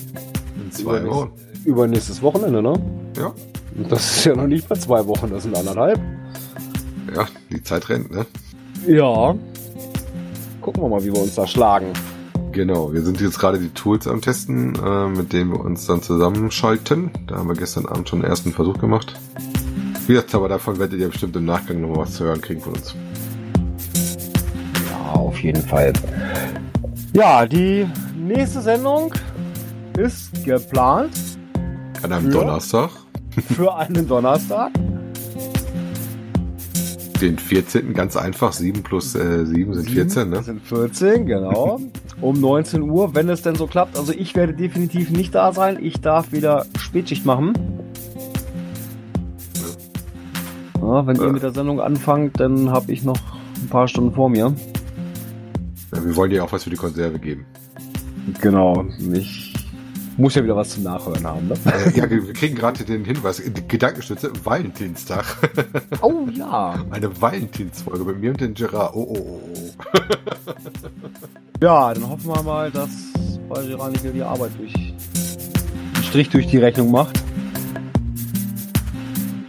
in 0.55 0.71
zwei 0.71 1.05
Wochen. 1.05 1.31
Übernächstes 1.65 2.21
Wochenende, 2.21 2.61
ne? 2.61 2.73
Ja. 3.17 3.33
Das 3.89 4.17
ist 4.17 4.25
ja 4.25 4.35
noch 4.35 4.47
nicht 4.47 4.69
mal 4.69 4.79
zwei 4.79 5.05
Wochen, 5.07 5.29
das 5.29 5.43
sind 5.43 5.55
anderthalb. 5.55 5.99
Ja, 7.15 7.25
die 7.51 7.63
Zeit 7.63 7.87
rennt, 7.89 8.11
ne? 8.11 8.25
Ja, 8.87 9.35
gucken 10.61 10.83
wir 10.83 10.89
mal, 10.89 11.03
wie 11.03 11.11
wir 11.11 11.21
uns 11.21 11.35
da 11.35 11.47
schlagen. 11.47 11.87
Genau, 12.51 12.93
wir 12.93 13.01
sind 13.01 13.21
jetzt 13.21 13.39
gerade 13.39 13.59
die 13.59 13.69
Tools 13.69 14.07
am 14.07 14.21
Testen, 14.21 14.75
äh, 14.75 15.07
mit 15.07 15.33
denen 15.33 15.51
wir 15.51 15.61
uns 15.61 15.87
dann 15.87 16.01
zusammenschalten. 16.01 17.11
Da 17.27 17.37
haben 17.37 17.47
wir 17.47 17.55
gestern 17.55 17.85
Abend 17.85 18.09
schon 18.09 18.21
den 18.21 18.29
ersten 18.29 18.51
Versuch 18.51 18.77
gemacht. 18.77 19.13
Wie 20.05 20.13
gesagt, 20.13 20.35
aber 20.35 20.49
davon 20.49 20.77
werdet 20.77 20.99
ihr 20.99 21.07
bestimmt 21.07 21.35
im 21.35 21.45
Nachgang 21.45 21.81
noch 21.81 21.95
was 21.95 22.15
zu 22.15 22.25
hören 22.25 22.41
kriegen 22.41 22.59
von 22.59 22.73
uns. 22.73 22.95
Ja, 24.89 25.11
auf 25.13 25.39
jeden 25.41 25.61
Fall. 25.61 25.93
Ja, 27.13 27.45
die 27.45 27.87
nächste 28.17 28.61
Sendung 28.61 29.13
ist 29.97 30.43
geplant. 30.43 31.11
An 32.01 32.11
einem 32.11 32.31
Donnerstag. 32.31 32.89
Für 33.55 33.75
einen 33.75 34.07
Donnerstag 34.07 34.71
den 37.21 37.37
14. 37.37 37.93
ganz 37.93 38.17
einfach. 38.17 38.51
7 38.53 38.83
plus 38.83 39.15
äh, 39.15 39.45
7 39.45 39.73
sind 39.73 39.89
14, 39.89 40.29
ne? 40.29 40.43
sind 40.43 40.61
14, 40.61 41.25
genau. 41.25 41.79
um 42.19 42.39
19 42.39 42.81
Uhr, 42.81 43.15
wenn 43.15 43.29
es 43.29 43.41
denn 43.41 43.55
so 43.55 43.67
klappt. 43.67 43.97
Also 43.97 44.13
ich 44.13 44.35
werde 44.35 44.53
definitiv 44.53 45.11
nicht 45.11 45.35
da 45.35 45.53
sein. 45.53 45.77
Ich 45.81 46.01
darf 46.01 46.31
wieder 46.31 46.65
Spätschicht 46.77 47.25
machen. 47.25 47.53
Ja, 50.81 51.05
wenn 51.05 51.15
äh. 51.15 51.23
ihr 51.23 51.31
mit 51.31 51.43
der 51.43 51.53
Sendung 51.53 51.79
anfangt, 51.79 52.39
dann 52.39 52.71
habe 52.71 52.91
ich 52.91 53.03
noch 53.03 53.19
ein 53.61 53.69
paar 53.69 53.87
Stunden 53.87 54.13
vor 54.13 54.29
mir. 54.29 54.53
Ja, 55.93 56.05
wir 56.05 56.15
wollen 56.15 56.31
dir 56.31 56.43
auch 56.43 56.51
was 56.51 56.63
für 56.63 56.69
die 56.69 56.75
Konserve 56.75 57.19
geben. 57.19 57.45
Genau. 58.41 58.85
Ich 59.13 59.50
muss 60.21 60.35
ja 60.35 60.43
wieder 60.43 60.55
was 60.55 60.69
zum 60.69 60.83
Nachhören 60.83 61.25
haben, 61.25 61.47
ne? 61.47 61.55
ja, 61.95 62.09
wir 62.09 62.33
kriegen 62.33 62.55
gerade 62.55 62.83
den 62.83 63.03
Hinweis, 63.03 63.41
Gedankenstütze, 63.67 64.31
Valentinstag. 64.43 65.25
Oh 66.01 66.27
ja. 66.33 66.83
Eine 66.89 67.21
Valentinsfolge 67.21 68.03
mit 68.03 68.19
mir 68.19 68.31
und 68.31 68.41
den 68.41 68.53
Gerard. 68.53 68.95
Oh, 68.95 69.07
oh, 69.09 69.17
oh, 69.17 69.41
oh. 69.53 70.51
ja, 71.61 71.93
dann 71.93 72.09
hoffen 72.09 72.27
wir 72.27 72.41
mal, 72.41 72.71
dass 72.71 72.89
bei 73.49 73.65
Gerard 73.65 73.91
nicht 73.91 74.15
die 74.15 74.23
Arbeit 74.23 74.51
durch 74.57 74.73
einen 74.75 76.03
Strich 76.03 76.29
durch 76.29 76.47
die 76.47 76.57
Rechnung 76.57 76.91
macht. 76.91 77.21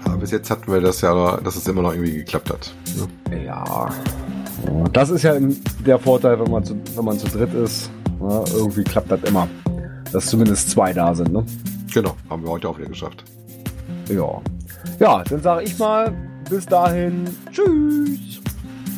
Aber 0.05 0.17
bis 0.17 0.31
jetzt 0.31 0.51
hatten 0.51 0.71
wir 0.71 0.81
das 0.81 1.01
ja, 1.01 1.39
dass 1.39 1.57
es 1.57 1.67
immer 1.69 1.83
noch 1.83 1.93
irgendwie 1.93 2.17
geklappt 2.17 2.51
hat. 2.51 2.75
Ne? 3.31 3.45
Ja. 3.47 3.91
Das 4.93 5.11
ist 5.11 5.23
ja 5.23 5.35
der 5.87 5.99
Vorteil, 5.99 6.39
wenn 6.39 6.51
man 6.51 6.65
zu, 6.65 6.77
wenn 6.95 7.05
man 7.05 7.19
zu 7.19 7.29
dritt 7.29 7.55
ist. 7.55 7.91
Ja, 8.21 8.45
irgendwie 8.55 8.85
klappt 8.85 9.11
das 9.11 9.23
immer 9.23 9.49
dass 10.13 10.27
zumindest 10.27 10.71
zwei 10.71 10.93
da 10.93 11.15
sind, 11.15 11.33
ne? 11.33 11.45
Genau, 11.93 12.17
haben 12.31 12.43
wir 12.43 12.51
heute 12.51 12.69
auch 12.69 12.79
wieder 12.79 12.89
geschafft. 12.89 13.25
Ja. 14.09 14.41
Ja, 14.99 15.23
dann 15.25 15.43
sage 15.43 15.65
ich 15.65 15.79
mal, 15.79 16.15
bis 16.49 16.67
dahin, 16.67 17.29
tschüss. 17.51 18.41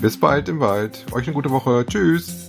Bis 0.00 0.18
bald 0.18 0.48
im 0.48 0.60
Wald. 0.60 1.04
Euch 1.12 1.26
eine 1.26 1.34
gute 1.34 1.50
Woche. 1.50 1.84
Tschüss. 1.88 2.43